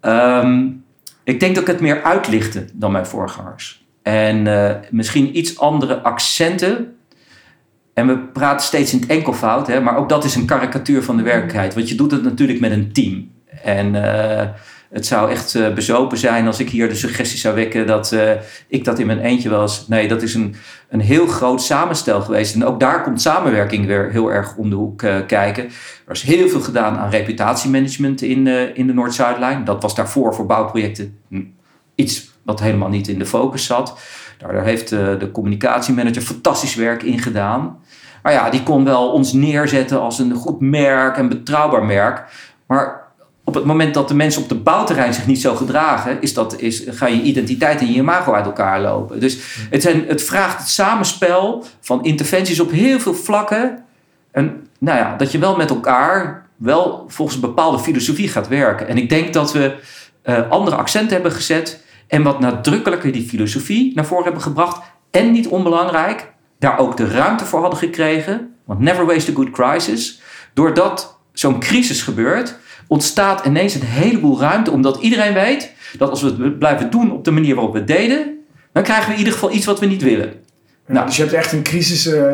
Um, 0.00 0.84
ik 1.24 1.40
denk 1.40 1.54
dat 1.54 1.62
ik 1.62 1.68
het 1.70 1.80
meer 1.80 2.02
uitlichtte 2.02 2.64
dan 2.72 2.92
mijn 2.92 3.06
voorgangers. 3.06 3.86
En 4.02 4.46
uh, 4.46 4.70
misschien 4.90 5.38
iets 5.38 5.58
andere 5.58 6.00
accenten. 6.02 6.96
En 7.94 8.06
we 8.06 8.18
praten 8.18 8.66
steeds 8.66 8.92
in 8.92 9.00
het 9.00 9.08
enkelvoud, 9.08 9.66
hè, 9.66 9.80
maar 9.80 9.96
ook 9.96 10.08
dat 10.08 10.24
is 10.24 10.34
een 10.34 10.46
karikatuur 10.46 11.02
van 11.02 11.16
de 11.16 11.22
werkelijkheid. 11.22 11.74
Want 11.74 11.88
je 11.88 11.94
doet 11.94 12.10
het 12.10 12.22
natuurlijk 12.22 12.60
met 12.60 12.70
een 12.70 12.92
team. 12.92 13.30
En 13.62 13.94
uh, 13.94 14.42
het 14.90 15.06
zou 15.06 15.30
echt 15.30 15.54
uh, 15.54 15.74
bezopen 15.74 16.18
zijn 16.18 16.46
als 16.46 16.60
ik 16.60 16.70
hier 16.70 16.88
de 16.88 16.94
suggestie 16.94 17.38
zou 17.38 17.54
wekken 17.54 17.86
dat 17.86 18.12
uh, 18.12 18.30
ik 18.68 18.84
dat 18.84 18.98
in 18.98 19.06
mijn 19.06 19.20
eentje 19.20 19.48
was. 19.48 19.88
Nee, 19.88 20.08
dat 20.08 20.22
is 20.22 20.34
een, 20.34 20.54
een 20.88 21.00
heel 21.00 21.26
groot 21.26 21.62
samenstel 21.62 22.20
geweest. 22.20 22.54
En 22.54 22.64
ook 22.64 22.80
daar 22.80 23.02
komt 23.02 23.20
samenwerking 23.20 23.86
weer 23.86 24.10
heel 24.10 24.32
erg 24.32 24.56
om 24.56 24.70
de 24.70 24.76
hoek 24.76 24.98
kijken. 25.26 25.64
Er 26.06 26.12
is 26.12 26.22
heel 26.22 26.48
veel 26.48 26.60
gedaan 26.60 26.98
aan 26.98 27.10
reputatiemanagement 27.10 28.22
in, 28.22 28.46
in 28.74 28.86
de 28.86 28.92
Noord-Zuidlijn. 28.92 29.64
Dat 29.64 29.82
was 29.82 29.94
daarvoor 29.94 30.34
voor 30.34 30.46
bouwprojecten 30.46 31.18
iets 31.94 32.30
wat 32.42 32.60
helemaal 32.60 32.88
niet 32.88 33.08
in 33.08 33.18
de 33.18 33.26
focus 33.26 33.64
zat. 33.64 33.98
Daar 34.38 34.64
heeft 34.64 34.88
de 34.88 35.28
communicatiemanager 35.32 36.22
fantastisch 36.22 36.74
werk 36.74 37.02
in 37.02 37.18
gedaan. 37.18 37.78
Maar 38.22 38.32
ja, 38.32 38.50
die 38.50 38.62
kon 38.62 38.84
wel 38.84 39.12
ons 39.12 39.32
neerzetten 39.32 40.00
als 40.00 40.18
een 40.18 40.34
goed 40.34 40.60
merk, 40.60 41.16
een 41.16 41.28
betrouwbaar 41.28 41.84
merk. 41.84 42.24
Maar 42.66 42.99
op 43.50 43.56
het 43.56 43.64
moment 43.64 43.94
dat 43.94 44.08
de 44.08 44.14
mensen 44.14 44.42
op 44.42 44.48
de 44.48 44.54
bouwterrein 44.54 45.14
zich 45.14 45.26
niet 45.26 45.40
zo 45.40 45.54
gedragen, 45.54 46.20
is 46.20 46.34
dat, 46.34 46.60
is, 46.60 46.82
ga 46.86 47.06
je 47.06 47.22
identiteit 47.22 47.80
en 47.80 47.86
je 47.86 47.98
imago 47.98 48.32
uit 48.32 48.44
elkaar 48.44 48.80
lopen. 48.80 49.20
Dus 49.20 49.38
het, 49.70 49.82
zijn, 49.82 50.04
het 50.06 50.22
vraagt 50.22 50.58
het 50.58 50.68
samenspel 50.68 51.64
van 51.80 52.04
interventies 52.04 52.60
op 52.60 52.70
heel 52.70 53.00
veel 53.00 53.14
vlakken. 53.14 53.84
En 54.30 54.66
nou 54.78 54.98
ja, 54.98 55.16
dat 55.16 55.32
je 55.32 55.38
wel 55.38 55.56
met 55.56 55.70
elkaar 55.70 56.46
wel 56.56 57.04
volgens 57.08 57.36
een 57.36 57.42
bepaalde 57.42 57.78
filosofie 57.78 58.28
gaat 58.28 58.48
werken. 58.48 58.88
En 58.88 58.96
ik 58.96 59.08
denk 59.08 59.32
dat 59.32 59.52
we 59.52 59.74
uh, 60.24 60.50
andere 60.50 60.76
accenten 60.76 61.12
hebben 61.12 61.32
gezet 61.32 61.84
en 62.06 62.22
wat 62.22 62.40
nadrukkelijker 62.40 63.12
die 63.12 63.28
filosofie 63.28 63.94
naar 63.94 64.06
voren 64.06 64.24
hebben 64.24 64.42
gebracht. 64.42 64.80
En 65.10 65.32
niet 65.32 65.48
onbelangrijk, 65.48 66.32
daar 66.58 66.78
ook 66.78 66.96
de 66.96 67.08
ruimte 67.08 67.44
voor 67.44 67.60
hadden 67.60 67.78
gekregen. 67.78 68.54
Want 68.64 68.80
never 68.80 69.06
waste 69.06 69.30
a 69.30 69.34
good 69.34 69.50
crisis. 69.50 70.20
Doordat 70.54 71.18
zo'n 71.32 71.60
crisis 71.60 72.02
gebeurt, 72.02 72.58
ontstaat 72.90 73.46
ineens 73.46 73.74
een 73.74 73.82
heleboel 73.82 74.40
ruimte, 74.40 74.70
omdat 74.70 75.00
iedereen 75.00 75.34
weet 75.34 75.72
dat 75.98 76.10
als 76.10 76.22
we 76.22 76.34
het 76.38 76.58
blijven 76.58 76.90
doen 76.90 77.12
op 77.12 77.24
de 77.24 77.30
manier 77.30 77.54
waarop 77.54 77.72
we 77.72 77.78
het 77.78 77.88
deden, 77.88 78.38
dan 78.72 78.82
krijgen 78.82 79.06
we 79.06 79.12
in 79.12 79.18
ieder 79.18 79.32
geval 79.32 79.52
iets 79.52 79.66
wat 79.66 79.80
we 79.80 79.86
niet 79.86 80.02
willen. 80.02 80.32
nou, 80.86 81.06
dus 81.06 81.16
je 81.16 81.22
hebt 81.22 81.34
echt 81.34 81.52
een 81.52 81.62
crisis, 81.62 82.06
uh, 82.06 82.32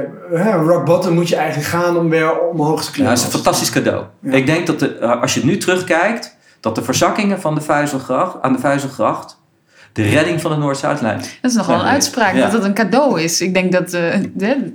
rock 0.67 0.85
bottom 0.85 1.15
moet 1.15 1.29
je 1.29 1.37
eigenlijk 1.37 1.69
gaan 1.69 1.97
om 1.97 2.09
weer 2.09 2.41
omhoog 2.41 2.85
te 2.85 2.91
klimmen. 2.91 3.15
Ja, 3.15 3.19
dat 3.19 3.29
is 3.29 3.35
een 3.35 3.43
fantastisch 3.43 3.71
cadeau. 3.71 4.05
Ja. 4.21 4.33
Ik 4.33 4.47
denk 4.47 4.67
dat 4.67 4.79
de, 4.79 4.99
uh, 5.01 5.23
als 5.23 5.35
je 5.35 5.45
nu 5.45 5.57
terugkijkt, 5.57 6.37
dat 6.61 6.75
de 6.75 6.83
verzakkingen 6.83 7.41
van 7.41 7.55
de 7.55 7.61
Vuizelgracht, 7.61 8.43
aan 8.43 8.53
de 8.53 8.59
Vuizelgracht 8.59 9.39
de 9.93 10.03
redding 10.03 10.41
van 10.41 10.51
de 10.51 10.57
Noord-Zuidlijn. 10.57 11.19
Dat 11.19 11.51
is 11.51 11.57
nogal 11.57 11.81
een 11.81 11.87
uitspraak, 11.87 12.35
ja. 12.35 12.41
dat 12.41 12.53
het 12.53 12.65
een 12.65 12.75
cadeau 12.75 13.21
is. 13.21 13.41
Ik 13.41 13.55
denk 13.55 13.73
dat... 13.73 13.95
Uh, 13.95 14.15
de, 14.35 14.73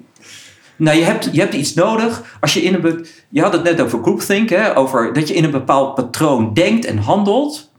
nou, 0.84 0.98
je 0.98 1.04
hebt, 1.04 1.30
je 1.32 1.40
hebt 1.40 1.54
iets 1.54 1.74
nodig. 1.74 2.38
Als 2.40 2.54
je 2.54 2.62
in 2.62 2.74
een. 2.74 3.06
Je 3.30 3.42
had 3.42 3.54
het 3.54 3.64
net 3.64 3.82
over 3.82 4.02
groupthink, 4.02 4.50
hè, 4.50 4.78
over 4.78 5.14
dat 5.14 5.28
je 5.28 5.34
in 5.34 5.44
een 5.44 5.52
bepaald 5.52 5.96
patroon 5.96 6.54
denkt 6.54 6.86
en 6.86 6.98
handelt. 6.98 7.72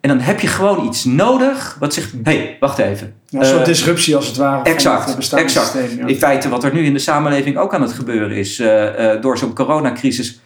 En 0.00 0.08
dan 0.08 0.20
heb 0.20 0.40
je 0.40 0.46
gewoon 0.46 0.86
iets 0.86 1.04
nodig 1.04 1.76
wat 1.80 1.94
zegt: 1.94 2.12
hé, 2.12 2.18
hey, 2.22 2.56
wacht 2.60 2.78
even. 2.78 3.14
Ja, 3.28 3.38
een 3.38 3.46
soort 3.46 3.60
uh, 3.60 3.66
disruptie 3.66 4.16
als 4.16 4.26
het 4.26 4.36
ware. 4.36 4.62
Exact. 4.62 5.32
exact. 5.34 5.70
Systeem, 5.70 5.98
ja. 5.98 6.06
In 6.06 6.16
feite, 6.16 6.48
wat 6.48 6.64
er 6.64 6.74
nu 6.74 6.84
in 6.84 6.92
de 6.92 6.98
samenleving 6.98 7.56
ook 7.56 7.74
aan 7.74 7.82
het 7.82 7.92
gebeuren 7.92 8.36
is, 8.36 8.60
uh, 8.60 8.84
uh, 8.84 9.20
door 9.20 9.38
zo'n 9.38 9.54
coronacrisis, 9.54 10.40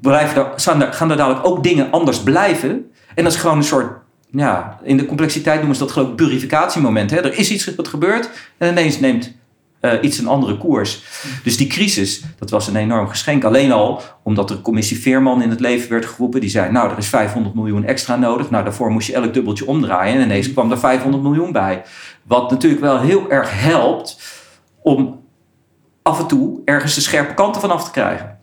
blijven 0.00 0.36
er, 0.36 0.92
gaan 0.92 1.10
er 1.10 1.16
dadelijk 1.16 1.46
ook 1.46 1.62
dingen 1.62 1.90
anders 1.90 2.22
blijven. 2.22 2.90
En 3.14 3.24
dat 3.24 3.32
is 3.32 3.38
gewoon 3.38 3.56
een 3.56 3.62
soort 3.62 3.92
ja, 4.30 4.78
in 4.82 4.96
de 4.96 5.06
complexiteit 5.06 5.58
noemen 5.58 5.76
ze 5.76 5.82
dat 5.82 5.92
geloof 5.92 6.08
ik 6.08 6.16
purificatiemoment. 6.16 7.10
Hè? 7.10 7.16
Er 7.16 7.38
is 7.38 7.50
iets 7.50 7.74
wat 7.74 7.88
gebeurt 7.88 8.30
en 8.58 8.70
ineens 8.70 9.00
neemt 9.00 9.36
uh, 9.80 9.92
iets 10.00 10.18
een 10.18 10.26
andere 10.26 10.58
koers. 10.58 11.02
Dus 11.44 11.56
die 11.56 11.66
crisis, 11.66 12.24
dat 12.38 12.50
was 12.50 12.68
een 12.68 12.76
enorm 12.76 13.08
geschenk. 13.08 13.44
Alleen 13.44 13.72
al 13.72 14.02
omdat 14.22 14.48
de 14.48 14.60
commissie 14.60 15.00
Veerman 15.00 15.42
in 15.42 15.50
het 15.50 15.60
leven 15.60 15.90
werd 15.90 16.06
geroepen. 16.06 16.40
Die 16.40 16.50
zei, 16.50 16.72
nou, 16.72 16.90
er 16.90 16.98
is 16.98 17.06
500 17.06 17.54
miljoen 17.54 17.84
extra 17.84 18.16
nodig. 18.16 18.50
Nou, 18.50 18.64
daarvoor 18.64 18.90
moest 18.90 19.06
je 19.06 19.14
elk 19.14 19.34
dubbeltje 19.34 19.66
omdraaien. 19.66 20.16
En 20.16 20.22
ineens 20.22 20.52
kwam 20.52 20.70
er 20.70 20.78
500 20.78 21.22
miljoen 21.22 21.52
bij. 21.52 21.82
Wat 22.22 22.50
natuurlijk 22.50 22.82
wel 22.82 23.00
heel 23.00 23.30
erg 23.30 23.60
helpt 23.62 24.20
om 24.82 25.20
af 26.02 26.18
en 26.18 26.26
toe 26.26 26.60
ergens 26.64 26.94
de 26.94 27.00
scherpe 27.00 27.34
kanten 27.34 27.60
vanaf 27.60 27.84
te 27.84 27.90
krijgen. 27.90 28.38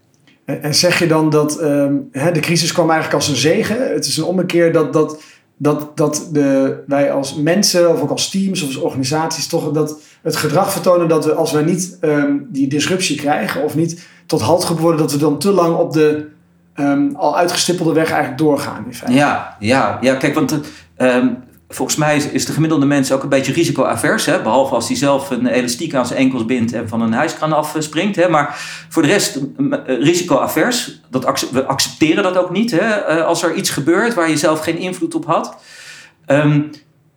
En, 0.45 0.75
zeg 0.75 0.99
je 0.99 1.07
dan 1.07 1.29
dat 1.29 1.57
ehm, 1.59 1.95
de 2.11 2.39
crisis 2.39 2.71
kwam 2.71 2.89
eigenlijk 2.89 3.19
als 3.19 3.27
een 3.27 3.41
zegen? 3.41 3.93
Het 3.93 4.05
is 4.05 4.17
een 4.17 4.23
ommekeer 4.23 4.73
dat, 4.73 4.93
dat, 4.93 5.21
dat, 5.57 5.97
dat 5.97 6.29
de, 6.31 6.77
wij 6.87 7.11
als 7.11 7.35
mensen 7.35 7.91
of 7.91 8.01
ook 8.01 8.09
als 8.09 8.29
teams 8.29 8.61
of 8.61 8.67
als 8.67 8.77
organisaties 8.77 9.47
toch 9.47 9.71
dat 9.71 9.99
het 10.25 10.35
gedrag 10.35 10.71
vertonen 10.71 11.07
dat 11.07 11.25
we 11.25 11.33
als 11.33 11.51
wij 11.51 11.63
niet 11.63 11.97
ehm, 12.01 12.33
die 12.47 12.67
disruptie 12.67 13.17
krijgen 13.17 13.63
of 13.63 13.75
niet 13.75 14.05
tot 14.25 14.41
halt 14.41 14.61
geroepen 14.61 14.83
worden, 14.83 15.01
dat 15.01 15.11
we 15.11 15.17
dan 15.17 15.39
te 15.39 15.51
lang 15.51 15.75
op 15.75 15.93
de 15.93 16.27
ehm, 16.73 17.15
al 17.15 17.37
uitgestippelde 17.37 17.93
weg 17.93 18.09
eigenlijk 18.09 18.37
doorgaan. 18.37 18.85
In 18.85 18.93
feite. 18.93 19.17
Ja, 19.17 19.55
ja, 19.59 19.97
ja, 20.01 20.15
kijk, 20.15 20.33
want 20.33 20.59
ehm, 20.95 21.27
volgens 21.69 21.97
mij 21.97 22.17
is, 22.17 22.45
de 22.45 22.51
gemiddelde 22.51 22.85
mens 22.85 23.11
ook 23.11 23.23
een 23.23 23.29
beetje 23.29 23.53
risicoavers. 23.53 24.25
Hè? 24.25 24.41
Behalve 24.41 24.75
als 24.75 24.87
hij 24.87 24.97
zelf 24.97 25.29
een 25.29 25.47
elastiek 25.47 25.93
aan 25.93 26.05
zijn 26.05 26.19
enkels 26.19 26.45
bindt 26.45 26.73
en 26.73 26.89
van 26.89 27.01
een 27.01 27.13
hijskraan 27.13 27.53
afspringt. 27.53 28.15
Hè? 28.15 28.29
Maar 28.29 28.55
voor 28.89 29.01
de 29.01 29.07
rest 29.07 29.39
risicoavers. 29.85 31.01
Dat 31.09 31.49
we 31.51 31.65
accepteren 31.65 32.23
dat 32.23 32.37
ook 32.37 32.51
niet. 32.51 32.71
Hè? 32.71 32.89
Eh, 32.89 33.25
als 33.25 33.43
er 33.43 33.53
iets 33.53 33.69
gebeurt 33.69 34.13
waar 34.13 34.29
je 34.29 34.37
zelf 34.37 34.59
geen 34.59 34.77
invloed 34.77 35.15
op 35.15 35.25
had. 35.25 35.57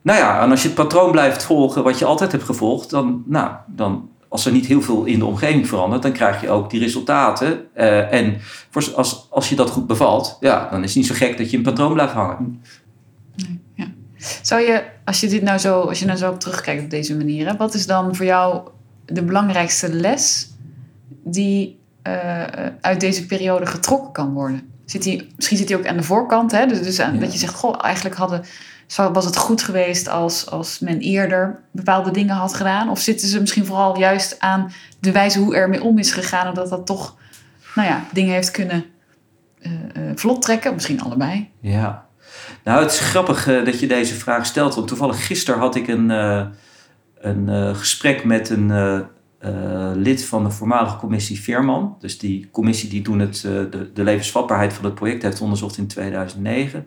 Nou 0.09 0.19
ja, 0.21 0.43
en 0.43 0.51
als 0.51 0.63
je 0.63 0.67
het 0.69 0.77
patroon 0.77 1.11
blijft 1.11 1.43
volgen 1.45 1.83
wat 1.83 1.99
je 1.99 2.05
altijd 2.05 2.33
hebt 2.33 2.45
gevolgd, 2.45 2.91
dan, 2.91 3.23
nou, 3.27 3.51
dan 3.67 4.09
als 4.29 4.47
er 4.47 4.53
niet 4.53 4.67
heel 4.67 4.83
veel 4.83 5.05
in 5.05 5.19
de 5.19 5.25
omgeving 5.25 5.69
verandert, 5.69 6.03
dan 6.03 6.13
krijg 6.13 6.41
je 6.41 6.51
ook 6.51 6.71
die 6.71 6.81
resultaten. 6.81 7.75
Eh, 7.75 8.13
en 8.13 8.37
voor, 8.71 8.93
als, 8.95 9.27
als 9.31 9.49
je 9.49 9.57
dat 9.57 9.71
goed 9.71 9.87
bevalt, 9.87 10.37
ja, 10.41 10.69
dan 10.71 10.83
is 10.83 10.89
het 10.89 10.97
niet 10.97 11.07
zo 11.07 11.15
gek 11.15 11.39
dat 11.39 11.51
je 11.51 11.57
een 11.57 11.63
patroon 11.63 11.93
blijft 11.93 12.13
hangen. 12.13 12.63
Zou 14.43 14.61
je, 14.61 14.83
als 15.05 15.21
je 15.21 15.29
dit 15.29 15.43
nou 15.43 15.59
zo, 15.59 15.81
als 15.81 15.99
je 15.99 16.07
nou 16.07 16.19
zo 16.19 16.31
op 16.31 16.41
terugkijkt 16.41 16.83
op 16.83 16.91
deze 16.91 17.17
manier, 17.17 17.47
hè, 17.49 17.57
wat 17.57 17.75
is 17.75 17.87
dan 17.87 18.15
voor 18.17 18.25
jou 18.27 18.69
de 19.05 19.23
belangrijkste 19.23 19.93
les 19.93 20.51
die 21.25 21.79
eh, 22.03 22.43
uit 22.81 23.01
deze 23.01 23.27
periode 23.27 23.67
getrokken 23.67 24.13
kan 24.13 24.33
worden? 24.33 24.63
Zit 24.85 25.03
die, 25.03 25.33
misschien 25.37 25.57
zit 25.59 25.69
hij 25.69 25.79
ook 25.79 25.87
aan 25.87 25.97
de 25.97 26.03
voorkant, 26.03 26.53
hè? 26.53 26.67
Dus, 26.67 26.83
dus 26.83 27.01
aan- 27.01 27.15
Ja. 27.15 27.21
dat 27.21 27.33
je 27.33 27.39
zegt, 27.39 27.55
goh, 27.55 27.75
eigenlijk 27.85 28.17
hadden, 28.17 28.43
was 28.97 29.25
het 29.25 29.37
goed 29.37 29.63
geweest 29.63 30.09
als, 30.09 30.51
als 30.51 30.79
men 30.79 30.99
eerder 30.99 31.61
bepaalde 31.71 32.11
dingen 32.11 32.35
had 32.35 32.55
gedaan? 32.55 32.89
Of 32.89 33.01
zitten 33.01 33.29
ze 33.29 33.41
misschien 33.41 33.67
vooral 33.67 33.99
juist 33.99 34.41
aan 34.41 34.73
de 35.01 35.13
wijze 35.13 35.39
hoe 35.39 35.57
er 35.57 35.69
mee 35.69 35.83
om 35.83 35.99
is 35.99 36.13
gegaan 36.13 36.47
en 36.47 36.55
dat 36.55 36.87
toch, 36.87 37.17
nou 37.75 37.89
ja, 37.89 38.05
dingen 38.13 38.33
heeft 38.33 38.51
kunnen 38.51 38.85
eh, 39.61 39.73
vlot 40.15 40.43
trekken? 40.43 40.75
Misschien 40.75 41.01
allebei. 41.01 41.51
Ja. 41.61 42.07
Nou, 42.65 42.83
het 42.83 42.93
is 42.93 43.01
grappig 43.01 43.49
eh, 43.49 43.65
dat 43.65 43.81
je 43.81 43.87
deze 43.87 44.15
vraag 44.15 44.47
stelt. 44.47 44.75
Want 44.75 44.89
toevallig 44.89 45.27
gisteren 45.27 45.61
had 45.61 45.75
ik 45.75 45.89
een, 45.89 46.11
een 47.21 47.77
gesprek 47.77 48.25
met 48.25 48.51
een 48.51 49.07
lid 49.95 50.25
van 50.25 50.45
de 50.45 50.51
voormalige 50.51 50.97
commissie 50.97 51.41
Veerman. 51.41 51.97
Dus 52.01 52.19
die 52.19 52.49
commissie 52.51 52.89
die 52.89 53.03
toen 53.03 53.19
het, 53.19 53.41
de 53.95 54.03
levensvatbaarheid 54.03 54.73
van 54.73 54.85
het 54.85 54.95
project 54.95 55.23
heeft 55.23 55.41
onderzocht 55.41 55.77
in 55.77 55.87
2009. 55.87 56.87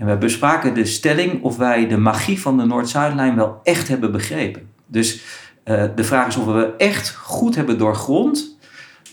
En 0.00 0.06
we 0.06 0.16
bespraken 0.16 0.74
de 0.74 0.84
stelling 0.84 1.42
of 1.42 1.56
wij 1.56 1.88
de 1.88 1.96
magie 1.96 2.40
van 2.40 2.58
de 2.58 2.64
Noord-Zuidlijn 2.64 3.36
wel 3.36 3.60
echt 3.62 3.88
hebben 3.88 4.12
begrepen. 4.12 4.70
Dus 4.86 5.22
eh, 5.64 5.84
de 5.94 6.04
vraag 6.04 6.26
is 6.26 6.36
of 6.36 6.44
we 6.44 6.74
echt 6.76 7.10
goed 7.10 7.54
hebben 7.54 7.78
doorgrond 7.78 8.58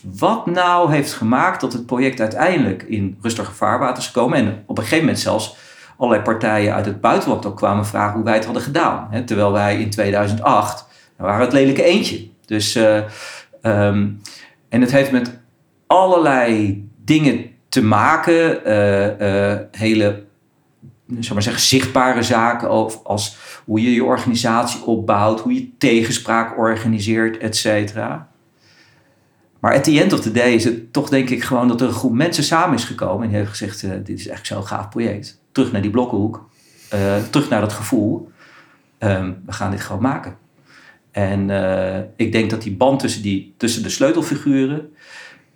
wat 0.02 0.46
nou 0.46 0.92
heeft 0.92 1.12
gemaakt 1.12 1.60
dat 1.60 1.72
het 1.72 1.86
project 1.86 2.20
uiteindelijk 2.20 2.82
in 2.82 3.18
rustige 3.22 3.52
vaarwater 3.52 3.98
is 3.98 4.06
gekomen. 4.06 4.38
En 4.38 4.62
op 4.66 4.76
een 4.78 4.82
gegeven 4.82 5.04
moment 5.04 5.22
zelfs 5.22 5.56
allerlei 5.96 6.22
partijen 6.22 6.74
uit 6.74 6.86
het 6.86 7.00
buitenland 7.00 7.46
ook 7.46 7.56
kwamen 7.56 7.86
vragen 7.86 8.14
hoe 8.14 8.24
wij 8.24 8.34
het 8.34 8.44
hadden 8.44 8.62
gedaan. 8.62 9.24
Terwijl 9.24 9.52
wij 9.52 9.80
in 9.80 9.90
2008 9.90 10.86
dan 11.16 11.26
waren 11.26 11.44
het 11.44 11.52
lelijke 11.52 11.84
eentje. 11.84 12.28
Dus, 12.46 12.74
eh, 12.74 12.96
ehm, 13.62 14.08
en 14.68 14.80
het 14.80 14.90
heeft 14.90 15.12
met 15.12 15.38
allerlei 15.86 16.84
dingen 17.04 17.44
te 17.68 17.82
maken. 17.82 18.64
eh, 18.64 19.52
eh, 19.52 19.60
hele 19.70 20.26
zal 21.20 21.34
maar 21.34 21.42
zeggen, 21.42 21.62
zichtbare 21.62 22.22
zaken 22.22 22.70
over 22.70 23.00
als 23.02 23.36
hoe 23.64 23.82
je 23.82 23.94
je 23.94 24.04
organisatie 24.04 24.84
opbouwt, 24.84 25.40
hoe 25.40 25.54
je 25.54 25.76
tegenspraak 25.78 26.58
organiseert, 26.58 27.38
et 27.38 27.56
cetera. 27.56 28.28
Maar 29.60 29.74
at 29.74 29.84
the 29.84 30.02
end 30.02 30.12
of 30.12 30.20
the 30.20 30.30
day 30.30 30.52
is 30.52 30.64
het 30.64 30.92
toch 30.92 31.08
denk 31.08 31.30
ik 31.30 31.42
gewoon 31.42 31.68
dat 31.68 31.80
er 31.80 31.86
een 31.86 31.92
groep 31.92 32.12
mensen 32.12 32.44
samen 32.44 32.74
is 32.74 32.84
gekomen 32.84 33.22
en 33.22 33.28
die 33.28 33.38
heeft 33.38 33.50
gezegd, 33.50 33.82
eh, 33.82 33.90
dit 33.90 34.18
is 34.18 34.28
eigenlijk 34.28 34.46
zo'n 34.46 34.66
gaaf 34.66 34.88
project. 34.88 35.40
Terug 35.52 35.72
naar 35.72 35.82
die 35.82 35.90
blokkenhoek, 35.90 36.48
eh, 36.90 37.16
terug 37.30 37.48
naar 37.48 37.60
dat 37.60 37.72
gevoel. 37.72 38.30
Ehm, 38.98 39.32
we 39.46 39.52
gaan 39.52 39.70
dit 39.70 39.80
gewoon 39.80 40.02
maken. 40.02 40.36
En 41.10 41.50
eh, 41.50 42.04
ik 42.16 42.32
denk 42.32 42.50
dat 42.50 42.62
die 42.62 42.76
band 42.76 43.00
tussen, 43.00 43.22
die, 43.22 43.54
tussen 43.56 43.82
de 43.82 43.88
sleutelfiguren 43.88 44.92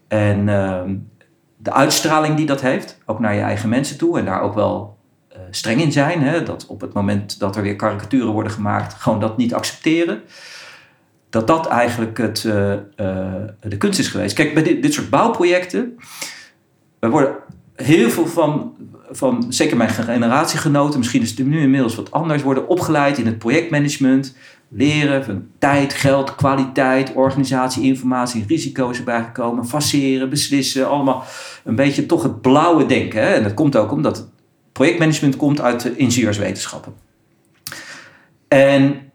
en 0.09 0.49
ehm, 0.49 0.95
de 1.57 1.73
uitstraling 1.73 2.37
die 2.37 2.47
dat 2.47 2.61
heeft, 2.61 2.99
ook 3.07 3.19
naar 3.19 3.35
je 3.35 3.41
eigen 3.41 3.69
mensen 3.69 3.99
toe 3.99 4.19
en 4.19 4.25
daar 4.25 4.41
ook 4.41 4.55
wel 4.55 4.99
streng 5.51 5.81
in 5.81 5.93
zijn. 5.93 6.23
Hè, 6.23 6.43
dat 6.43 6.67
op 6.67 6.81
het 6.81 6.93
moment 6.93 7.39
dat 7.39 7.57
er 7.57 7.63
weer 7.63 7.77
karikaturen 7.77 8.33
worden 8.33 8.53
gemaakt, 8.53 8.95
gewoon 8.95 9.21
dat 9.21 9.37
niet 9.37 9.55
accepteren 9.55 10.23
dat 11.33 11.47
dat 11.47 11.67
eigenlijk 11.67 12.19
het, 12.19 12.45
eh, 12.45 12.73
eh, 12.73 12.79
de 13.61 13.77
kunst 13.77 13.99
is 13.99 14.09
geweest. 14.09 14.35
Kijk, 14.35 14.55
bij 14.55 14.63
dit, 14.63 14.83
dit 14.83 14.93
soort 14.93 15.11
bouwprojecten, 15.11 15.97
we 16.99 17.09
worden 17.09 17.35
heel 17.75 18.11
veel 18.11 18.27
van, 18.27 18.75
van, 19.11 19.47
zeker 19.49 19.77
mijn 19.77 19.91
generatiegenoten, 19.91 20.99
misschien 20.99 21.23
is 21.23 21.31
het 21.31 21.47
nu 21.47 21.61
inmiddels 21.61 21.95
wat 21.95 22.11
anders, 22.11 22.43
worden 22.43 22.69
opgeleid 22.69 23.19
in 23.19 23.27
het 23.27 23.39
projectmanagement, 23.39 24.37
leren 24.69 25.25
van 25.25 25.47
tijd, 25.59 25.93
geld, 25.93 26.35
kwaliteit, 26.35 27.13
organisatie, 27.13 27.83
informatie, 27.83 28.45
risico's 28.49 28.99
erbij 28.99 29.23
gekomen, 29.23 29.67
faceren, 29.67 30.31
beslissen, 30.31 30.89
allemaal 30.89 31.25
een 31.65 31.77
beetje 31.77 32.07
toch 32.07 32.23
het 32.23 32.41
blauwe 32.41 32.87
denken. 32.87 33.23
Hè? 33.23 33.29
En 33.35 33.43
dat 33.43 33.55
komt 33.55 33.77
ook 33.77 33.93
omdat 33.93 34.29
projectmanagement 34.73 35.37
komt 35.37 35.61
uit 35.61 35.83
de 35.83 35.97
ingenieurswetenschappen. 35.97 36.95
En 38.49 39.13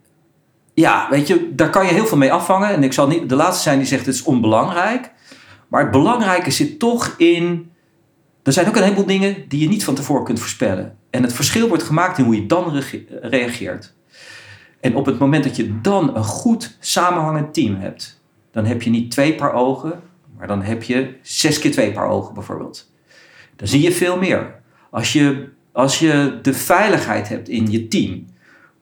ja, 0.74 1.08
weet 1.10 1.28
je, 1.28 1.56
daar 1.56 1.70
kan 1.70 1.86
je 1.86 1.94
heel 1.94 2.06
veel 2.06 2.18
mee 2.18 2.34
afvangen. 2.34 2.70
En 2.70 2.84
ik 2.84 2.94
zal 2.94 3.08
niet 3.08 3.30
de 3.30 3.36
laatste 3.36 3.64
zijn 3.64 3.78
die 3.78 3.88
zegt 3.88 4.06
het 4.06 4.16
is 4.16 4.24
onbelangrijk. 4.24 5.12
Maar 5.68 5.82
het 5.82 5.92
belangrijke 5.92 6.52
zit 6.52 6.80
toch 6.80 7.14
in. 7.18 7.72
Er 8.44 8.54
zijn 8.54 8.68
ook 8.68 8.76
een 8.76 8.84
heleboel 8.84 9.06
dingen 9.06 9.46
die 9.48 9.60
je 9.60 9.68
niet 9.68 9.84
van 9.84 9.96
tevoren 9.96 10.24
kunt 10.24 10.40
voorspellen. 10.40 10.98
En 11.10 11.24
het 11.24 11.34
verschil 11.34 11.68
wordt 11.68 11.84
gemaakt 11.84 12.18
in 12.18 12.24
hoe 12.24 12.36
je 12.36 12.46
dan 12.46 12.84
reageert. 13.22 13.94
En 14.80 14.96
op 14.96 15.06
het 15.06 15.20
moment 15.20 15.44
dat 15.44 15.56
je 15.56 15.82
dan 15.82 16.16
een 16.16 16.24
goed 16.24 16.78
samenhangend 16.80 17.54
team 17.54 17.76
hebt, 17.76 18.22
dan 18.52 18.66
heb 18.66 18.82
je 18.82 18.90
niet 18.90 19.12
twee 19.12 19.36
paar 19.36 19.54
ogen, 19.54 20.02
maar 20.38 20.48
dan 20.48 20.62
heb 20.62 20.84
je 20.84 21.16
zes 21.22 21.60
keer 21.60 21.72
twee 21.72 21.92
paar 21.92 22.08
ogen 22.08 22.34
bijvoorbeeld. 22.34 22.92
Dan 23.56 23.68
zie 23.68 23.82
je 23.82 23.92
veel 23.92 24.18
meer. 24.18 24.57
Als 24.98 25.14
je, 25.14 25.48
als 25.72 26.00
je 26.00 26.40
de 26.42 26.54
veiligheid 26.54 27.30
hebt 27.30 27.50
in 27.50 27.72
je 27.72 27.88
team 27.88 28.26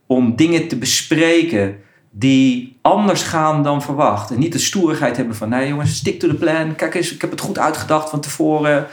om 0.06 0.36
dingen 0.36 0.68
te 0.68 0.78
bespreken 0.78 1.78
die 2.12 2.78
anders 2.82 3.24
gaan 3.24 3.64
dan 3.64 3.82
verwacht. 3.82 4.32
En 4.32 4.40
niet 4.40 4.52
de 4.52 4.60
stoerigheid 4.60 5.18
hebben 5.18 5.36
van, 5.36 5.50
nee 5.50 5.68
jongens, 5.68 5.96
stick 5.96 6.20
to 6.20 6.28
the 6.28 6.36
plan. 6.36 6.76
Kijk 6.76 6.96
eens, 6.96 7.14
ik 7.14 7.22
heb 7.22 7.32
het 7.32 7.42
goed 7.42 7.60
uitgedacht 7.60 8.10
van 8.10 8.20
tevoren. 8.20 8.88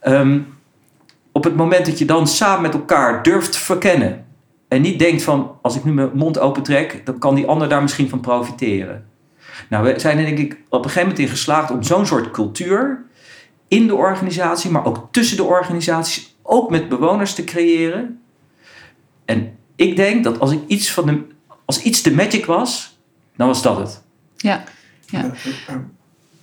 Ehm, 0.00 0.40
op 1.32 1.44
het 1.44 1.56
moment 1.56 1.86
dat 1.86 1.98
je 1.98 2.04
dan 2.04 2.26
samen 2.26 2.62
met 2.62 2.74
elkaar 2.74 3.22
durft 3.22 3.52
te 3.52 3.58
verkennen. 3.58 4.24
En 4.68 4.80
niet 4.80 4.98
denkt 4.98 5.22
van, 5.22 5.58
als 5.62 5.76
ik 5.76 5.84
nu 5.84 5.92
mijn 5.92 6.10
mond 6.14 6.38
open 6.38 6.62
trek, 6.62 7.00
dan 7.04 7.18
kan 7.18 7.34
die 7.34 7.46
ander 7.46 7.68
daar 7.68 7.82
misschien 7.82 8.08
van 8.08 8.20
profiteren. 8.20 9.06
Nou, 9.68 9.84
we 9.84 9.98
zijn 9.98 10.18
er 10.18 10.24
denk 10.24 10.38
ik 10.38 10.52
op 10.52 10.78
een 10.78 10.90
gegeven 10.90 11.00
moment 11.00 11.18
in 11.18 11.28
geslaagd 11.28 11.70
om 11.70 11.82
zo'n 11.82 12.06
soort 12.06 12.30
cultuur 12.30 13.06
in 13.68 13.86
de 13.86 13.94
organisatie, 13.94 14.70
maar 14.70 14.84
ook 14.84 15.08
tussen 15.10 15.36
de 15.36 15.44
organisaties, 15.44 16.37
ook 16.48 16.70
met 16.70 16.88
bewoners 16.88 17.34
te 17.34 17.44
creëren. 17.44 18.20
En 19.24 19.56
ik 19.76 19.96
denk 19.96 20.24
dat 20.24 20.40
als 20.40 20.52
ik 20.52 20.60
iets 20.66 20.92
van 20.92 21.06
de, 21.06 21.22
als 21.64 21.82
iets 21.82 22.02
de 22.02 22.14
magic 22.14 22.46
was, 22.46 22.98
dan 23.36 23.46
was 23.46 23.62
dat 23.62 23.76
het. 23.76 24.02
Ja. 24.36 24.64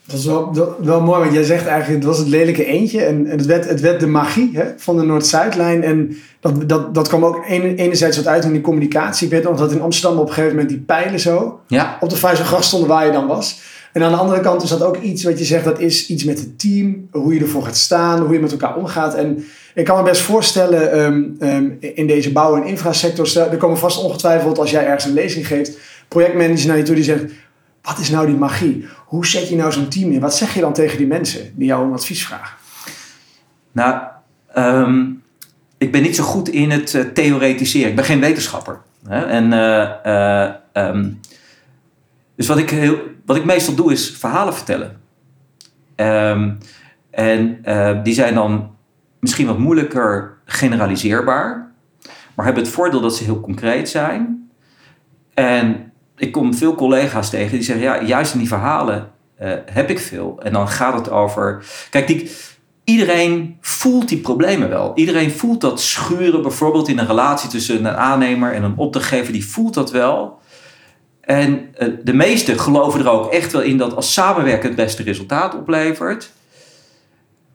Dat 0.05 0.19
is 0.19 0.25
wel, 0.25 0.53
wel, 0.53 0.75
wel 0.79 1.01
mooi, 1.01 1.19
want 1.19 1.33
jij 1.33 1.43
zegt 1.43 1.65
eigenlijk, 1.65 2.03
het 2.03 2.11
was 2.11 2.17
het 2.17 2.27
lelijke 2.27 2.65
eentje. 2.65 3.03
En, 3.03 3.25
en 3.25 3.37
het, 3.37 3.45
werd, 3.45 3.69
het 3.69 3.79
werd 3.79 3.99
de 3.99 4.07
magie 4.07 4.49
hè, 4.53 4.65
van 4.77 4.97
de 4.97 5.03
Noord-Zuidlijn. 5.03 5.83
En 5.83 6.17
dat, 6.39 6.69
dat, 6.69 6.93
dat 6.93 7.07
kwam 7.07 7.25
ook 7.25 7.45
ene- 7.47 7.75
enerzijds 7.75 8.17
wat 8.17 8.27
uit 8.27 8.43
in 8.43 8.51
die 8.51 8.61
communicatie. 8.61 9.25
Ik 9.25 9.33
weet 9.33 9.43
nog 9.43 9.57
dat 9.57 9.71
in 9.71 9.81
Amsterdam 9.81 10.19
op 10.19 10.27
een 10.27 10.33
gegeven 10.33 10.55
moment 10.55 10.69
die 10.69 10.79
pijlen 10.81 11.19
zo 11.19 11.59
Ja, 11.67 11.97
op 11.99 12.09
de 12.09 12.15
Vijzelgracht 12.15 12.63
stonden 12.65 12.89
waar 12.89 13.05
je 13.05 13.11
dan 13.11 13.27
was. 13.27 13.59
En 13.93 14.03
aan 14.03 14.11
de 14.11 14.17
andere 14.17 14.41
kant 14.41 14.63
is 14.63 14.69
dat 14.69 14.83
ook 14.83 14.97
iets 14.97 15.23
wat 15.23 15.39
je 15.39 15.45
zegt, 15.45 15.63
dat 15.63 15.79
is 15.79 16.07
iets 16.07 16.23
met 16.23 16.39
het 16.39 16.59
team. 16.59 17.07
Hoe 17.11 17.33
je 17.33 17.39
ervoor 17.39 17.63
gaat 17.63 17.77
staan, 17.77 18.19
hoe 18.19 18.33
je 18.33 18.39
met 18.39 18.51
elkaar 18.51 18.75
omgaat. 18.75 19.15
En 19.15 19.45
ik 19.75 19.85
kan 19.85 19.97
me 19.97 20.03
best 20.09 20.21
voorstellen 20.21 20.91
ehm, 20.91 21.23
ehm, 21.39 21.69
in 21.79 22.07
deze 22.07 22.31
bouw- 22.31 22.55
en 22.55 22.67
infrasector, 22.67 23.37
er 23.37 23.57
komen 23.57 23.77
vast 23.77 24.03
ongetwijfeld 24.03 24.57
als 24.57 24.71
jij 24.71 24.85
ergens 24.85 25.05
een 25.05 25.13
lezing 25.13 25.47
geeft, 25.47 25.77
projectmanagers 26.07 26.65
naar 26.65 26.77
je 26.77 26.83
toe 26.83 26.95
die 26.95 27.03
zegt, 27.03 27.23
wat 27.81 27.99
is 27.99 28.09
nou 28.09 28.25
die 28.25 28.35
magie? 28.35 28.85
Hoe 29.05 29.25
zet 29.25 29.49
je 29.49 29.55
nou 29.55 29.71
zo'n 29.71 29.87
team 29.87 30.11
in? 30.11 30.19
Wat 30.19 30.35
zeg 30.35 30.53
je 30.53 30.61
dan 30.61 30.73
tegen 30.73 30.97
die 30.97 31.07
mensen 31.07 31.51
die 31.55 31.67
jou 31.67 31.85
om 31.85 31.93
advies 31.93 32.25
vragen? 32.25 32.55
nou, 33.71 34.01
ehm, 34.53 35.03
ik 35.77 35.91
ben 35.91 36.01
niet 36.01 36.15
zo 36.15 36.23
goed 36.23 36.49
in 36.49 36.71
het 36.71 36.93
eh, 36.93 37.01
theoretiseren. 37.01 37.89
Ik 37.89 37.95
ben 37.95 38.05
geen 38.05 38.19
wetenschapper. 38.19 38.81
Hè? 39.07 39.25
En 39.25 39.53
eh, 39.53 40.47
eh, 40.73 41.05
dus 42.35 42.47
wat 42.47 42.57
ik, 42.57 42.69
heel, 42.69 42.99
wat 43.25 43.35
ik 43.35 43.45
meestal 43.45 43.75
doe 43.75 43.91
is 43.91 44.09
verhalen 44.09 44.53
vertellen. 44.53 45.01
En 47.11 47.61
die 48.03 48.13
zijn 48.13 48.33
dan 48.33 48.74
misschien 49.25 49.47
wat 49.47 49.57
moeilijker 49.57 50.37
generaliseerbaar, 50.45 51.71
maar 52.35 52.45
hebben 52.45 52.63
het 52.63 52.73
voordeel 52.73 53.01
dat 53.01 53.15
ze 53.15 53.23
heel 53.23 53.39
concreet 53.39 53.89
zijn. 53.89 54.49
En 55.33 55.91
ik 56.17 56.31
kom 56.31 56.53
veel 56.53 56.75
collega's 56.75 57.29
tegen 57.29 57.51
die 57.51 57.63
zeggen, 57.63 57.83
ja, 57.83 58.03
juist 58.03 58.33
in 58.33 58.39
die 58.39 58.47
verhalen 58.47 59.11
uh, 59.41 59.51
heb 59.71 59.89
ik 59.89 59.99
veel. 59.99 60.39
En 60.43 60.53
dan 60.53 60.67
gaat 60.67 60.93
het 60.93 61.09
over. 61.09 61.65
Kijk, 61.89 62.07
die, 62.07 62.31
iedereen 62.83 63.57
voelt 63.61 64.09
die 64.09 64.17
problemen 64.17 64.69
wel. 64.69 64.91
Iedereen 64.95 65.31
voelt 65.31 65.61
dat 65.61 65.81
schuren, 65.81 66.41
bijvoorbeeld 66.41 66.87
in 66.87 66.99
een 66.99 67.07
relatie 67.07 67.49
tussen 67.49 67.85
een 67.85 67.95
aannemer 67.95 68.53
en 68.53 68.63
een 68.63 68.77
opdrachtgever, 68.77 69.33
die 69.33 69.45
voelt 69.45 69.73
dat 69.73 69.91
wel. 69.91 70.39
En 71.21 71.69
uh, 71.79 71.93
de 72.03 72.13
meesten 72.13 72.59
geloven 72.59 72.99
er 72.99 73.09
ook 73.09 73.31
echt 73.31 73.51
wel 73.51 73.61
in 73.61 73.77
dat 73.77 73.95
als 73.95 74.13
samenwerken 74.13 74.67
het 74.67 74.77
beste 74.77 75.03
resultaat 75.03 75.55
oplevert. 75.55 76.31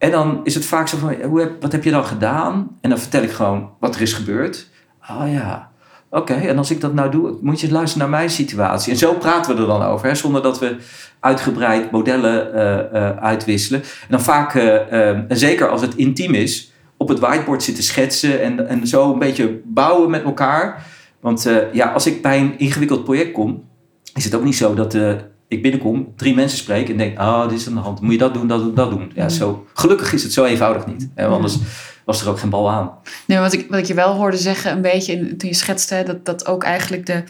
En 0.00 0.10
dan 0.10 0.40
is 0.44 0.54
het 0.54 0.64
vaak 0.64 0.88
zo 0.88 0.96
van, 0.96 1.14
hoe 1.22 1.40
heb, 1.40 1.62
wat 1.62 1.72
heb 1.72 1.84
je 1.84 1.90
dan 1.90 2.04
gedaan? 2.04 2.78
En 2.80 2.90
dan 2.90 2.98
vertel 2.98 3.22
ik 3.22 3.30
gewoon 3.30 3.70
wat 3.80 3.94
er 3.94 4.00
is 4.00 4.12
gebeurd. 4.12 4.68
Oh 5.10 5.32
ja, 5.32 5.70
Oké, 6.12 6.34
en 6.34 6.58
als 6.58 6.70
ik 6.70 6.80
dat 6.80 6.94
nou 6.94 7.10
doe, 7.10 7.38
moet 7.40 7.60
je 7.60 7.70
luisteren 7.70 8.08
naar 8.08 8.18
mijn 8.18 8.30
situatie. 8.30 8.92
En 8.92 8.98
zo 8.98 9.14
praten 9.14 9.54
we 9.54 9.60
er 9.60 9.66
dan 9.66 9.82
over, 9.82 10.06
hè, 10.06 10.14
zonder 10.14 10.42
dat 10.42 10.58
we 10.58 10.76
uitgebreid 11.20 11.90
modellen 11.90 12.54
uh, 12.54 13.00
uh, 13.00 13.16
uitwisselen. 13.16 13.80
En 13.80 14.06
dan 14.08 14.20
vaak, 14.20 14.54
uh, 14.54 15.10
en 15.10 15.38
zeker 15.38 15.68
als 15.68 15.80
het 15.80 15.94
intiem 15.94 16.34
is, 16.34 16.72
op 16.96 17.08
het 17.08 17.18
whiteboard 17.18 17.62
zitten 17.62 17.84
schetsen 17.84 18.42
en, 18.42 18.68
en 18.68 18.86
zo 18.86 19.12
een 19.12 19.18
beetje 19.18 19.60
bouwen 19.64 20.10
met 20.10 20.22
elkaar. 20.22 20.86
Want 21.20 21.50
ja, 21.72 21.92
als 21.92 22.06
ik 22.06 22.22
bij 22.22 22.40
een 22.40 22.58
ingewikkeld 22.58 23.04
project 23.04 23.32
kom, 23.32 23.64
is 24.14 24.24
het 24.24 24.34
ook 24.34 24.44
niet 24.44 24.56
zo 24.56 24.74
dat 24.74 24.96
ik 25.50 25.62
binnenkom, 25.62 26.12
drie 26.16 26.34
mensen 26.34 26.58
spreek 26.58 26.88
en 26.88 26.96
denk, 26.96 27.18
oh, 27.18 27.48
dit 27.48 27.58
is 27.58 27.66
aan 27.68 27.74
de 27.74 27.80
hand. 27.80 28.00
Moet 28.00 28.12
je 28.12 28.18
dat 28.18 28.34
doen, 28.34 28.46
dat 28.46 28.60
doen, 28.60 28.74
dat 28.74 28.90
doen. 28.90 29.12
Ja, 29.14 29.28
zo, 29.28 29.66
gelukkig 29.74 30.12
is 30.12 30.22
het 30.22 30.32
zo 30.32 30.44
eenvoudig 30.44 30.86
niet. 30.86 31.08
Hè, 31.14 31.26
anders 31.26 31.58
was 32.04 32.22
er 32.22 32.28
ook 32.28 32.38
geen 32.38 32.50
bal 32.50 32.70
aan. 32.70 32.90
Nee, 33.26 33.38
wat 33.38 33.52
ik, 33.52 33.66
wat 33.68 33.78
ik 33.78 33.84
je 33.84 33.94
wel 33.94 34.14
hoorde 34.14 34.36
zeggen 34.36 34.72
een 34.72 34.82
beetje 34.82 35.36
toen 35.36 35.48
je 35.48 35.54
schetste, 35.54 36.02
dat, 36.06 36.24
dat 36.24 36.46
ook 36.46 36.64
eigenlijk 36.64 37.06
de, 37.06 37.24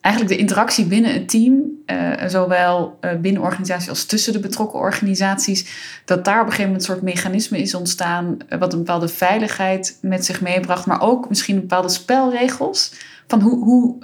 eigenlijk 0.00 0.34
de 0.34 0.40
interactie 0.40 0.84
binnen 0.84 1.12
het 1.12 1.28
team, 1.28 1.62
uh, 1.86 2.12
zowel 2.26 2.98
uh, 3.00 3.10
binnen 3.20 3.42
organisaties 3.42 3.88
als 3.88 4.04
tussen 4.04 4.32
de 4.32 4.40
betrokken 4.40 4.78
organisaties, 4.78 5.66
dat 6.04 6.24
daar 6.24 6.40
op 6.40 6.46
een 6.46 6.52
gegeven 6.52 6.70
moment 6.70 6.88
een 6.88 6.94
soort 6.94 7.14
mechanisme 7.14 7.58
is 7.58 7.74
ontstaan, 7.74 8.36
uh, 8.48 8.58
wat 8.58 8.72
een 8.72 8.78
bepaalde 8.78 9.08
veiligheid 9.08 9.98
met 10.00 10.24
zich 10.24 10.40
meebracht, 10.40 10.86
maar 10.86 11.00
ook 11.00 11.28
misschien 11.28 11.60
bepaalde 11.60 11.88
spelregels 11.88 12.92
van 13.26 13.40
hoe, 13.40 13.64
hoe, 13.64 13.96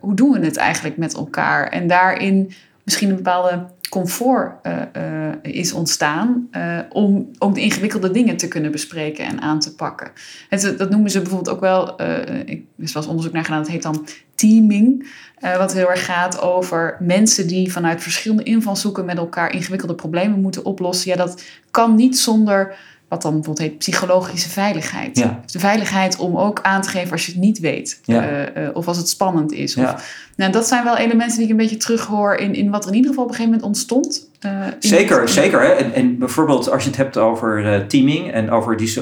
hoe 0.00 0.14
doen 0.14 0.32
we 0.32 0.44
het 0.44 0.56
eigenlijk 0.56 0.96
met 0.96 1.14
elkaar. 1.14 1.68
En 1.68 1.86
daarin 1.86 2.52
misschien 2.86 3.08
een 3.10 3.16
bepaalde 3.16 3.66
comfort 3.90 4.66
uh, 4.66 4.76
uh, 4.96 5.32
is 5.42 5.72
ontstaan 5.72 6.48
uh, 6.52 6.78
om 6.88 7.30
ook 7.38 7.54
de 7.54 7.60
ingewikkelde 7.60 8.10
dingen 8.10 8.36
te 8.36 8.48
kunnen 8.48 8.70
bespreken 8.70 9.24
en 9.24 9.40
aan 9.40 9.60
te 9.60 9.74
pakken. 9.74 10.10
Het, 10.48 10.78
dat 10.78 10.90
noemen 10.90 11.10
ze 11.10 11.20
bijvoorbeeld 11.20 11.54
ook 11.54 11.60
wel, 11.60 12.00
ik 12.44 12.64
er 12.78 12.90
was 12.92 13.06
onderzoek 13.06 13.32
naar 13.32 13.44
gedaan, 13.44 13.62
dat 13.62 13.70
heet 13.70 13.82
dan 13.82 14.06
teaming. 14.34 15.08
wat 15.40 15.72
heel 15.72 15.90
erg 15.90 16.04
gaat 16.04 16.40
over 16.40 16.96
mensen 17.00 17.48
die 17.48 17.72
vanuit 17.72 18.02
verschillende 18.02 18.42
invalshoeken 18.42 19.04
met 19.04 19.16
elkaar 19.16 19.52
ingewikkelde 19.52 19.94
problemen 19.94 20.40
moeten 20.40 20.64
oplossen. 20.64 21.10
Ja, 21.10 21.16
dat 21.16 21.42
kan 21.70 21.94
niet 21.94 22.18
zonder 22.18 22.76
wat 23.08 23.22
dan 23.22 23.32
bijvoorbeeld 23.32 23.68
heet 23.68 23.78
psychologische 23.78 24.48
veiligheid. 24.48 25.18
Ja. 25.18 25.40
Dus 25.42 25.52
de 25.52 25.58
veiligheid 25.58 26.16
om 26.16 26.36
ook 26.36 26.60
aan 26.62 26.82
te 26.82 26.88
geven 26.88 27.12
als 27.12 27.26
je 27.26 27.32
het 27.32 27.40
niet 27.40 27.58
weet. 27.58 28.00
Ja. 28.04 28.30
Uh, 28.30 28.64
uh, 28.64 28.68
of 28.72 28.88
als 28.88 28.96
het 28.96 29.08
spannend 29.08 29.52
is. 29.52 29.74
Ja. 29.74 29.92
Of, 29.92 30.24
nou, 30.36 30.52
dat 30.52 30.66
zijn 30.66 30.84
wel 30.84 30.96
elementen 30.96 31.36
die 31.36 31.44
ik 31.44 31.50
een 31.50 31.56
beetje 31.56 31.76
terughoor 31.76 32.34
in, 32.34 32.54
in 32.54 32.70
wat 32.70 32.82
er 32.82 32.90
in 32.90 32.96
ieder 32.96 33.10
geval 33.10 33.24
op 33.24 33.30
een 33.30 33.36
gegeven 33.36 33.58
moment 33.58 33.76
ontstond. 33.76 34.30
Uh, 34.46 34.66
zeker, 34.78 35.20
het, 35.20 35.30
zeker. 35.30 35.60
Hè? 35.60 35.68
En, 35.68 35.92
en, 35.92 36.18
bijvoorbeeld 36.18 36.70
als 36.70 36.82
je 36.82 36.88
het 36.88 36.98
hebt 36.98 37.16
over 37.16 37.84
teaming 37.86 38.32
en 38.32 38.50
over 38.50 38.76
die, 38.76 38.94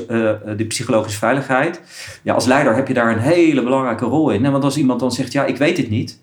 de 0.56 0.64
psychologische 0.68 1.18
veiligheid. 1.18 1.80
Ja, 2.22 2.34
als 2.34 2.46
leider 2.46 2.74
heb 2.74 2.88
je 2.88 2.94
daar 2.94 3.12
een 3.12 3.18
hele 3.18 3.62
belangrijke 3.62 4.04
rol 4.04 4.30
in. 4.30 4.50
Want 4.50 4.64
als 4.64 4.76
iemand 4.76 5.00
dan 5.00 5.12
zegt, 5.12 5.32
ja, 5.32 5.44
ik 5.44 5.56
weet 5.56 5.76
het 5.76 5.90
niet. 5.90 6.20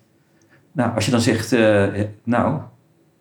Nou, 0.71 0.95
als 0.95 1.05
je 1.05 1.11
dan 1.11 1.21
zegt, 1.21 1.51
nou, 1.51 2.59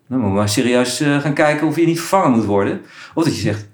dan 0.07 0.19
moeten 0.19 0.29
we 0.29 0.37
maar 0.37 0.49
serieus 0.49 0.97
gaan 1.19 1.33
kijken 1.33 1.67
of 1.67 1.75
je 1.75 1.85
niet 1.85 1.99
vervangen 1.99 2.31
moet 2.31 2.45
worden. 2.45 2.81
Of 3.13 3.23
dat 3.23 3.35
je 3.35 3.41
zegt, 3.41 3.69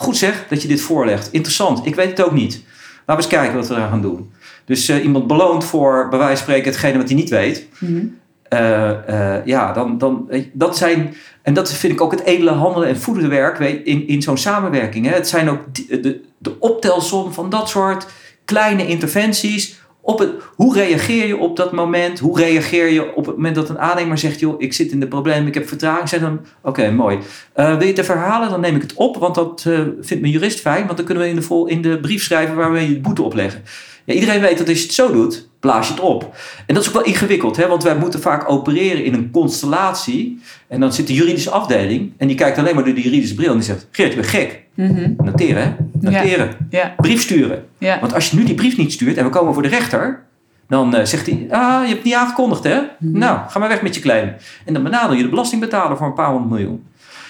Goed 0.00 0.16
zeg 0.16 0.46
dat 0.48 0.62
je 0.62 0.68
dit 0.68 0.80
voorlegt. 0.80 1.28
Interessant. 1.30 1.86
Ik 1.86 1.94
weet 1.94 2.10
het 2.10 2.22
ook 2.22 2.32
niet. 2.32 2.52
Laten 2.52 3.04
we 3.06 3.14
eens 3.14 3.26
kijken 3.26 3.56
wat 3.56 3.68
we 3.68 3.74
daar 3.74 3.88
gaan 3.88 4.02
doen. 4.02 4.32
Dus 4.64 4.88
uh, 4.88 5.04
iemand 5.04 5.26
beloont 5.26 5.64
voor, 5.64 6.08
bij 6.08 6.18
wijze 6.18 6.34
van 6.34 6.42
spreken, 6.42 6.70
hetgene 6.70 6.98
wat 6.98 7.06
hij 7.06 7.16
niet 7.16 7.28
weet. 7.28 7.66
Mhm. 7.78 7.94
Uh, 7.94 8.90
uh, 9.08 9.46
ja, 9.46 9.72
dan, 9.72 9.98
dan, 9.98 10.30
dat 10.52 10.76
zijn, 10.76 11.14
en 11.42 11.54
dat 11.54 11.72
vind 11.72 11.92
ik 11.92 12.00
ook 12.00 12.10
het 12.10 12.22
edele 12.22 12.50
handelen 12.50 12.88
en 12.88 13.00
voederwerk 13.00 13.58
in, 13.58 14.08
in 14.08 14.22
zo'n 14.22 14.38
samenwerking. 14.38 15.06
Hè. 15.06 15.12
Het 15.14 15.28
zijn 15.28 15.50
ook 15.50 15.74
de, 15.74 16.00
de, 16.00 16.20
de 16.38 16.58
optelsom 16.58 17.32
van 17.32 17.50
dat 17.50 17.68
soort 17.68 18.06
kleine 18.44 18.86
interventies 18.86 19.79
op 20.02 20.18
het, 20.18 20.30
hoe 20.54 20.74
reageer 20.74 21.26
je 21.26 21.36
op 21.36 21.56
dat 21.56 21.72
moment? 21.72 22.18
Hoe 22.18 22.38
reageer 22.38 22.88
je 22.88 23.14
op 23.14 23.26
het 23.26 23.34
moment 23.34 23.54
dat 23.54 23.68
een 23.68 23.78
aannemer 23.78 24.18
zegt: 24.18 24.40
joh, 24.40 24.60
ik 24.60 24.72
zit 24.72 24.90
in 24.92 25.00
de 25.00 25.08
problemen, 25.08 25.46
ik 25.46 25.54
heb 25.54 25.68
vertraging? 25.68 26.08
Zeg 26.08 26.20
dan: 26.20 26.40
oké, 26.62 26.90
mooi. 26.90 27.18
Uh, 27.56 27.76
wil 27.76 27.86
je 27.86 27.92
het 27.92 28.04
verhalen? 28.04 28.50
Dan 28.50 28.60
neem 28.60 28.76
ik 28.76 28.82
het 28.82 28.94
op, 28.94 29.16
want 29.16 29.34
dat 29.34 29.64
uh, 29.68 29.78
vindt 30.00 30.20
mijn 30.20 30.32
jurist 30.32 30.60
fijn, 30.60 30.84
want 30.84 30.96
dan 30.96 31.06
kunnen 31.06 31.24
we 31.24 31.30
in 31.30 31.36
de, 31.36 31.42
vol, 31.42 31.66
in 31.66 31.82
de 31.82 32.00
brief 32.00 32.22
schrijven 32.22 32.56
waar 32.56 32.72
we 32.72 32.80
je 32.80 32.94
de 32.94 33.00
boete 33.00 33.22
opleggen. 33.22 33.62
Ja, 34.04 34.14
iedereen 34.14 34.40
weet 34.40 34.58
dat 34.58 34.68
als 34.68 34.78
je 34.78 34.84
het 34.84 34.94
zo 34.94 35.12
doet, 35.12 35.49
blaas 35.60 35.86
je 35.86 35.92
het 35.92 36.02
op. 36.02 36.34
En 36.66 36.74
dat 36.74 36.82
is 36.82 36.88
ook 36.88 36.94
wel 36.94 37.04
ingewikkeld, 37.04 37.56
hè? 37.56 37.68
want 37.68 37.82
wij 37.82 37.96
moeten 37.96 38.20
vaak 38.20 38.50
opereren 38.50 39.04
in 39.04 39.14
een 39.14 39.30
constellatie. 39.30 40.40
En 40.68 40.80
dan 40.80 40.92
zit 40.92 41.06
de 41.06 41.14
juridische 41.14 41.50
afdeling 41.50 42.12
en 42.16 42.26
die 42.26 42.36
kijkt 42.36 42.58
alleen 42.58 42.74
maar 42.74 42.84
door 42.84 42.94
de 42.94 43.02
juridische 43.02 43.34
bril 43.34 43.50
en 43.50 43.56
die 43.56 43.64
zegt: 43.64 43.86
Geert, 43.90 44.08
je 44.08 44.14
bent 44.14 44.28
gek. 44.28 44.62
Mm 44.74 44.96
-hmm. 44.96 45.16
Noteren, 45.18 45.62
hè? 45.62 45.72
Noteren. 46.00 46.46
Ja. 46.70 46.78
Ja. 46.80 46.94
Brief 46.96 47.22
sturen. 47.22 47.64
Ja. 47.78 48.00
Want 48.00 48.14
als 48.14 48.30
je 48.30 48.36
nu 48.36 48.44
die 48.44 48.54
brief 48.54 48.76
niet 48.76 48.92
stuurt 48.92 49.16
en 49.16 49.24
we 49.24 49.30
komen 49.30 49.52
voor 49.54 49.62
de 49.62 49.68
rechter, 49.68 50.22
dan 50.68 50.96
uh, 50.96 51.04
zegt 51.04 51.26
hij: 51.26 51.46
Ah, 51.50 51.80
je 51.80 51.86
hebt 51.86 51.90
het 51.90 52.04
niet 52.04 52.14
aangekondigd, 52.14 52.64
hè? 52.64 52.74
-hmm. 52.74 53.18
Nou, 53.18 53.38
ga 53.48 53.58
maar 53.58 53.68
weg 53.68 53.82
met 53.82 53.94
je 53.94 54.00
claim. 54.00 54.34
En 54.64 54.74
dan 54.74 54.82
benadel 54.82 55.16
je 55.16 55.22
de 55.22 55.28
belastingbetaler 55.28 55.96
voor 55.96 56.06
een 56.06 56.14
paar 56.14 56.30
honderd 56.30 56.50
miljoen. 56.50 56.84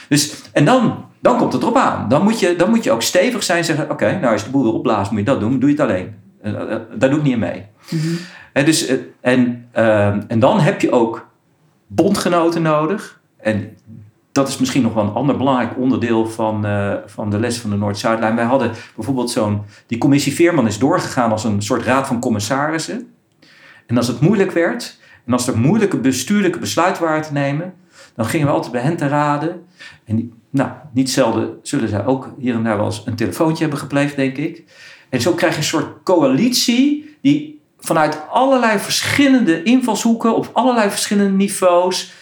Dus, 0.08 0.34
en 0.52 0.64
dan, 0.64 1.04
dan 1.20 1.38
komt 1.38 1.52
het 1.52 1.62
erop 1.62 1.76
aan. 1.76 2.08
Dan 2.08 2.22
moet 2.22 2.40
je, 2.40 2.56
dan 2.56 2.70
moet 2.70 2.84
je 2.84 2.90
ook 2.90 3.02
stevig 3.02 3.42
zijn 3.42 3.58
en 3.58 3.64
zeggen: 3.64 3.84
Oké, 3.84 3.92
okay, 3.92 4.18
nou, 4.18 4.32
als 4.32 4.40
je 4.40 4.46
de 4.46 4.52
boel 4.52 4.62
wil 4.62 4.72
opblazen, 4.72 5.14
moet 5.14 5.26
je 5.26 5.30
dat 5.30 5.40
doen. 5.40 5.58
Doe 5.58 5.70
je 5.70 5.74
het 5.74 5.84
alleen. 5.84 6.14
Uh, 6.44 6.52
uh, 6.52 6.60
daar 6.98 7.10
doe 7.10 7.18
ik 7.18 7.22
niet 7.22 7.32
aan 7.32 7.38
mee. 7.38 7.66
Mm 7.90 8.00
-hmm. 8.00 8.18
en, 8.52 8.64
dus, 8.64 8.92
en, 9.20 9.68
ehm, 9.72 10.20
en 10.28 10.38
dan 10.38 10.60
heb 10.60 10.80
je 10.80 10.90
ook 10.90 11.28
bondgenoten 11.86 12.62
nodig. 12.62 13.20
En 13.36 13.76
dat 14.32 14.48
is 14.48 14.58
misschien 14.58 14.82
nog 14.82 14.94
wel 14.94 15.04
een 15.04 15.14
ander 15.14 15.36
belangrijk 15.36 15.78
onderdeel 15.78 16.26
van, 16.26 16.66
uh, 16.66 16.94
van 17.06 17.30
de 17.30 17.38
les 17.38 17.58
van 17.58 17.70
de 17.70 17.76
Noord-Zuidlijn. 17.76 18.36
Wij 18.36 18.44
hadden 18.44 18.72
bijvoorbeeld 18.94 19.30
zo'n. 19.30 19.62
Die 19.86 19.98
commissie 19.98 20.34
Veerman 20.34 20.66
is 20.66 20.78
doorgegaan 20.78 21.30
als 21.30 21.44
een 21.44 21.62
soort 21.62 21.82
raad 21.82 22.06
van 22.06 22.20
commissarissen. 22.20 23.14
En 23.86 23.96
als 23.96 24.06
het 24.06 24.20
moeilijk 24.20 24.52
werd. 24.52 24.98
en 25.26 25.32
als 25.32 25.46
er 25.46 25.58
moeilijke 25.58 25.96
bestuurlijke 25.96 26.58
besluiten 26.58 27.02
waren 27.02 27.22
te 27.22 27.32
nemen. 27.32 27.74
dan 28.14 28.26
gingen 28.26 28.46
we 28.46 28.52
altijd 28.52 28.72
bij 28.72 28.82
hen 28.82 28.96
te 28.96 29.08
raden. 29.08 29.64
En 30.04 30.16
die, 30.16 30.32
nou, 30.50 30.70
niet 30.92 31.10
zelden 31.10 31.58
zullen 31.62 31.88
zij 31.88 32.04
ook 32.04 32.34
hier 32.38 32.54
en 32.54 32.64
daar 32.64 32.76
wel 32.76 32.86
eens 32.86 33.02
een 33.06 33.14
telefoontje 33.14 33.62
hebben 33.62 33.80
gepleegd, 33.80 34.16
denk 34.16 34.36
ik. 34.36 34.64
En 35.10 35.20
zo 35.20 35.32
krijg 35.32 35.52
je 35.52 35.58
een 35.58 35.64
soort 35.64 36.02
coalitie. 36.04 37.16
die 37.20 37.60
vanuit 37.78 38.18
allerlei 38.30 38.78
verschillende 38.78 39.62
invalshoeken. 39.62 40.36
op 40.36 40.50
allerlei 40.52 40.90
verschillende 40.90 41.36
niveaus. 41.36 42.12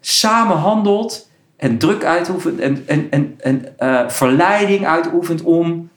samen 0.00 0.56
handelt 0.56 1.30
en 1.56 1.78
druk 1.78 2.04
uitoefent 2.04 2.60
en, 2.60 2.82
en, 2.86 3.06
en, 3.10 3.34
en 3.38 3.66
uh, 3.78 4.08
verleiding 4.08 4.86
uitoefent 4.86 5.42
om 5.42 5.90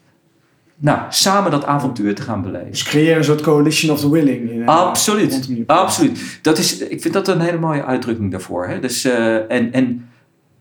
nou, 0.77 0.99
samen 1.09 1.51
dat 1.51 1.65
avontuur 1.65 2.15
te 2.15 2.21
gaan 2.21 2.41
beleven. 2.41 2.69
Dus 2.69 2.83
creëer 2.83 3.17
een 3.17 3.23
soort 3.23 3.41
coalition 3.41 3.91
of 3.91 3.99
the 3.99 4.09
willing. 4.09 4.49
In, 4.49 4.67
absoluut, 4.67 5.49
absoluut. 5.65 6.39
Dat 6.41 6.57
is, 6.57 6.77
ik 6.77 7.01
vind 7.01 7.13
dat 7.13 7.27
een 7.27 7.39
hele 7.39 7.57
mooie 7.57 7.83
uitdrukking 7.83 8.31
daarvoor. 8.31 8.67
Hè? 8.67 8.79
Dus, 8.79 9.05
uh, 9.05 9.51
en, 9.51 9.73
en 9.73 10.09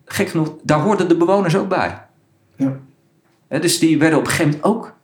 gek 0.05 0.27
genoeg, 0.27 0.53
daar 0.63 0.79
hoorden 0.79 1.07
de 1.07 1.17
bewoners 1.17 1.55
ook 1.55 1.69
bij. 1.69 2.01
Ja. 2.55 2.77
Hè, 3.47 3.59
dus 3.59 3.79
die 3.79 3.99
werden 3.99 4.19
op 4.19 4.25
een 4.25 4.31
gegeven 4.31 4.51
moment 4.51 4.75
ook... 4.75 4.94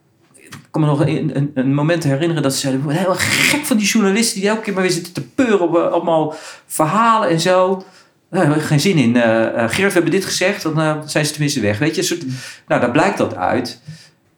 Ik 0.52 0.68
kan 0.70 0.80
me 0.80 0.86
nog 0.86 1.00
een, 1.00 1.36
een, 1.36 1.50
een 1.54 1.74
moment 1.74 2.04
herinneren 2.04 2.42
dat 2.42 2.52
ze 2.52 2.58
zeiden... 2.58 2.86
We 2.86 2.92
heel 2.92 3.14
gek 3.14 3.64
van 3.64 3.76
die 3.76 3.86
journalisten 3.86 4.40
die 4.40 4.48
elke 4.48 4.62
keer 4.62 4.72
maar 4.72 4.82
weer 4.82 4.92
zitten 4.92 5.12
te 5.12 5.22
peuren 5.22 5.60
op 5.60 5.74
allemaal 5.74 6.34
verhalen 6.66 7.28
en 7.28 7.40
zo... 7.40 7.84
Nou, 8.30 8.48
daar 8.48 8.60
geen 8.60 8.80
zin 8.80 8.96
in. 8.96 9.08
Uh, 9.08 9.68
we 9.68 9.90
hebben 9.92 10.10
dit 10.10 10.24
gezegd, 10.24 10.62
dan 10.62 10.80
uh, 10.80 10.96
zijn 11.06 11.24
ze 11.24 11.30
tenminste 11.30 11.60
weg. 11.60 11.78
Weet 11.78 11.94
je, 11.94 12.02
soort, 12.02 12.24
nou, 12.68 12.80
daar 12.80 12.90
blijkt 12.90 13.18
dat 13.18 13.36
uit. 13.36 13.80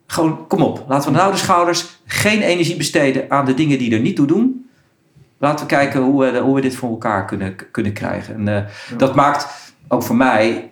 Gewoon, 0.07 0.47
kom 0.47 0.63
op, 0.63 0.85
laten 0.89 1.13
we 1.13 1.17
nou 1.17 1.33
de 1.33 1.39
schouders 1.39 1.87
geen 2.07 2.43
energie 2.43 2.77
besteden 2.77 3.31
aan 3.31 3.45
de 3.45 3.55
dingen 3.55 3.79
die 3.79 3.95
er 3.95 4.01
niet 4.01 4.17
toe 4.17 4.27
doen. 4.27 4.69
Laten 5.39 5.67
we 5.67 5.75
kijken 5.75 6.01
hoe 6.01 6.25
we, 6.25 6.39
hoe 6.39 6.55
we 6.55 6.61
dit 6.61 6.77
voor 6.77 6.91
elkaar 6.91 7.25
kunnen, 7.25 7.57
kunnen 7.71 7.93
krijgen. 7.93 8.35
En 8.35 8.45
ja. 8.45 8.97
dat 8.97 9.15
maakt 9.15 9.47
ook 9.89 10.03
voor 10.03 10.17
mij, 10.17 10.71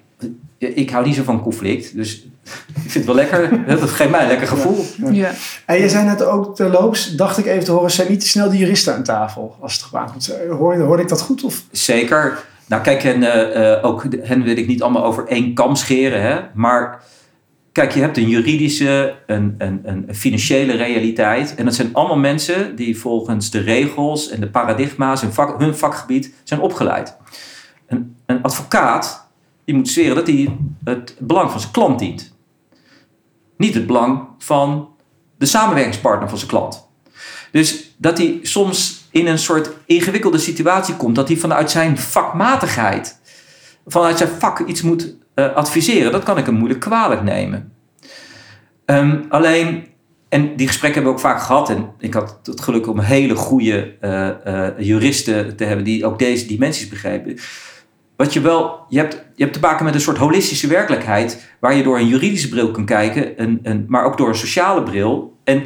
ik 0.59 0.90
hou 0.90 1.07
niet 1.07 1.14
zo 1.14 1.22
van 1.22 1.43
conflict, 1.43 1.97
dus 1.97 2.26
ik 2.84 2.90
vind 2.90 2.95
het 2.95 3.05
wel 3.05 3.14
lekker. 3.14 3.66
Dat 3.66 3.90
geeft 3.90 4.11
mij 4.11 4.22
een 4.22 4.28
lekker 4.28 4.49
gevoel. 4.49 4.84
Ja. 4.97 5.11
Ja. 5.11 5.30
En 5.66 5.78
je 5.78 5.88
zei 5.88 6.05
net 6.05 6.24
ook 6.24 6.57
terloops, 6.57 7.16
dacht 7.16 7.38
ik 7.38 7.47
even 7.47 7.64
te 7.64 7.72
horen, 7.72 7.90
zijn 7.90 8.09
niet 8.09 8.20
te 8.20 8.28
snel 8.28 8.51
de 8.51 8.59
juristen 8.59 8.95
aan 8.95 9.03
tafel 9.03 9.57
als 9.61 9.72
het 9.72 9.82
gebaat 9.82 10.11
wordt. 10.11 10.49
Hoorde, 10.49 10.82
hoorde 10.82 11.03
ik 11.03 11.09
dat 11.09 11.20
goed? 11.20 11.45
Of? 11.45 11.62
Zeker. 11.70 12.45
Nou, 12.66 12.82
kijk, 12.82 13.05
en 13.05 13.22
uh, 13.22 13.57
uh, 13.57 13.84
ook 13.84 14.05
hen 14.22 14.43
wil 14.43 14.57
ik 14.57 14.66
niet 14.66 14.82
allemaal 14.82 15.05
over 15.05 15.26
één 15.26 15.55
kam 15.55 15.76
scheren, 15.76 16.22
hè? 16.22 16.40
maar 16.55 17.03
kijk, 17.72 17.93
je 17.93 18.01
hebt 18.01 18.16
een 18.16 18.28
juridische, 18.28 19.14
een, 19.26 19.55
een, 19.59 19.80
een 19.84 20.14
financiële 20.14 20.76
realiteit. 20.76 21.55
En 21.55 21.64
dat 21.64 21.74
zijn 21.74 21.95
allemaal 21.95 22.18
mensen 22.18 22.76
die 22.76 22.99
volgens 22.99 23.51
de 23.51 23.61
regels 23.61 24.28
en 24.28 24.40
de 24.40 24.49
paradigma's 24.49 25.22
in 25.22 25.32
vak, 25.32 25.61
hun 25.61 25.76
vakgebied 25.76 26.32
zijn 26.45 26.61
opgeleid. 26.61 27.16
Een, 27.86 28.16
een 28.26 28.43
advocaat 28.43 29.28
die 29.64 29.74
moet 29.74 29.88
zweren 29.88 30.14
dat 30.14 30.26
hij 30.26 30.57
het 30.84 31.16
belang 31.18 31.51
van 31.51 31.61
zijn 31.61 31.72
klant 31.72 31.99
dient. 31.99 32.32
Niet 33.62 33.74
het 33.74 33.86
belang 33.86 34.20
van 34.38 34.88
de 35.38 35.46
samenwerkingspartner 35.46 36.28
van 36.28 36.38
zijn 36.38 36.50
klant. 36.50 36.88
Dus 37.50 37.94
dat 37.96 38.18
hij 38.18 38.38
soms 38.42 39.08
in 39.10 39.26
een 39.26 39.38
soort 39.38 39.70
ingewikkelde 39.86 40.38
situatie 40.38 40.96
komt, 40.96 41.14
dat 41.14 41.28
hij 41.28 41.36
vanuit 41.36 41.70
zijn 41.70 41.98
vakmatigheid, 41.98 43.20
vanuit 43.86 44.18
zijn 44.18 44.30
vak 44.38 44.60
iets 44.60 44.82
moet 44.82 45.14
uh, 45.34 45.54
adviseren, 45.54 46.12
dat 46.12 46.22
kan 46.22 46.38
ik 46.38 46.46
hem 46.46 46.54
moeilijk 46.54 46.80
kwalijk 46.80 47.22
nemen. 47.22 47.72
Um, 48.86 49.26
alleen, 49.28 49.86
en 50.28 50.56
die 50.56 50.66
gesprekken 50.66 51.02
hebben 51.02 51.20
we 51.20 51.26
ook 51.26 51.32
vaak 51.32 51.42
gehad, 51.42 51.70
en 51.70 51.90
ik 51.98 52.14
had 52.14 52.38
het 52.42 52.60
geluk 52.60 52.86
om 52.86 52.98
hele 52.98 53.34
goede 53.34 53.96
uh, 54.00 54.28
uh, 54.46 54.68
juristen 54.78 55.56
te 55.56 55.64
hebben 55.64 55.84
die 55.84 56.06
ook 56.06 56.18
deze 56.18 56.46
dimensies 56.46 56.88
begrepen. 56.88 57.38
Wat 58.22 58.32
je 58.32 58.40
wel, 58.40 58.84
je 58.88 58.98
hebt, 58.98 59.12
je 59.34 59.42
hebt 59.42 59.52
te 59.52 59.60
maken 59.60 59.84
met 59.84 59.94
een 59.94 60.00
soort 60.00 60.16
holistische 60.16 60.66
werkelijkheid, 60.66 61.54
waar 61.60 61.74
je 61.74 61.82
door 61.82 61.98
een 61.98 62.06
juridische 62.06 62.48
bril 62.48 62.70
kan 62.70 62.84
kijken, 62.84 63.36
en, 63.36 63.58
en, 63.62 63.84
maar 63.88 64.04
ook 64.04 64.16
door 64.16 64.28
een 64.28 64.34
sociale 64.34 64.82
bril. 64.82 65.38
En 65.44 65.62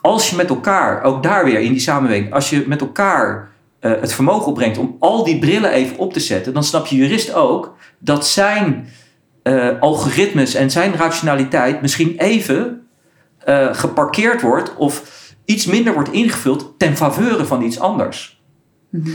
als 0.00 0.30
je 0.30 0.36
met 0.36 0.48
elkaar, 0.48 1.02
ook 1.02 1.22
daar 1.22 1.44
weer 1.44 1.60
in 1.60 1.72
die 1.72 1.80
samenwerking, 1.80 2.32
als 2.32 2.50
je 2.50 2.64
met 2.66 2.80
elkaar 2.80 3.50
uh, 3.80 3.92
het 4.00 4.12
vermogen 4.12 4.46
opbrengt 4.46 4.78
om 4.78 4.96
al 4.98 5.24
die 5.24 5.38
brillen 5.38 5.70
even 5.70 5.98
op 5.98 6.12
te 6.12 6.20
zetten, 6.20 6.54
dan 6.54 6.64
snap 6.64 6.86
je 6.86 6.96
jurist 6.96 7.34
ook 7.34 7.76
dat 7.98 8.26
zijn 8.26 8.88
uh, 9.42 9.80
algoritmes 9.80 10.54
en 10.54 10.70
zijn 10.70 10.94
rationaliteit 10.94 11.80
misschien 11.80 12.14
even 12.18 12.86
uh, 13.48 13.74
geparkeerd 13.74 14.40
wordt 14.40 14.76
of 14.76 15.24
iets 15.44 15.66
minder 15.66 15.94
wordt 15.94 16.12
ingevuld 16.12 16.74
ten 16.78 16.96
faveur 16.96 17.46
van 17.46 17.62
iets 17.62 17.80
anders. 17.80 18.42
-hmm. 18.90 19.14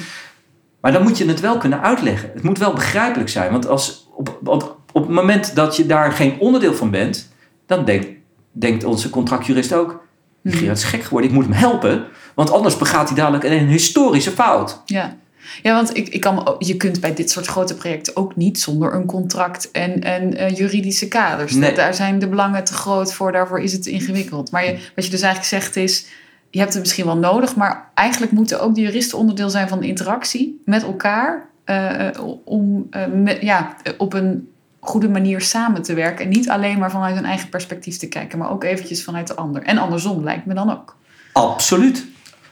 Maar 0.82 0.92
dan 0.92 1.04
moet 1.04 1.18
je 1.18 1.26
het 1.26 1.40
wel 1.40 1.58
kunnen 1.58 1.82
uitleggen. 1.82 2.30
Het 2.34 2.44
moet 2.44 2.58
wel 2.58 2.74
begrijpelijk 2.74 3.30
zijn. 3.30 3.52
Want 3.52 3.68
als, 3.68 4.08
op, 4.16 4.40
op, 4.44 4.78
op 4.92 5.02
het 5.02 5.16
moment 5.16 5.56
dat 5.56 5.76
je 5.76 5.86
daar 5.86 6.12
geen 6.12 6.40
onderdeel 6.40 6.74
van 6.74 6.92
bent, 6.92 7.30
dan 7.66 7.86
denkt, 7.86 8.08
denkt 8.52 8.84
onze 8.84 9.10
contractjurist 9.10 9.74
ook: 9.74 10.04
Gerard 10.44 10.78
is 10.78 10.84
gek 10.84 11.04
geworden, 11.04 11.30
ik 11.30 11.36
moet 11.36 11.46
hem 11.46 11.54
helpen. 11.54 12.06
Want 12.36 12.52
anders 12.52 12.78
begaat 12.78 13.08
hij 13.08 13.18
dadelijk 13.18 13.44
een 13.44 13.68
historische 13.68 14.32
fout. 14.32 14.82
Ja. 14.86 15.20
Ja, 15.62 15.74
want 15.74 15.98
ik, 15.98 16.10
ik 16.10 16.22
kan, 16.22 16.56
je 16.60 16.78
kunt 16.78 17.00
bij 17.00 17.14
dit 17.14 17.32
soort 17.32 17.46
grote 17.46 17.76
projecten 17.76 18.16
ook 18.16 18.36
niet 18.36 18.60
zonder 18.60 18.94
een 18.94 19.06
contract 19.06 19.72
en, 19.72 20.02
en 20.02 20.42
uh, 20.42 20.58
juridische 20.58 21.08
kaders. 21.08 21.54
Nee. 21.54 21.74
Daar 21.74 21.94
zijn 21.94 22.20
de 22.20 22.28
belangen 22.28 22.64
te 22.64 22.74
groot 22.74 23.14
voor, 23.14 23.32
daarvoor 23.32 23.60
is 23.60 23.74
het 23.74 23.86
ingewikkeld. 23.86 24.52
Maar 24.52 24.66
je, 24.66 24.78
wat 24.96 25.06
je 25.06 25.12
dus 25.12 25.22
eigenlijk 25.22 25.64
zegt 25.64 25.76
is, 25.76 26.06
je 26.52 26.60
hebt 26.60 26.74
het 26.74 26.82
misschien 26.82 27.06
wel 27.06 27.18
nodig, 27.18 27.56
maar 27.56 27.90
eigenlijk 27.94 28.32
moeten 28.32 28.62
ook 28.62 28.76
de 28.76 28.82
juristen 28.82 29.18
onderdeel 29.18 29.50
zijn 29.50 29.68
van 29.68 29.80
de 29.80 29.88
interactie 29.88 30.62
met 30.66 30.84
elkaar. 30.84 31.50
Uh, 31.66 32.08
om 32.44 32.88
uh, 32.92 33.06
met, 33.14 33.42
ja, 33.42 33.76
op 33.98 34.14
een 34.14 34.50
goede 34.80 35.10
manier 35.10 35.42
samen 35.42 35.82
te 35.82 35.94
werken. 35.94 36.26
En 36.26 36.32
niet 36.32 36.50
alleen 36.50 36.80
maar 36.80 36.92
vanuit 36.92 37.16
hun 37.16 37.26
eigen 37.26 37.50
perspectief 37.50 37.98
te 37.98 38.08
kijken, 38.08 38.38
maar 38.38 38.52
ook 38.52 38.64
eventjes 38.64 39.04
vanuit 39.04 39.28
de 39.28 39.36
ander. 39.36 39.64
En 39.64 39.78
andersom 39.78 40.24
lijkt 40.24 40.46
me 40.46 40.54
dan 40.54 40.72
ook. 40.72 40.96
Absoluut. 41.34 42.06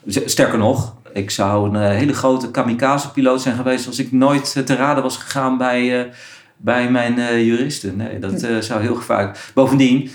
Sterker 0.07 0.57
nog, 0.57 0.95
ik 1.13 1.31
zou 1.31 1.75
een 1.75 1.91
hele 1.91 2.13
grote 2.13 2.51
kamikaze-piloot 2.51 3.41
zijn 3.41 3.55
geweest 3.55 3.87
als 3.87 3.99
ik 3.99 4.11
nooit 4.11 4.65
te 4.65 4.75
raden 4.75 5.03
was 5.03 5.17
gegaan 5.17 5.57
bij, 5.57 6.05
uh, 6.05 6.11
bij 6.57 6.91
mijn 6.91 7.45
juristen. 7.45 7.97
Nee, 7.97 8.19
dat 8.19 8.43
uh, 8.43 8.57
zou 8.57 8.81
heel 8.81 8.95
gevaarlijk. 8.95 9.51
Bovendien, 9.53 10.09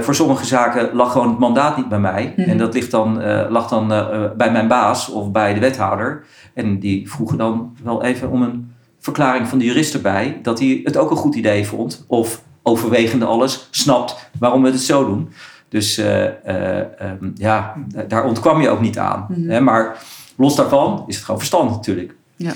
voor 0.00 0.14
sommige 0.14 0.44
zaken 0.44 0.94
lag 0.94 1.12
gewoon 1.12 1.28
het 1.28 1.38
mandaat 1.38 1.76
niet 1.76 1.88
bij 1.88 1.98
mij. 1.98 2.32
Mhm. 2.36 2.50
En 2.50 2.58
dat 2.58 2.74
ligt 2.74 2.90
dan, 2.90 3.22
lag 3.48 3.68
dan 3.68 3.88
bij 4.36 4.52
mijn 4.52 4.68
baas 4.68 5.08
of 5.08 5.30
bij 5.30 5.54
de 5.54 5.60
wethouder. 5.60 6.24
En 6.54 6.78
die 6.78 7.10
vroegen 7.10 7.38
dan 7.38 7.76
wel 7.82 8.02
even 8.02 8.30
om 8.30 8.42
een 8.42 8.72
verklaring 8.98 9.48
van 9.48 9.58
de 9.58 9.64
jurist 9.64 9.94
erbij. 9.94 10.38
Dat 10.42 10.58
hij 10.58 10.80
het 10.84 10.96
ook 10.96 11.10
een 11.10 11.16
goed 11.16 11.34
idee 11.34 11.66
vond. 11.66 12.04
Of 12.06 12.42
overwegende 12.62 13.24
alles 13.24 13.68
snapt 13.70 14.30
waarom 14.38 14.62
we 14.62 14.70
het 14.70 14.80
zo 14.80 15.06
doen. 15.06 15.28
Dus 15.68 15.98
um, 15.98 17.32
ja, 17.34 17.74
daar 18.08 18.24
ontkwam 18.24 18.60
je 18.60 18.68
ook 18.68 18.80
niet 18.80 18.98
aan. 18.98 19.26
Mhm. 19.28 19.50
Hè? 19.50 19.60
Maar 19.60 19.96
los 20.36 20.56
daarvan 20.56 21.04
is 21.06 21.14
het 21.14 21.24
gewoon 21.24 21.40
verstand 21.40 21.70
natuurlijk. 21.70 22.14
Ja. 22.36 22.52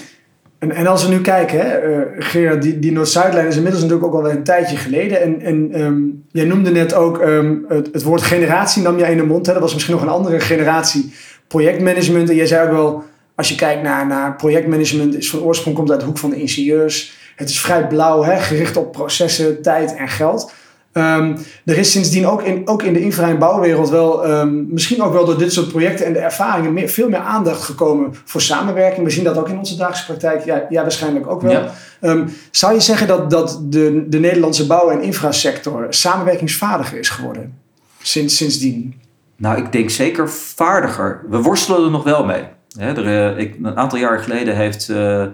En, 0.71 0.87
als 0.87 1.05
we 1.05 1.13
nu 1.13 1.21
kijken, 1.21 1.61
hè, 1.61 1.89
uh, 1.89 2.05
Gerard, 2.19 2.63
die, 2.63 2.93
Noord-Zuidlijn 2.93 3.47
is 3.47 3.57
inmiddels 3.57 3.83
natuurlijk 3.83 4.13
ook 4.13 4.21
alweer 4.21 4.37
een 4.37 4.45
tijdje 4.45 4.77
geleden. 4.77 5.41
En, 5.41 5.81
um, 5.81 6.25
jij 6.33 6.45
noemde 6.45 6.71
net 6.71 6.95
ook 6.95 7.21
um, 7.21 7.65
het, 7.69 7.89
het, 7.93 8.03
woord 8.03 8.23
generatie, 8.23 8.83
nam 8.83 8.99
jij 8.99 9.11
in 9.11 9.17
de 9.17 9.25
mond. 9.25 9.47
Hè? 9.47 9.53
Dat 9.53 9.63
was 9.63 9.73
misschien 9.73 9.95
nog 9.95 10.03
een 10.03 10.09
andere 10.09 10.41
generatie 10.41 11.13
projectmanagement. 11.47 12.29
En 12.29 12.37
jij 12.37 12.47
zei 12.47 12.67
ook 12.67 12.73
wel, 12.73 13.03
als 13.35 13.49
je 13.49 13.55
kijkt 13.55 13.83
naar, 13.83 14.07
naar 14.07 14.37
projectmanagement, 14.37 15.17
is 15.17 15.31
van 15.31 15.41
oorsprong 15.41 15.77
komt 15.77 15.91
uit 15.91 16.01
de 16.01 16.07
hoek 16.07 16.19
van 16.19 16.31
de 16.31 16.41
ingenieurs. 16.41 17.17
Het 17.37 17.49
is 17.49 17.61
vrij 17.61 17.87
blauw, 17.87 18.23
hè, 18.23 18.37
gericht 18.37 18.77
op 18.77 18.93
processen, 18.93 19.63
tijd 19.63 19.95
en 19.97 20.09
geld. 20.09 20.53
Um, 20.97 21.37
er 21.65 21.79
is 21.79 21.91
sindsdien 21.91 22.27
ook 22.27 22.43
in, 22.43 22.69
ook 22.69 22.83
in 22.83 22.93
de 22.93 23.01
infra- 23.01 23.29
en 23.29 23.39
bouwwereld 23.39 23.91
wel, 23.91 24.31
um, 24.31 24.67
misschien 24.71 25.03
ook 25.03 25.13
wel 25.13 25.25
door 25.25 25.39
dit 25.39 25.53
soort 25.53 25.69
projecten 25.69 26.07
en 26.07 26.13
de 26.13 26.19
ervaringen, 26.19 26.73
meer, 26.73 26.89
veel 26.89 27.09
meer 27.09 27.19
aandacht 27.19 27.63
gekomen 27.63 28.15
voor 28.25 28.41
samenwerking. 28.41 29.07
We 29.07 29.13
zien 29.13 29.25
dat 29.25 29.39
ook 29.39 29.49
in 29.49 29.59
onze 29.59 29.77
dagelijkse 29.77 30.07
praktijk, 30.07 30.45
ja, 30.45 30.67
ja 30.69 30.83
waarschijnlijk 30.83 31.27
ook 31.27 31.43
wel. 31.43 31.53
Ja. 31.53 31.71
Um, 32.01 32.33
zou 32.51 32.75
je 32.75 32.81
zeggen 32.81 33.07
dat, 33.07 33.31
dat 33.31 33.61
de, 33.63 34.07
de 34.09 34.19
Nederlandse 34.19 34.67
bouw- 34.67 34.91
en 34.91 35.03
infrasector 35.03 35.87
samenwerkingsvaardiger 35.91 36.99
is 36.99 37.09
geworden 37.09 37.59
sinds, 38.03 38.37
sindsdien? 38.37 39.01
Nou, 39.37 39.59
ik 39.59 39.73
denk 39.73 39.91
zeker 39.91 40.31
vaardiger. 40.31 41.25
We 41.29 41.43
worstelen 41.43 41.85
er 41.85 41.91
nog 41.91 42.05
wel 42.05 42.25
mee. 42.25 42.43
Er, 42.79 43.05
uh, 43.05 43.39
ik, 43.39 43.57
een 43.63 43.77
aantal 43.77 43.99
jaar 43.99 44.19
geleden 44.19 44.57
heeft 44.57 44.89
uh, 44.89 45.25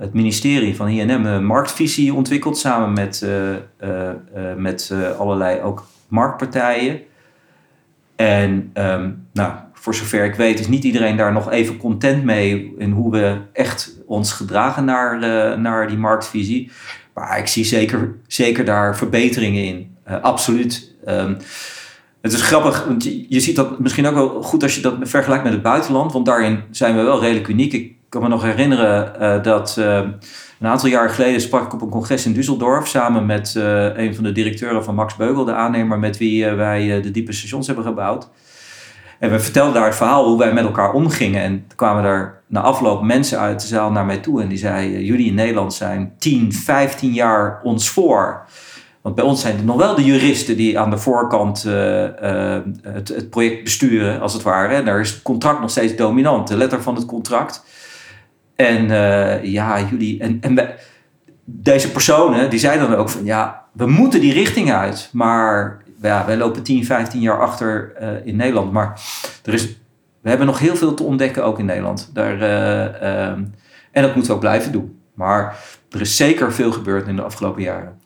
het 0.00 0.14
ministerie 0.14 0.76
van 0.76 0.88
INM 0.88 1.26
een 1.26 1.44
marktvisie 1.44 2.14
ontwikkeld 2.14 2.58
samen 2.58 2.92
met, 2.92 3.22
uh, 3.24 3.50
uh, 3.84 4.54
met 4.56 4.94
allerlei 5.18 5.60
ook 5.60 5.86
marktpartijen. 6.08 7.00
En 8.16 8.70
um, 8.74 9.26
nou, 9.32 9.52
voor 9.72 9.94
zover 9.94 10.24
ik 10.24 10.34
weet 10.34 10.60
is 10.60 10.68
niet 10.68 10.84
iedereen 10.84 11.16
daar 11.16 11.32
nog 11.32 11.50
even 11.50 11.76
content 11.76 12.24
mee 12.24 12.74
in 12.78 12.90
hoe 12.90 13.10
we 13.10 13.36
echt 13.52 13.96
ons 14.06 14.32
gedragen 14.32 14.84
naar, 14.84 15.18
naar 15.58 15.88
die 15.88 15.98
marktvisie. 15.98 16.70
Maar 17.14 17.38
ik 17.38 17.46
zie 17.46 17.64
zeker, 17.64 18.14
zeker 18.26 18.64
daar 18.64 18.96
verbeteringen 18.96 19.64
in. 19.64 19.96
absoluut. 20.22 20.94
Um, 21.08 21.36
het 22.20 22.32
is 22.32 22.42
grappig, 22.42 22.84
want 22.84 23.04
je, 23.04 23.26
je 23.28 23.40
ziet 23.40 23.56
dat 23.56 23.78
misschien 23.78 24.06
ook 24.06 24.14
wel 24.14 24.42
goed 24.42 24.62
als 24.62 24.74
je 24.74 24.80
dat 24.80 24.96
vergelijkt 25.00 25.44
met 25.44 25.52
het 25.52 25.62
buitenland. 25.62 26.12
Want 26.12 26.26
daarin 26.26 26.62
zijn 26.70 26.96
we 26.96 27.02
wel 27.02 27.20
redelijk 27.20 27.48
uniek. 27.48 27.98
Kan 28.10 28.22
me 28.22 28.28
nog 28.28 28.42
herinneren 28.42 29.12
uh, 29.20 29.42
dat 29.42 29.76
uh, 29.78 29.94
een 30.60 30.66
aantal 30.66 30.88
jaar 30.88 31.10
geleden 31.10 31.40
sprak 31.40 31.64
ik 31.64 31.72
op 31.72 31.82
een 31.82 31.88
congres 31.88 32.26
in 32.26 32.34
Düsseldorf 32.34 32.86
samen 32.86 33.26
met 33.26 33.54
uh, 33.56 33.96
een 33.96 34.14
van 34.14 34.24
de 34.24 34.32
directeuren 34.32 34.84
van 34.84 34.94
Max 34.94 35.16
Beugel, 35.16 35.44
de 35.44 35.54
aannemer 35.54 35.98
met 35.98 36.18
wie 36.18 36.46
wij 36.46 37.00
de 37.00 37.10
diepe 37.10 37.32
stations 37.32 37.66
hebben 37.66 37.84
gebouwd. 37.84 38.28
En 39.18 39.30
we 39.30 39.40
vertelden 39.40 39.74
daar 39.74 39.84
het 39.84 39.96
verhaal 39.96 40.24
hoe 40.28 40.38
wij 40.38 40.52
met 40.52 40.64
elkaar 40.64 40.92
omgingen. 40.92 41.42
En 41.42 41.66
kwamen 41.76 42.04
er 42.04 42.40
na 42.46 42.60
afloop 42.60 43.02
mensen 43.02 43.38
uit 43.38 43.60
de 43.60 43.66
zaal 43.66 43.90
naar 43.90 44.06
mij 44.06 44.18
toe 44.18 44.42
en 44.42 44.48
die 44.48 44.58
zeiden: 44.58 45.04
Jullie 45.04 45.26
in 45.26 45.34
Nederland 45.34 45.74
zijn 45.74 46.12
10, 46.18 46.52
15 46.52 47.12
jaar 47.12 47.60
ons 47.62 47.90
voor. 47.90 48.44
Want 49.00 49.14
bij 49.14 49.24
ons 49.24 49.40
zijn 49.40 49.56
het 49.56 49.64
nog 49.64 49.76
wel 49.76 49.94
de 49.94 50.04
juristen 50.04 50.56
die 50.56 50.78
aan 50.78 50.90
de 50.90 50.98
voorkant 50.98 51.62
het, 51.62 53.08
het, 53.08 53.30
project 53.30 53.64
besturen, 53.64 54.20
als 54.20 54.32
het 54.32 54.42
ware. 54.42 54.74
En 54.74 54.84
daar 54.84 55.00
is 55.00 55.10
het 55.10 55.22
contract 55.22 55.60
nog 55.60 55.70
steeds 55.70 55.96
dominant, 55.96 56.48
de 56.48 56.56
letter 56.56 56.82
van 56.82 56.94
het 56.94 57.06
contract. 57.06 57.64
En 58.60 58.84
uh, 58.90 59.44
ja, 59.44 59.80
jullie. 59.90 60.20
En, 60.20 60.38
en 60.40 60.70
deze 61.44 61.90
personen 61.90 62.50
die 62.50 62.58
zeiden 62.58 62.90
dan 62.90 62.98
ook 62.98 63.08
van 63.08 63.24
ja, 63.24 63.64
we 63.72 63.86
moeten 63.86 64.20
die 64.20 64.32
richting 64.32 64.72
uit. 64.72 65.08
Maar 65.12 65.82
ja, 66.02 66.26
wij 66.26 66.36
lopen 66.36 66.62
10, 66.62 66.84
15 66.84 67.20
jaar 67.20 67.40
achter 67.40 67.92
in 68.24 68.36
Nederland. 68.36 68.72
Maar 68.72 69.00
er 69.44 69.54
is, 69.54 69.66
we 70.20 70.28
hebben 70.28 70.46
nog 70.46 70.58
heel 70.58 70.76
veel 70.76 70.94
te 70.94 71.02
ontdekken 71.02 71.44
ook 71.44 71.58
in 71.58 71.64
Nederland. 71.64 72.10
Daar, 72.14 72.40
en 73.90 74.02
dat 74.02 74.14
moeten 74.14 74.26
we 74.26 74.32
ook 74.32 74.40
blijven 74.40 74.72
doen. 74.72 75.00
Maar 75.14 75.56
er 75.90 76.00
is 76.00 76.16
zeker 76.16 76.52
veel 76.52 76.72
gebeurd 76.72 77.06
in 77.06 77.16
de 77.16 77.22
afgelopen 77.22 77.62
jaren. 77.62 77.99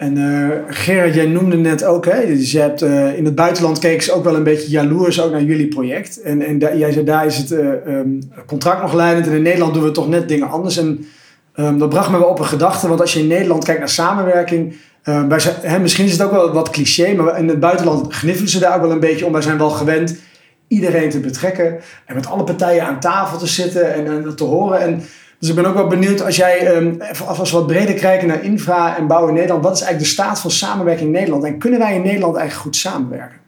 En 0.00 0.16
uh, 0.16 1.14
jij 1.14 1.26
noemde 1.26 1.56
net 1.56 1.84
ook, 1.84 2.04
hè, 2.04 2.26
dus 2.26 2.52
je 2.52 2.58
hebt 2.58 2.82
uh, 2.82 3.16
in 3.16 3.24
het 3.24 3.34
buitenland 3.34 3.78
keken 3.78 4.02
ze 4.02 4.12
ook 4.12 4.24
wel 4.24 4.34
een 4.34 4.42
beetje 4.42 4.70
jaloers 4.70 5.22
ook 5.22 5.30
naar 5.30 5.42
jullie 5.42 5.68
project. 5.68 6.20
En, 6.20 6.42
en 6.42 6.58
jij 6.58 6.92
zei, 6.92 7.04
daar 7.04 7.26
is 7.26 7.36
het 7.36 7.50
uh, 7.50 7.58
um, 7.86 8.18
contract 8.46 8.82
nog 8.82 8.92
leidend 8.92 9.26
en 9.26 9.32
in 9.32 9.42
Nederland 9.42 9.74
doen 9.74 9.82
we 9.82 9.90
toch 9.90 10.08
net 10.08 10.28
dingen 10.28 10.50
anders. 10.50 10.76
En 10.76 11.06
um, 11.56 11.78
dat 11.78 11.88
bracht 11.88 12.10
me 12.10 12.18
wel 12.18 12.28
op 12.28 12.38
een 12.38 12.44
gedachte, 12.44 12.88
want 12.88 13.00
als 13.00 13.12
je 13.12 13.20
in 13.20 13.26
Nederland 13.26 13.64
kijkt 13.64 13.80
naar 13.80 13.88
samenwerking, 13.88 14.76
wij 15.02 15.40
zijn, 15.40 15.54
hè, 15.60 15.78
misschien 15.78 16.04
is 16.04 16.12
het 16.12 16.22
ook 16.22 16.30
wel 16.30 16.52
wat 16.52 16.70
cliché, 16.70 17.14
maar 17.14 17.38
in 17.38 17.48
het 17.48 17.60
buitenland 17.60 18.14
gniffelen 18.14 18.50
ze 18.50 18.58
daar 18.58 18.74
ook 18.74 18.82
wel 18.82 18.90
een 18.90 19.00
beetje 19.00 19.26
om. 19.26 19.32
Wij 19.32 19.42
zijn 19.42 19.58
wel 19.58 19.70
gewend 19.70 20.16
iedereen 20.68 21.10
te 21.10 21.20
betrekken 21.20 21.80
en 22.06 22.14
met 22.14 22.26
alle 22.26 22.44
partijen 22.44 22.86
aan 22.86 23.00
tafel 23.00 23.38
te 23.38 23.46
zitten 23.46 23.94
en, 23.94 24.06
en 24.06 24.36
te 24.36 24.44
horen. 24.44 24.80
En 24.80 25.02
Dus 25.40 25.48
ik 25.48 25.54
ben 25.54 25.66
ook 25.66 25.74
wel 25.74 25.86
benieuwd 25.86 26.22
als 26.24 26.36
jij, 26.36 26.76
um, 26.76 27.00
als 27.26 27.50
we 27.50 27.56
wat 27.56 27.66
breder 27.66 27.94
kijken 27.94 28.28
naar 28.28 28.42
infra 28.42 28.96
en 28.96 29.06
bouw 29.06 29.28
in 29.28 29.34
Nederland, 29.34 29.62
wat 29.64 29.74
is 29.74 29.82
eigenlijk 29.82 30.10
de 30.10 30.22
staat 30.22 30.40
van 30.40 30.50
samenwerking 30.50 31.06
in 31.06 31.12
Nederland? 31.12 31.44
En 31.44 31.58
kunnen 31.58 31.78
wij 31.78 31.94
in 31.94 32.02
Nederland 32.02 32.36
eigenlijk 32.36 32.66
goed 32.66 32.76
samenwerken? 32.76 33.38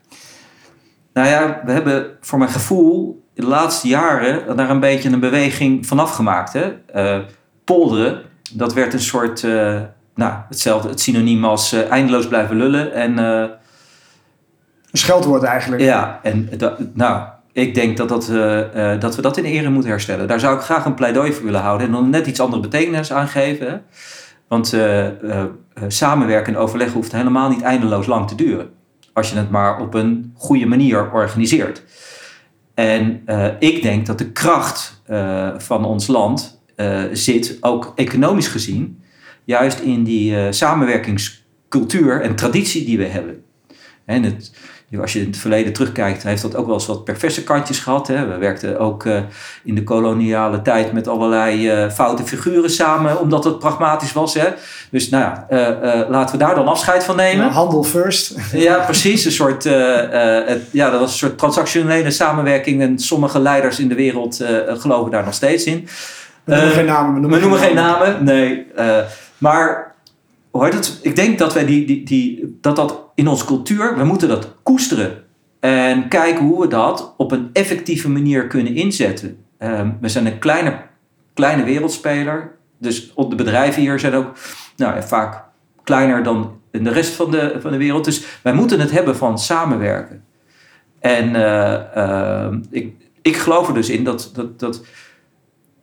Nou 1.12 1.28
ja, 1.28 1.60
we 1.64 1.72
hebben 1.72 2.06
voor 2.20 2.38
mijn 2.38 2.50
gevoel 2.50 3.22
de 3.34 3.46
laatste 3.46 3.88
jaren 3.88 4.56
daar 4.56 4.70
een 4.70 4.80
beetje 4.80 5.10
een 5.10 5.20
beweging 5.20 5.86
vanaf 5.86 6.10
gemaakt. 6.10 6.52
Hè? 6.52 6.72
Uh, 6.94 7.24
polderen, 7.64 8.22
dat 8.52 8.72
werd 8.72 8.92
een 8.92 9.00
soort, 9.00 9.42
uh, 9.42 9.80
nou, 10.14 10.34
hetzelfde, 10.48 10.88
het 10.88 11.00
synoniem 11.00 11.44
als 11.44 11.72
uh, 11.72 11.90
eindeloos 11.90 12.28
blijven 12.28 12.56
lullen. 12.56 12.92
En, 12.92 13.18
een 13.18 14.98
scheldwoord 14.98 15.42
eigenlijk. 15.42 15.82
Ja, 15.82 16.20
en 16.22 16.48
dat, 16.56 16.78
nou, 16.94 17.22
ik 17.52 17.74
denk 17.74 17.96
dat, 17.96 18.08
dat, 18.08 18.26
dat 19.00 19.16
we 19.16 19.22
dat 19.22 19.36
in 19.36 19.44
ere 19.44 19.70
moeten 19.70 19.90
herstellen. 19.90 20.28
Daar 20.28 20.40
zou 20.40 20.56
ik 20.56 20.62
graag 20.62 20.84
een 20.84 20.94
pleidooi 20.94 21.32
voor 21.32 21.44
willen 21.44 21.60
houden 21.60 21.86
en 21.86 21.92
dan 21.92 22.10
net 22.10 22.26
iets 22.26 22.40
andere 22.40 22.62
betekenis 22.62 23.12
aan 23.12 23.28
geven. 23.28 23.82
Want 24.48 24.76
samenwerken 25.88 26.54
en 26.54 26.60
overleg 26.60 26.92
hoeft 26.92 27.12
helemaal 27.12 27.48
niet 27.48 27.62
eindeloos 27.62 28.06
lang 28.06 28.28
te 28.28 28.34
duren. 28.34 28.70
Als 29.12 29.30
je 29.30 29.36
het 29.36 29.50
maar 29.50 29.80
op 29.80 29.94
een 29.94 30.32
goede 30.36 30.66
manier 30.66 31.12
organiseert. 31.12 31.82
En 32.74 33.22
uh, 33.26 33.46
ik 33.58 33.82
denk 33.82 34.06
dat 34.06 34.18
de 34.18 34.32
kracht 34.32 35.02
uh, 35.10 35.48
van 35.58 35.84
ons 35.84 36.06
land 36.06 36.62
uh, 36.76 37.02
zit, 37.12 37.56
ook 37.60 37.92
economisch 37.96 38.48
gezien, 38.48 39.02
juist 39.44 39.78
in 39.78 40.04
die 40.04 40.52
samenwerkingscultuur 40.52 42.20
en 42.20 42.34
traditie 42.34 42.84
die 42.84 42.98
we 42.98 43.04
hebben. 43.04 43.44
En 44.04 44.22
het, 44.22 44.52
als 45.00 45.12
je 45.12 45.20
in 45.20 45.26
het 45.26 45.36
verleden 45.36 45.72
terugkijkt, 45.72 46.22
heeft 46.22 46.42
dat 46.42 46.56
ook 46.56 46.66
wel 46.66 46.74
eens 46.74 46.86
wat 46.86 47.04
perverse 47.04 47.44
kantjes 47.44 47.78
gehad. 47.78 48.06
Hè? 48.06 48.26
We 48.26 48.36
werkten 48.36 48.78
ook 48.78 49.04
uh, 49.04 49.20
in 49.64 49.74
de 49.74 49.84
koloniale 49.84 50.62
tijd 50.62 50.92
met 50.92 51.08
allerlei 51.08 51.84
uh, 51.84 51.90
foute 51.90 52.24
figuren 52.24 52.70
samen, 52.70 53.20
omdat 53.20 53.44
het 53.44 53.58
pragmatisch 53.58 54.12
was. 54.12 54.34
Hè? 54.34 54.48
Dus 54.90 55.08
nou 55.08 55.24
ja, 55.24 55.46
uh, 55.50 56.08
laten 56.08 56.38
we 56.38 56.44
daar 56.44 56.54
dan 56.54 56.68
afscheid 56.68 57.04
van 57.04 57.16
nemen. 57.16 57.46
Ja, 57.46 57.52
handel 57.52 57.82
first. 57.82 58.34
ja, 58.52 58.78
precies. 58.78 59.24
Een 59.24 59.32
soort, 59.32 59.64
het, 59.64 60.62
ja, 60.70 60.90
dat 60.90 61.00
was 61.00 61.12
een 61.12 61.18
soort 61.18 61.38
transactionele 61.38 62.10
samenwerking 62.10 62.80
en 62.80 62.98
sommige 62.98 63.38
leiders 63.38 63.78
in 63.78 63.88
de 63.88 63.94
wereld 63.94 64.44
geloven 64.66 65.10
daar 65.10 65.24
nog 65.24 65.34
steeds 65.34 65.64
in. 65.64 65.88
We 66.44 66.54
noemen 66.54 66.72
geen 66.72 66.86
namen. 66.86 67.14
We 67.14 67.20
noemen, 67.20 67.38
we 67.38 67.44
noemen 67.46 67.66
geen 67.66 67.74
namen, 67.74 68.24
nee. 68.24 68.66
maar 69.38 69.91
het? 70.52 70.98
Ik 71.02 71.16
denk 71.16 71.38
dat 71.38 71.52
wij 71.52 71.64
die, 71.64 71.86
die, 71.86 72.04
die, 72.04 72.58
dat 72.60 72.76
dat 72.76 73.10
in 73.14 73.28
onze 73.28 73.44
cultuur, 73.44 73.96
we 73.96 74.04
moeten 74.04 74.28
dat 74.28 74.54
koesteren. 74.62 75.24
En 75.60 76.08
kijken 76.08 76.44
hoe 76.44 76.60
we 76.60 76.66
dat 76.66 77.14
op 77.16 77.32
een 77.32 77.50
effectieve 77.52 78.10
manier 78.10 78.46
kunnen 78.46 78.74
inzetten. 78.74 79.36
Um, 79.58 79.98
we 80.00 80.08
zijn 80.08 80.26
een 80.26 80.38
kleine, 80.38 80.76
kleine 81.34 81.64
wereldspeler. 81.64 82.56
Dus 82.78 83.12
de 83.14 83.34
bedrijven 83.34 83.82
hier 83.82 83.98
zijn 83.98 84.14
ook 84.14 84.32
nou, 84.76 85.02
vaak 85.02 85.44
kleiner 85.84 86.22
dan 86.22 86.60
in 86.70 86.84
de 86.84 86.90
rest 86.90 87.14
van 87.14 87.30
de, 87.30 87.56
van 87.60 87.70
de 87.70 87.76
wereld. 87.76 88.04
Dus 88.04 88.24
wij 88.42 88.52
moeten 88.52 88.80
het 88.80 88.90
hebben 88.90 89.16
van 89.16 89.38
samenwerken. 89.38 90.24
En 90.98 91.28
uh, 91.28 91.80
uh, 91.96 92.54
ik, 92.70 92.94
ik 93.22 93.36
geloof 93.36 93.68
er 93.68 93.74
dus 93.74 93.88
in 93.88 94.04
dat, 94.04 94.30
dat, 94.34 94.58
dat 94.58 94.84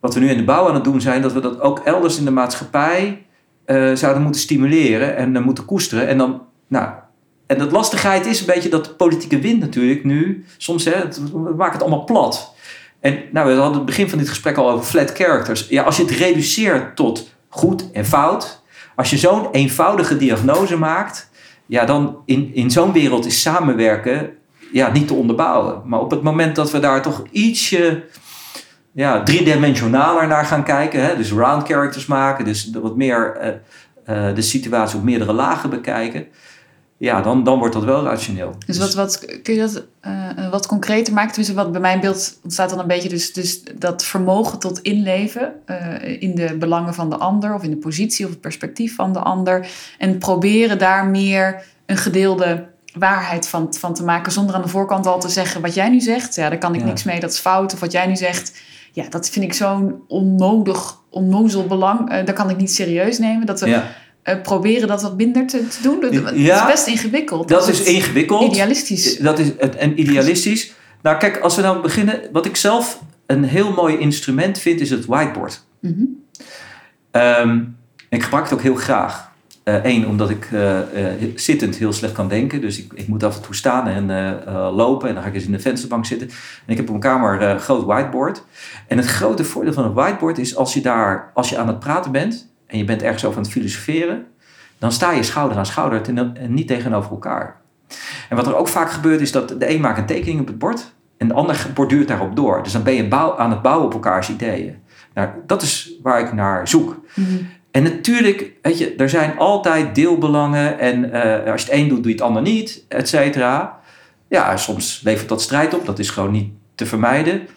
wat 0.00 0.14
we 0.14 0.20
nu 0.20 0.28
in 0.28 0.36
de 0.36 0.44
bouw 0.44 0.68
aan 0.68 0.74
het 0.74 0.84
doen 0.84 1.00
zijn, 1.00 1.22
dat 1.22 1.32
we 1.32 1.40
dat 1.40 1.60
ook 1.60 1.78
elders 1.78 2.18
in 2.18 2.24
de 2.24 2.30
maatschappij 2.30 3.26
uh, 3.70 3.94
zouden 3.94 4.22
moeten 4.22 4.40
stimuleren 4.40 5.16
en 5.16 5.34
uh, 5.34 5.42
moeten 5.42 5.64
koesteren. 5.64 6.08
En 6.08 6.18
dan, 6.18 6.42
nou, 6.68 6.88
en 7.46 7.58
dat 7.58 7.72
lastigheid 7.72 8.26
is 8.26 8.40
een 8.40 8.46
beetje 8.46 8.68
dat 8.68 8.84
de 8.84 8.90
politieke 8.90 9.38
wind 9.38 9.60
natuurlijk 9.60 10.04
nu, 10.04 10.44
soms 10.56 10.84
hè, 10.84 10.92
het, 10.92 11.20
we 11.32 11.64
het 11.64 11.80
allemaal 11.80 12.04
plat. 12.04 12.54
En 13.00 13.18
nou, 13.32 13.48
we 13.48 13.54
hadden 13.54 13.76
het 13.76 13.84
begin 13.84 14.08
van 14.08 14.18
dit 14.18 14.28
gesprek 14.28 14.56
al 14.56 14.70
over 14.70 14.84
flat 14.84 15.12
characters. 15.12 15.68
Ja, 15.68 15.82
als 15.82 15.96
je 15.96 16.02
het 16.02 16.12
reduceert 16.12 16.96
tot 16.96 17.34
goed 17.48 17.90
en 17.92 18.04
fout, 18.04 18.62
als 18.96 19.10
je 19.10 19.18
zo'n 19.18 19.50
eenvoudige 19.50 20.16
diagnose 20.16 20.76
maakt, 20.76 21.30
ja, 21.66 21.84
dan 21.84 22.16
in, 22.24 22.54
in 22.54 22.70
zo'n 22.70 22.92
wereld 22.92 23.26
is 23.26 23.40
samenwerken 23.40 24.30
ja, 24.72 24.92
niet 24.92 25.06
te 25.06 25.14
onderbouwen. 25.14 25.82
Maar 25.84 26.00
op 26.00 26.10
het 26.10 26.22
moment 26.22 26.56
dat 26.56 26.70
we 26.70 26.78
daar 26.78 27.02
toch 27.02 27.22
ietsje 27.30 28.04
ja, 28.92 29.22
driedimensionaler 29.22 30.26
naar 30.26 30.44
gaan 30.44 30.64
kijken. 30.64 31.04
Hè? 31.04 31.16
Dus 31.16 31.32
round 31.32 31.66
characters 31.66 32.06
maken. 32.06 32.44
Dus 32.44 32.70
wat 32.82 32.96
meer 32.96 33.36
uh, 33.42 34.26
uh, 34.28 34.34
de 34.34 34.42
situatie 34.42 34.98
op 34.98 35.04
meerdere 35.04 35.32
lagen 35.32 35.70
bekijken. 35.70 36.26
Ja, 36.96 37.20
dan, 37.20 37.44
dan 37.44 37.58
wordt 37.58 37.74
dat 37.74 37.84
wel 37.84 38.04
rationeel. 38.04 38.54
Dus 38.66 38.78
wat, 38.78 38.94
wat 38.94 39.40
kun 39.42 39.54
je 39.54 39.60
dat 39.60 39.84
uh, 40.06 40.50
wat 40.50 40.66
concreter 40.66 41.12
maken? 41.14 41.32
Tenminste, 41.32 41.62
wat 41.62 41.72
bij 41.72 41.80
mijn 41.80 42.00
beeld 42.00 42.38
ontstaat 42.42 42.70
dan 42.70 42.78
een 42.78 42.86
beetje 42.86 43.08
dus, 43.08 43.32
dus 43.32 43.62
dat 43.74 44.04
vermogen 44.04 44.58
tot 44.58 44.78
inleven 44.78 45.52
in 46.18 46.34
de 46.34 46.56
belangen 46.58 46.94
van 46.94 47.10
de 47.10 47.16
ander 47.16 47.54
of 47.54 47.62
in 47.62 47.70
de 47.70 47.76
positie 47.76 48.24
of 48.24 48.30
het 48.30 48.40
perspectief 48.40 48.94
van 48.94 49.12
de 49.12 49.18
ander. 49.18 49.68
En 49.98 50.18
proberen 50.18 50.78
daar 50.78 51.06
meer 51.06 51.62
een 51.86 51.96
gedeelde 51.96 52.68
waarheid 52.94 53.48
van, 53.48 53.74
van 53.74 53.94
te 53.94 54.04
maken 54.04 54.32
zonder 54.32 54.54
aan 54.54 54.62
de 54.62 54.68
voorkant 54.68 55.06
al 55.06 55.20
te 55.20 55.28
zeggen 55.28 55.60
wat 55.60 55.74
jij 55.74 55.88
nu 55.88 56.00
zegt. 56.00 56.34
Ja, 56.34 56.48
daar 56.48 56.58
kan 56.58 56.74
ik 56.74 56.80
ja. 56.80 56.86
niks 56.86 57.02
mee, 57.02 57.20
dat 57.20 57.32
is 57.32 57.38
fout. 57.38 57.72
Of 57.72 57.80
wat 57.80 57.92
jij 57.92 58.06
nu 58.06 58.16
zegt, 58.16 58.60
ja, 58.92 59.08
dat 59.08 59.30
vind 59.30 59.44
ik 59.44 59.52
zo'n 59.52 60.02
onnodig, 60.08 61.00
onnozel 61.10 61.66
belang. 61.66 62.12
Uh, 62.12 62.24
dat 62.24 62.34
kan 62.34 62.50
ik 62.50 62.56
niet 62.56 62.72
serieus 62.72 63.18
nemen. 63.18 63.46
Dat 63.46 63.60
we 63.60 63.68
ja. 63.68 63.92
uh, 64.24 64.42
proberen 64.42 64.88
dat 64.88 65.02
wat 65.02 65.16
minder 65.16 65.46
te, 65.46 65.68
te 65.68 65.82
doen. 65.82 66.00
Dat, 66.00 66.32
ja, 66.34 66.66
is 66.66 66.72
best 66.72 66.86
ingewikkeld. 66.86 67.48
Dat, 67.48 67.60
dat 67.60 67.68
is 67.68 67.82
ingewikkeld. 67.82 68.42
Idealistisch. 68.42 69.18
Dat 69.18 69.38
is 69.38 69.56
en 69.56 70.00
idealistisch. 70.00 70.72
Nou, 71.02 71.16
kijk, 71.16 71.38
als 71.38 71.56
we 71.56 71.62
nou 71.62 71.82
beginnen, 71.82 72.20
wat 72.32 72.46
ik 72.46 72.56
zelf 72.56 73.02
een 73.26 73.44
heel 73.44 73.72
mooi 73.72 73.98
instrument 73.98 74.58
vind, 74.58 74.80
is 74.80 74.90
het 74.90 75.06
whiteboard. 75.06 75.62
Mm 75.80 75.94
-hmm. 75.94 77.22
um, 77.22 77.76
ik 78.08 78.22
gebruik 78.22 78.44
het 78.44 78.52
ook 78.52 78.62
heel 78.62 78.74
graag. 78.74 79.29
Eén, 79.82 80.02
uh, 80.02 80.08
omdat 80.08 80.30
ik 80.30 80.50
uh, 80.50 80.78
uh, 80.94 81.32
zittend 81.34 81.76
heel 81.76 81.92
slecht 81.92 82.12
kan 82.12 82.28
denken. 82.28 82.60
Dus 82.60 82.78
ik, 82.78 82.92
ik 82.94 83.08
moet 83.08 83.24
af 83.24 83.36
en 83.36 83.42
toe 83.42 83.54
staan 83.54 83.86
en 83.88 84.06
lopen. 84.74 85.08
En 85.08 85.14
dan 85.14 85.22
ga 85.22 85.28
ik 85.28 85.34
eens 85.34 85.44
in 85.44 85.52
de 85.52 85.60
vensterbank 85.60 86.06
zitten. 86.06 86.28
En 86.28 86.66
ik 86.66 86.76
heb 86.76 86.90
op 86.90 87.00
mijn 87.00 87.14
kamer 87.14 87.42
een 87.42 87.60
groot 87.60 87.84
whiteboard. 87.84 88.44
En 88.86 88.96
het 88.96 89.06
grote 89.06 89.44
voordeel 89.44 89.72
van 89.72 89.84
een 89.84 89.92
whiteboard 89.92 90.38
is 90.38 90.56
als 90.56 90.74
je, 90.74 90.80
daar, 90.80 91.30
als 91.34 91.48
je 91.48 91.58
aan 91.58 91.66
het 91.66 91.78
praten 91.78 92.12
bent. 92.12 92.52
En 92.66 92.78
je 92.78 92.84
bent 92.84 93.02
ergens 93.02 93.24
over 93.24 93.36
aan 93.36 93.44
het 93.44 93.52
filosoferen. 93.52 94.26
Dan 94.78 94.92
sta 94.92 95.12
je 95.12 95.22
schouder 95.22 95.58
aan 95.58 95.66
schouder 95.66 96.02
en 96.34 96.54
niet 96.54 96.66
tegenover 96.66 97.10
elkaar. 97.10 97.60
En 98.28 98.36
wat 98.36 98.46
er 98.46 98.56
ook 98.56 98.68
vaak 98.68 98.90
gebeurt 98.90 99.20
is 99.20 99.32
dat 99.32 99.48
de 99.48 99.70
een 99.70 99.80
maakt 99.80 99.98
een 99.98 100.06
tekening 100.06 100.40
op 100.40 100.46
het 100.46 100.58
bord. 100.58 100.92
En 101.16 101.28
de 101.28 101.34
ander 101.34 101.66
borduurt 101.74 102.08
daarop 102.08 102.36
door. 102.36 102.62
Dus 102.62 102.72
dan 102.72 102.82
ben 102.82 102.94
je 102.94 103.08
bouw, 103.08 103.36
aan 103.36 103.50
het 103.50 103.62
bouwen 103.62 103.86
op 103.86 103.92
elkaars 103.92 104.30
ideeën. 104.30 104.76
Nou, 105.14 105.28
dat 105.46 105.62
is 105.62 105.92
waar 106.02 106.20
ik 106.20 106.32
naar 106.32 106.68
zoek. 106.68 107.00
-hmm. 107.14 107.48
En 107.70 107.82
natuurlijk, 107.82 108.52
weet 108.62 108.78
je, 108.78 108.94
er 108.94 109.08
zijn 109.08 109.38
altijd 109.38 109.94
deelbelangen 109.94 110.78
en 110.78 111.04
uh, 111.04 111.52
als 111.52 111.62
je 111.62 111.70
het 111.70 111.80
een 111.80 111.88
doet, 111.88 112.02
doe 112.02 112.06
je 112.06 112.16
het 112.18 112.26
ander 112.26 112.42
niet, 112.42 112.84
et 112.88 113.08
cetera. 113.08 113.80
Ja, 114.28 114.56
soms 114.56 115.00
levert 115.04 115.28
dat 115.28 115.42
strijd 115.42 115.74
op, 115.74 115.86
dat 115.86 115.98
is 115.98 116.10
gewoon 116.10 116.30
niet 116.30 116.52
te 116.74 116.86
vermijden. 116.86 117.48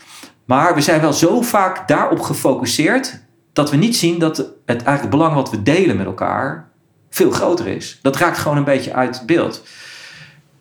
Maar 0.45 0.75
we 0.75 0.81
zijn 0.81 1.01
wel 1.01 1.13
zo 1.13 1.41
vaak 1.41 1.87
daarop 1.87 2.19
gefocust 2.19 3.21
dat 3.53 3.71
we 3.71 3.77
niet 3.77 3.95
zien 3.95 4.19
dat 4.19 4.37
het 4.65 4.83
eigenlijk 4.83 5.09
belang 5.09 5.33
wat 5.33 5.49
we 5.49 5.63
delen 5.63 5.97
met 5.97 6.05
elkaar 6.05 6.69
veel 7.09 7.31
groter 7.31 7.67
is. 7.67 7.99
Dat 8.01 8.17
raakt 8.17 8.37
gewoon 8.37 8.57
een 8.57 8.63
beetje 8.63 8.93
uit 8.93 9.23
beeld. 9.25 9.63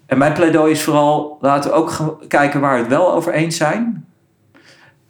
En 0.07 0.19
mijn 0.19 0.33
pleidooi 0.33 0.73
is 0.73 0.83
vooral, 0.83 1.39
laten 1.41 1.71
we 1.71 1.77
ook 1.77 2.19
kijken 2.29 2.61
waar 2.61 2.75
we 2.75 2.81
het 2.81 2.89
wel 2.89 3.13
over 3.13 3.33
eens 3.33 3.57
zijn. 3.57 4.07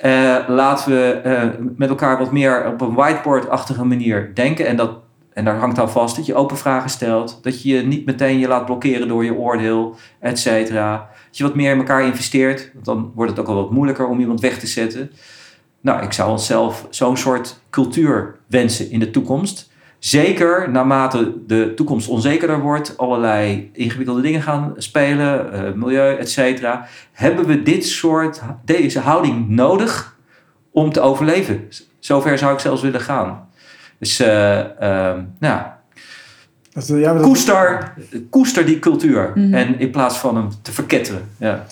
Uh, 0.05 0.39
laten 0.49 0.93
we 0.93 1.21
uh, 1.27 1.67
met 1.77 1.89
elkaar 1.89 2.19
wat 2.19 2.33
meer 2.33 2.67
op 2.67 2.81
een 2.81 2.95
whiteboard-achtige 2.95 3.85
manier 3.85 4.31
denken. 4.35 4.67
En, 4.67 4.77
dat, 4.77 4.91
en 5.33 5.45
daar 5.45 5.57
hangt 5.57 5.79
aan 5.79 5.91
vast 5.91 6.17
dat 6.17 6.27
je 6.27 6.35
open 6.35 6.57
vragen 6.57 6.91
stelt. 6.91 7.39
Dat 7.43 7.63
je 7.63 7.75
je 7.77 7.83
niet 7.83 8.07
meteen 8.07 8.39
je 8.39 8.49
laat 8.49 8.65
blokkeren 8.65 9.09
door 9.09 9.25
je 9.25 9.35
oordeel, 9.35 9.97
et 10.19 10.39
cetera. 10.39 11.11
Dat 11.27 11.39
je 11.39 11.45
wat 11.45 11.55
meer 11.55 11.73
in 11.73 11.79
elkaar 11.79 12.05
investeert. 12.05 12.71
Want 12.73 12.85
dan 12.85 13.13
wordt 13.15 13.31
het 13.31 13.41
ook 13.41 13.49
al 13.49 13.55
wat 13.55 13.71
moeilijker 13.71 14.07
om 14.07 14.21
iemand 14.21 14.41
weg 14.41 14.59
te 14.59 14.67
zetten. 14.67 15.11
Nou, 15.81 16.03
ik 16.03 16.13
zou 16.13 16.31
onszelf 16.31 16.87
zo'n 16.91 17.17
soort 17.17 17.61
cultuur 17.71 18.37
wensen 18.47 18.91
in 18.91 18.99
de 18.99 19.11
toekomst. 19.11 19.72
Zeker 20.03 20.71
naarmate 20.71 21.35
de 21.47 21.73
toekomst 21.75 22.09
onzekerder 22.09 22.61
wordt, 22.61 22.99
allerlei 22.99 23.71
ingewikkelde 23.73 24.21
dingen 24.21 24.43
gaan 24.43 24.75
spelen, 24.77 25.55
uh, 25.55 25.73
milieu, 25.73 26.17
et 26.17 26.31
cetera, 26.31 26.87
hebben 27.13 27.47
we 27.47 27.63
dit 27.63 27.87
soort, 27.87 28.41
deze 28.65 29.01
houding 29.01 29.49
nodig 29.49 30.17
om 30.71 30.93
te 30.93 31.01
overleven. 31.01 31.69
Zover 31.99 32.39
zou 32.39 32.53
ik 32.53 32.59
zelfs 32.59 32.83
willen 32.83 33.01
gaan. 33.01 33.49
Dus, 33.99 34.21
uh, 34.21 34.27
uh, 34.59 34.65
nou, 35.39 35.63
dat, 36.73 36.87
ja, 36.87 37.13
dat... 37.13 37.23
koester, 37.23 37.95
koester 38.31 38.65
die 38.67 38.79
cultuur 38.79 39.33
mm 39.35 39.45
-hmm. 39.45 39.55
en 39.55 39.79
in 39.79 39.91
plaats 39.91 40.19
van 40.19 40.37
hem 40.37 40.49
te 40.63 40.73
verketteren. 40.73 41.29
Ja. 41.39 41.67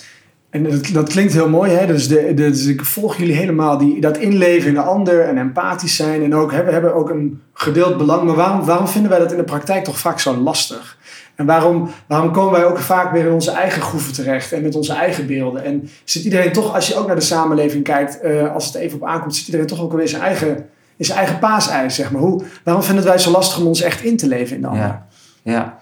En 0.50 0.62
dat, 0.62 0.86
dat, 0.92 1.08
klinkt 1.08 1.32
heel 1.32 1.48
mooi, 1.48 1.72
hè? 1.72 1.86
Dus, 1.86 2.08
de, 2.08 2.34
de, 2.34 2.50
dus 2.50 2.66
ik 2.66 2.84
volg 2.84 3.16
jullie 3.16 3.34
helemaal, 3.34 3.78
die, 3.78 4.00
dat 4.00 4.16
inleven 4.16 4.68
in 4.68 4.74
de 4.74 4.80
ander 4.80 5.20
en 5.20 5.38
empathisch 5.38 5.96
zijn. 5.96 6.22
En 6.22 6.34
ook 6.34 6.52
hebben, 6.52 6.72
hebben 6.72 6.94
ook 6.94 7.10
een 7.10 7.42
gedeeld 7.52 7.96
belang. 7.96 8.24
Maar 8.24 8.64
waarom, 8.64 8.88
vinden 8.88 9.10
wij 9.10 9.20
dat 9.20 9.30
in 9.30 9.36
de 9.36 9.44
praktijk 9.44 9.84
toch 9.84 9.98
vaak 9.98 10.20
zo 10.20 10.36
lastig? 10.36 10.98
En 11.34 11.46
waarom, 11.46 11.90
waarom 12.06 12.32
komen 12.32 12.52
wij 12.52 12.64
ook 12.64 12.78
vaak 12.78 13.12
weer 13.12 13.26
in 13.26 13.32
onze 13.32 13.50
eigen 13.50 13.82
groeven 13.82 14.12
terecht 14.12 14.52
en 14.52 14.62
met 14.62 14.74
onze 14.74 14.92
eigen 14.92 15.26
beelden? 15.26 15.64
En 15.64 15.88
zit 16.04 16.24
iedereen 16.24 16.52
toch, 16.52 16.74
als 16.74 16.88
je 16.88 16.96
ook 16.96 17.06
naar 17.06 17.16
de 17.16 17.22
samenleving 17.22 17.84
kijkt, 17.84 18.18
uh, 18.24 18.54
als 18.54 18.66
het 18.66 18.74
even 18.74 19.00
op 19.00 19.08
aankomt, 19.08 19.36
zit 19.36 19.46
iedereen 19.46 19.66
toch 19.66 19.80
ook 19.80 19.92
weer 19.92 20.08
zijn 20.08 20.22
eigen 20.22 20.68
zijn 21.06 21.18
eigen 21.18 21.38
paasijs, 21.38 21.94
zeg 21.94 22.10
maar. 22.10 22.20
Hoe, 22.20 22.42
waarom 22.64 22.82
vinden 22.82 23.04
wij 23.04 23.18
zo 23.18 23.30
lastig 23.30 23.58
om 23.58 23.66
ons 23.66 23.80
echt 23.80 24.02
in 24.02 24.16
te 24.16 24.28
leven 24.28 24.56
in 24.56 24.62
de 24.62 24.68
ander? 24.68 25.00
Ja, 25.42 25.78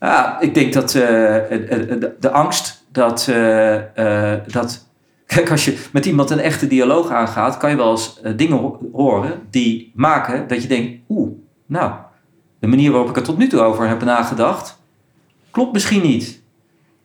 ja. 0.00 0.40
ik 0.40 0.54
denk 0.54 0.72
dat 0.72 0.90
de, 0.90 2.14
de, 2.20 2.30
angst 2.30 2.79
dat, 2.92 3.26
uh, 3.30 3.74
uh, 3.74 4.32
dat. 4.46 4.88
Kijk, 5.26 5.50
als 5.50 5.64
je 5.64 5.78
met 5.92 6.06
iemand 6.06 6.30
een 6.30 6.40
echte 6.40 6.66
dialoog 6.66 7.10
aangaat, 7.10 7.56
kan 7.56 7.70
je 7.70 7.76
wel 7.76 7.90
eens 7.90 8.20
dingen 8.36 8.76
horen 8.92 9.32
die 9.50 9.92
maken 9.94 10.48
dat 10.48 10.62
je 10.62 10.68
denkt: 10.68 10.98
oeh, 11.08 11.30
nou, 11.66 11.92
de 12.58 12.66
manier 12.66 12.90
waarop 12.90 13.08
ik 13.08 13.16
er 13.16 13.22
tot 13.22 13.38
nu 13.38 13.48
toe 13.48 13.60
over 13.60 13.88
heb 13.88 14.04
nagedacht, 14.04 14.78
klopt 15.50 15.72
misschien 15.72 16.02
niet. 16.02 16.42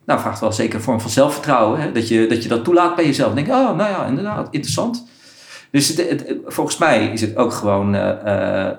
Nou, 0.05 0.19
vraagt 0.19 0.39
wel 0.39 0.51
zeker 0.51 0.75
een 0.75 0.81
vorm 0.81 1.01
van 1.01 1.09
zelfvertrouwen. 1.09 1.79
Hè? 1.79 1.91
Dat, 1.91 2.07
je, 2.07 2.27
dat 2.27 2.43
je 2.43 2.49
dat 2.49 2.63
toelaat 2.63 2.95
bij 2.95 3.05
jezelf. 3.05 3.33
denk, 3.33 3.47
oh, 3.47 3.75
nou 3.75 3.89
ja, 3.89 4.05
inderdaad, 4.05 4.47
interessant. 4.51 5.07
Dus 5.71 5.87
het, 5.87 6.35
volgens 6.45 6.77
mij 6.77 7.07
is 7.07 7.21
het 7.21 7.35
ook 7.35 7.53
gewoon 7.53 7.95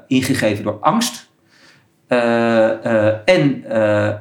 ingegeven 0.06 0.64
door 0.64 0.78
angst. 0.80 1.28
En, 2.06 3.64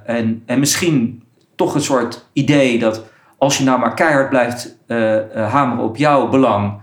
en, 0.05 0.43
en 0.45 0.59
misschien 0.59 1.24
toch 1.55 1.75
een 1.75 1.81
soort 1.81 2.29
idee 2.33 2.79
dat 2.79 3.03
als 3.37 3.57
je 3.57 3.63
nou 3.63 3.79
maar 3.79 3.93
keihard 3.93 4.29
blijft 4.29 4.77
hameren 5.33 5.83
op 5.83 5.97
jouw 5.97 6.29
belang, 6.29 6.81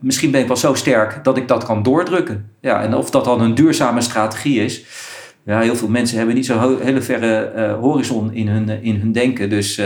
misschien 0.00 0.30
ben 0.30 0.40
ik 0.40 0.46
wel 0.46 0.56
zo 0.56 0.74
sterk 0.74 1.24
dat 1.24 1.36
ik 1.36 1.48
dat 1.48 1.64
kan 1.64 1.82
doordrukken. 1.82 2.50
Ja, 2.60 2.82
en 2.82 2.94
of 2.94 3.10
dat 3.10 3.24
dan 3.24 3.40
een 3.40 3.54
duurzame 3.54 4.00
strategie 4.00 4.64
is. 4.64 4.84
Ja, 5.44 5.60
heel 5.60 5.76
veel 5.76 5.88
mensen 5.88 6.16
hebben 6.16 6.34
niet 6.34 6.46
zo'n 6.46 6.78
hele 6.80 7.02
verre 7.02 7.76
horizon 7.80 8.32
in 8.32 8.48
hun, 8.48 8.82
in 8.82 8.96
hun 8.96 9.12
denken. 9.12 9.50
Dus 9.50 9.78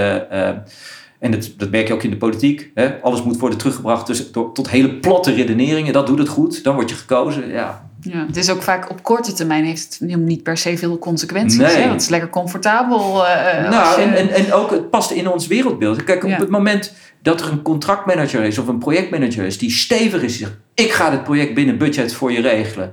en 1.19 1.31
dat, 1.31 1.53
dat 1.57 1.71
merk 1.71 1.89
je 1.89 1.95
ook 1.95 2.03
in 2.03 2.11
de 2.11 2.17
politiek. 2.17 2.71
Hè? 2.75 3.03
Alles 3.03 3.23
moet 3.23 3.39
worden 3.39 3.59
teruggebracht 3.59 4.07
dus 4.07 4.31
tot 4.31 4.71
hele 4.71 4.95
platte 4.95 5.35
redeneringen. 5.35 5.93
Dat 5.93 6.07
doet 6.07 6.19
het 6.19 6.29
goed. 6.29 6.65
Dan 6.65 6.75
word 6.75 6.91
je 6.91 6.97
gekozen. 6.97 7.49
Ja. 7.49 7.86
Ja, 8.13 8.27
het 8.27 8.37
is 8.37 8.51
ook 8.51 8.63
vaak 8.63 8.91
op 8.91 9.03
korte 9.03 9.33
termijn 9.33 9.65
heeft 9.65 9.97
het 10.01 10.17
niet 10.17 10.43
per 10.43 10.57
se 10.57 10.79
veel 10.79 10.99
consequenties. 10.99 11.59
Nee. 11.59 11.77
Hè? 11.77 11.91
Het 11.91 12.03
is 12.03 12.09
lekker 12.09 12.31
comfortabel. 12.31 13.25
Uh, 13.25 13.71
nou, 13.71 14.01
en, 14.01 14.15
en, 14.15 14.29
en 14.31 14.53
ook 14.53 14.71
het 14.71 14.91
past 14.91 15.11
in 15.11 15.29
ons 15.29 15.47
wereldbeeld. 15.47 16.05
Kijk, 16.05 16.25
op 16.25 16.39
het 16.39 16.51
moment 16.51 16.93
dat 17.23 17.41
er 17.41 17.53
een 17.53 17.63
contractmanager 17.63 18.43
is 18.43 18.59
of 18.59 18.69
een 18.69 18.79
projectmanager 18.79 19.45
is 19.45 19.59
die 19.59 19.71
stevig 19.71 20.23
is, 20.23 20.37
die 20.37 20.47
zegt: 20.47 20.59
Ik 20.75 20.93
ga 20.93 21.11
dit 21.11 21.25
project 21.25 21.55
binnen 21.55 21.79
budget 21.79 22.15
voor 22.15 22.33
je 22.33 22.41
regelen. 22.41 22.93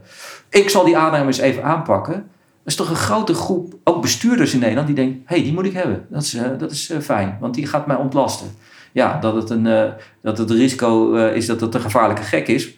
Ik 0.50 0.70
zal 0.70 0.86
die 0.86 0.98
aannemers 0.98 1.38
even 1.38 1.64
aanpakken 1.64 2.32
is 2.66 2.76
toch 2.76 2.90
een 2.90 2.96
grote 2.96 3.34
groep, 3.34 3.74
ook 3.84 4.02
bestuurders 4.02 4.54
in 4.54 4.60
Nederland, 4.60 4.88
die 4.88 4.96
denken: 4.96 5.22
hé, 5.26 5.36
hey, 5.36 5.44
die 5.44 5.54
moet 5.54 5.66
ik 5.66 5.74
hebben. 5.74 6.06
Dat 6.10 6.22
is, 6.22 6.34
uh, 6.36 6.42
dat 6.58 6.72
is 6.72 6.92
uh, 6.92 7.00
fijn, 7.00 7.38
want 7.40 7.54
die 7.54 7.68
gaat 7.68 7.88
mij 7.88 7.96
ontlasten. 7.96 8.48
Ja, 8.92 9.20
dat 9.20 9.36
het 9.36 9.50
een 9.50 9.66
uh, 9.66 9.84
dat 10.22 10.38
het 10.38 10.52
risico 10.52 11.14
is 11.16 11.46
dat 11.46 11.62
het 11.62 11.74
een 11.76 11.82
gevaarlijke 11.82 12.24
gek 12.24 12.48
is. 12.48 12.78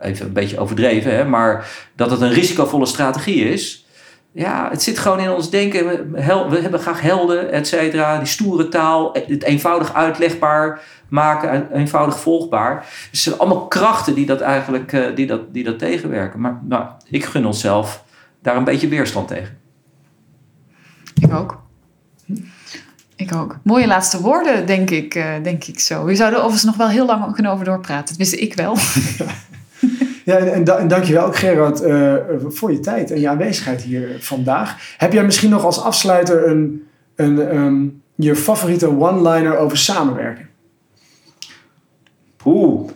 Even 0.00 0.26
een 0.26 0.32
beetje 0.32 0.58
overdreven, 0.58 1.14
hè, 1.14 1.24
maar 1.24 1.68
dat 1.96 2.10
het 2.10 2.20
een 2.20 2.32
risicovolle 2.32 2.86
strategie 2.86 3.44
is. 3.44 3.86
Ja, 4.32 4.68
het 4.70 4.82
zit 4.82 4.98
gewoon 4.98 5.20
in 5.20 5.30
ons 5.30 5.50
denken. 5.50 5.86
We, 5.86 6.20
hel, 6.20 6.50
we 6.50 6.60
hebben 6.60 6.80
graag 6.80 7.00
helden, 7.00 7.52
et 7.52 7.66
cetera. 7.66 8.18
Die 8.18 8.26
stoere 8.26 8.68
taal, 8.68 9.12
het 9.26 9.42
eenvoudig 9.42 9.94
uitlegbaar 9.94 10.80
maken, 11.08 11.72
eenvoudig 11.72 12.20
volgbaar. 12.20 12.78
Dus 12.80 13.08
het 13.10 13.18
zijn 13.18 13.38
allemaal 13.38 13.66
krachten 13.66 14.14
die 14.14 14.26
dat 14.26 14.40
eigenlijk 14.40 15.16
die 15.16 15.26
dat, 15.26 15.54
die 15.54 15.64
dat 15.64 15.78
tegenwerken. 15.78 16.40
Maar 16.40 16.60
nou, 16.62 16.84
ik 17.10 17.24
gun 17.24 17.46
onszelf 17.46 18.04
daar 18.42 18.56
een 18.56 18.64
beetje 18.64 18.88
weerstand 18.88 19.28
tegen. 19.28 19.58
Ik 21.20 21.34
ook. 21.34 21.62
Ik 23.16 23.34
ook. 23.34 23.58
Mooie 23.62 23.86
laatste 23.86 24.20
woorden, 24.20 24.66
denk 24.66 24.90
ik, 24.90 25.14
uh, 25.14 25.34
denk 25.42 25.64
ik 25.64 25.80
zo. 25.80 26.04
We 26.04 26.14
zouden 26.14 26.38
overigens 26.38 26.64
nog 26.64 26.76
wel 26.76 26.88
heel 26.88 27.06
lang 27.06 27.34
kunnen 27.34 27.52
over 27.52 27.64
doorpraten. 27.64 28.06
Dat 28.06 28.16
wist 28.16 28.32
ik 28.32 28.54
wel. 28.54 28.76
Ja, 30.26 30.36
en, 30.36 30.52
en, 30.52 30.78
en 30.78 30.88
dankjewel 30.88 31.26
ook 31.26 31.36
Gerard 31.36 31.82
uh, 31.82 32.14
voor 32.48 32.72
je 32.72 32.80
tijd 32.80 33.10
en 33.10 33.20
je 33.20 33.28
aanwezigheid 33.28 33.82
hier 33.82 34.16
vandaag. 34.18 34.94
Heb 34.96 35.12
jij 35.12 35.24
misschien 35.24 35.50
nog 35.50 35.64
als 35.64 35.82
afsluiter 35.82 36.48
een, 36.48 36.88
een, 37.16 37.56
um, 37.56 38.02
je 38.14 38.36
favoriete 38.36 38.88
one-liner 38.88 39.56
over 39.56 39.76
samenwerken? 39.78 40.48
Oeh, 42.44 42.90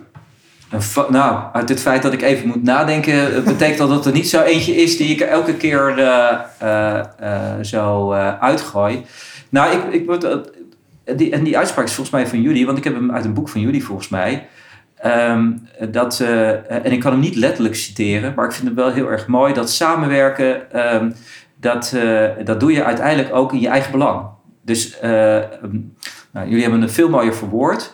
nou, 1.09 1.43
uit 1.53 1.69
het 1.69 1.79
feit 1.79 2.01
dat 2.01 2.13
ik 2.13 2.21
even 2.21 2.47
moet 2.47 2.63
nadenken, 2.63 3.35
eh, 3.35 3.43
betekent 3.53 3.77
dat 3.77 3.89
dat 3.89 4.05
er 4.05 4.13
niet 4.13 4.29
zo 4.29 4.41
eentje 4.41 4.75
is 4.75 4.97
die 4.97 5.09
ik 5.09 5.21
elke 5.21 5.53
keer 5.53 5.99
uh, 6.61 7.59
zo 7.61 8.13
uitgooi. 8.39 9.05
Nou, 9.49 9.75
ik, 9.75 9.93
ik, 9.93 10.21
die, 11.17 11.31
en 11.31 11.43
die 11.43 11.57
uitspraak 11.57 11.85
is 11.85 11.93
volgens 11.93 12.15
mij 12.15 12.27
van 12.27 12.41
jullie, 12.41 12.65
want 12.65 12.77
ik 12.77 12.83
heb 12.83 12.93
hem 12.93 13.11
uit 13.11 13.25
een 13.25 13.33
boek 13.33 13.49
van 13.49 13.61
jullie 13.61 13.85
volgens 13.85 14.09
mij. 14.09 14.47
Um, 15.05 15.67
dat, 15.91 16.19
en 16.67 16.91
ik 16.91 16.99
kan 16.99 17.11
hem 17.11 17.21
niet 17.21 17.35
letterlijk 17.35 17.75
citeren, 17.75 18.33
maar 18.35 18.45
ik 18.45 18.51
vind 18.51 18.67
het 18.67 18.77
wel 18.77 18.91
heel 18.91 19.11
erg 19.11 19.27
mooi 19.27 19.53
dat 19.53 19.69
samenwerken, 19.69 20.79
um, 20.95 21.13
dat, 21.55 21.95
dat 22.43 22.59
doe 22.59 22.71
je 22.71 22.83
uiteindelijk 22.83 23.35
ook 23.35 23.53
in 23.53 23.59
je 23.59 23.67
eigen 23.67 23.91
belang. 23.91 24.25
Dus 24.61 24.97
nou, 26.31 26.47
jullie 26.47 26.61
hebben 26.61 26.81
het 26.81 26.91
veel 26.91 27.09
mooier 27.09 27.35
verwoord. 27.35 27.93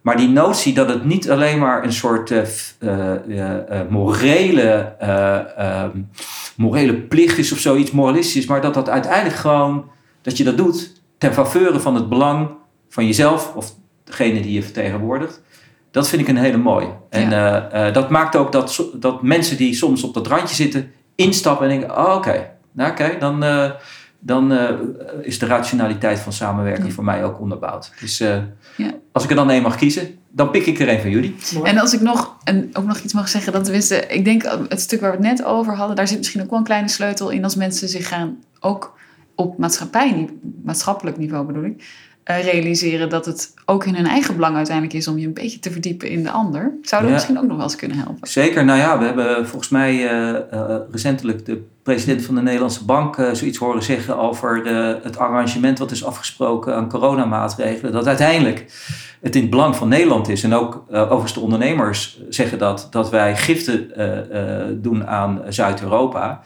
Maar 0.00 0.16
die 0.16 0.28
notie 0.28 0.74
dat 0.74 0.88
het 0.88 1.04
niet 1.04 1.30
alleen 1.30 1.58
maar 1.58 1.84
een 1.84 1.92
soort 1.92 2.34
morele, 3.88 4.94
ehm, 4.98 5.90
morele 6.56 6.94
plicht 6.94 7.38
is 7.38 7.52
of 7.52 7.58
zoiets 7.58 7.90
moralistisch, 7.90 8.46
maar 8.46 8.60
dat 8.60 8.74
dat 8.74 8.88
uiteindelijk 8.88 9.36
gewoon, 9.36 9.90
dat 10.22 10.36
je 10.36 10.44
dat 10.44 10.56
doet 10.56 11.02
ten 11.18 11.32
faveur 11.32 11.80
van 11.80 11.94
het 11.94 12.08
belang 12.08 12.48
van 12.88 13.06
jezelf 13.06 13.54
of 13.54 13.74
degene 14.04 14.40
die 14.40 14.52
je 14.52 14.62
vertegenwoordigt. 14.62 15.42
Dat 15.94 16.08
vind 16.08 16.22
ik 16.22 16.28
een 16.28 16.36
hele 16.36 16.56
mooie. 16.56 16.90
En 17.10 17.30
dat 17.92 18.10
maakt 18.10 18.36
ook 18.36 18.52
dat, 18.52 18.88
dat 18.94 19.22
mensen 19.22 19.56
die 19.56 19.74
soms 19.74 20.02
op 20.02 20.14
dat 20.14 20.26
randje 20.26 20.54
zitten, 20.54 20.92
instappen 21.14 21.70
en 21.70 21.78
denken: 21.78 21.98
oh, 21.98 22.14
oké, 22.14 22.50
nou 22.72 22.90
oké, 22.90 23.16
dan 23.18 23.42
dan 24.24 24.52
uh, 24.52 24.70
is 25.22 25.38
de 25.38 25.46
rationaliteit 25.46 26.18
van 26.18 26.32
samenwerking 26.32 26.92
voor 26.92 27.04
mij 27.04 27.24
ook 27.24 27.40
onderbouwd. 27.40 27.92
Dus 28.00 28.20
uh, 28.20 28.36
ja. 28.76 28.90
als 29.12 29.24
ik 29.24 29.30
er 29.30 29.36
dan 29.36 29.50
één 29.50 29.62
mag 29.62 29.76
kiezen, 29.76 30.18
dan 30.30 30.50
pik 30.50 30.66
ik 30.66 30.80
er 30.80 30.88
één 30.88 31.00
van 31.00 31.10
jullie. 31.10 31.36
En 31.62 31.78
als 31.78 31.92
ik 31.92 32.00
nog, 32.00 32.36
en 32.44 32.70
ook 32.72 32.84
nog 32.84 32.98
iets 32.98 33.12
mag 33.12 33.28
zeggen, 33.28 33.52
dat 33.52 33.68
wisten, 33.68 34.14
ik 34.14 34.24
denk 34.24 34.42
het 34.68 34.80
stuk 34.80 35.00
waar 35.00 35.10
we 35.10 35.16
het 35.16 35.26
net 35.26 35.44
over 35.44 35.74
hadden, 35.76 35.96
daar 35.96 36.08
zit 36.08 36.18
misschien 36.18 36.42
ook 36.42 36.50
wel 36.50 36.58
een 36.58 36.64
kleine 36.64 36.88
sleutel 36.88 37.30
in 37.30 37.44
als 37.44 37.54
mensen 37.54 37.88
zich 37.88 38.08
gaan, 38.08 38.38
ook 38.60 38.98
op 39.34 39.58
maatschappij, 39.58 40.28
maatschappelijk 40.64 41.16
niveau 41.16 41.46
bedoel 41.46 41.64
ik, 41.64 41.84
realiseren 42.24 43.08
dat 43.08 43.26
het 43.26 43.54
ook 43.64 43.84
in 43.84 43.94
hun 43.94 44.06
eigen 44.06 44.34
belang 44.34 44.56
uiteindelijk 44.56 44.96
is 44.96 45.08
om 45.08 45.18
je 45.18 45.26
een 45.26 45.32
beetje 45.32 45.58
te 45.58 45.70
verdiepen 45.70 46.08
in 46.08 46.22
de 46.22 46.30
ander. 46.30 46.72
Zou 46.82 47.02
dat 47.02 47.10
misschien 47.10 47.38
ook 47.38 47.46
nog 47.46 47.56
wel 47.56 47.64
eens 47.64 47.76
kunnen 47.76 47.96
helpen? 47.96 48.28
Zeker. 48.28 48.64
Nou 48.64 48.78
ja, 48.78 48.98
we 48.98 49.04
hebben 49.04 49.48
volgens 49.48 49.70
mij 49.70 49.94
uh, 49.94 50.40
recentelijk 50.90 51.46
de 51.46 51.62
president 51.82 52.22
van 52.22 52.34
de 52.34 52.42
Nederlandse 52.42 52.84
Bank 52.84 53.16
zoiets 53.32 53.58
horen 53.58 53.82
zeggen 53.82 54.18
over 54.18 54.62
de, 54.62 54.98
het 55.02 55.18
arrangement 55.18 55.78
wat 55.78 55.90
is 55.90 56.04
afgesproken 56.04 56.74
aan 56.74 56.88
coronamaatregelen. 56.88 57.92
Dat 57.92 58.06
uiteindelijk 58.06 58.66
het 59.20 59.34
in 59.34 59.40
het 59.40 59.50
belang 59.50 59.76
van 59.76 59.88
Nederland 59.88 60.28
is. 60.28 60.42
En 60.42 60.54
ook 60.54 60.84
overigens 60.90 61.34
de 61.34 61.40
ondernemers 61.40 62.20
zeggen 62.28 62.58
dat, 62.58 62.86
dat 62.90 63.10
wij 63.10 63.36
giften 63.36 63.90
doen 64.82 65.06
aan 65.06 65.42
Zuid-Europa 65.48 66.42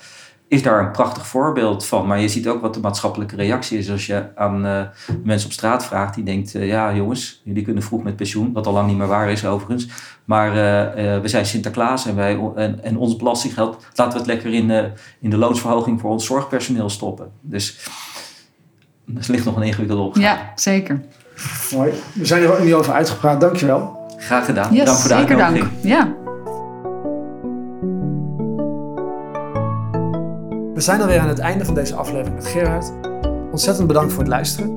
is 0.49 0.63
daar 0.63 0.81
een 0.81 0.91
prachtig 0.91 1.27
voorbeeld 1.27 1.87
van. 1.87 2.07
Maar 2.07 2.21
je 2.21 2.29
ziet 2.29 2.49
ook 2.49 2.61
wat 2.61 2.75
de 2.75 2.81
maatschappelijke 2.81 3.37
reactie 3.37 3.79
is 3.79 3.91
als 3.91 4.07
je 4.07 4.25
aan 4.35 4.67
uh, 4.67 4.81
mensen 5.25 5.47
op 5.47 5.53
straat 5.53 5.85
vraagt. 5.85 6.15
Die 6.15 6.25
denkt, 6.25 6.55
uh, 6.55 6.67
ja 6.67 6.95
jongens, 6.95 7.41
jullie 7.45 7.63
kunnen 7.63 7.83
vroeg 7.83 8.03
met 8.03 8.17
pensioen. 8.17 8.53
Wat 8.53 8.67
al 8.67 8.73
lang 8.73 8.89
niet 8.89 8.97
meer 8.97 9.07
waar 9.07 9.31
is 9.31 9.47
overigens. 9.47 9.89
Maar 10.25 10.49
uh, 10.49 11.21
we 11.21 11.29
zijn 11.29 11.47
Sinterklaas 11.47 12.07
en, 12.07 12.17
wij, 12.17 12.41
en, 12.55 12.85
en 12.85 12.97
ons 12.97 13.17
belastinggeld 13.17 13.87
laten 13.95 14.13
we 14.13 14.19
het 14.19 14.27
lekker 14.27 14.53
in, 14.53 14.93
in 15.21 15.31
de 15.31 15.37
loonsverhoging 15.37 16.01
voor 16.01 16.11
ons 16.11 16.27
zorgpersoneel 16.27 16.91
stoppen. 16.91 17.31
Dus 17.41 17.79
er 19.17 19.31
ligt 19.31 19.45
nog 19.45 19.57
een 19.57 19.63
ingewikkelde 19.63 20.03
opgave. 20.03 20.27
Ja, 20.27 20.53
zeker. 20.55 21.01
Mooi. 21.75 21.93
We 22.13 22.27
zijn 22.27 22.43
er 22.43 22.53
ook 22.53 22.65
niet 22.65 22.75
over 22.75 22.93
uitgepraat. 22.93 23.41
Dankjewel. 23.41 23.97
Graag 24.19 24.45
gedaan. 24.45 24.75
Yes, 24.75 24.85
dank 24.85 24.99
voor 24.99 25.09
de 25.09 25.17
zeker 25.17 25.37
dank. 25.37 25.65
Ja. 25.83 26.28
We 30.79 30.85
zijn 30.85 31.01
alweer 31.01 31.18
aan 31.18 31.29
het 31.29 31.39
einde 31.39 31.64
van 31.64 31.74
deze 31.74 31.95
aflevering 31.95 32.35
met 32.35 32.47
Gerard. 32.47 32.93
Ontzettend 33.51 33.87
bedankt 33.87 34.12
voor 34.12 34.22
het 34.22 34.29
luisteren. 34.29 34.74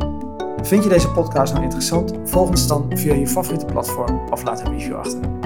Vind 0.62 0.84
je 0.84 0.90
deze 0.90 1.12
podcast 1.12 1.52
nou 1.52 1.64
interessant? 1.64 2.14
Volg 2.24 2.50
ons 2.50 2.68
dan 2.68 2.86
via 2.94 3.14
je 3.14 3.28
favoriete 3.28 3.66
platform 3.66 4.30
of 4.30 4.44
laat 4.44 4.60
een 4.60 4.72
review 4.72 4.96
achter. 4.96 5.41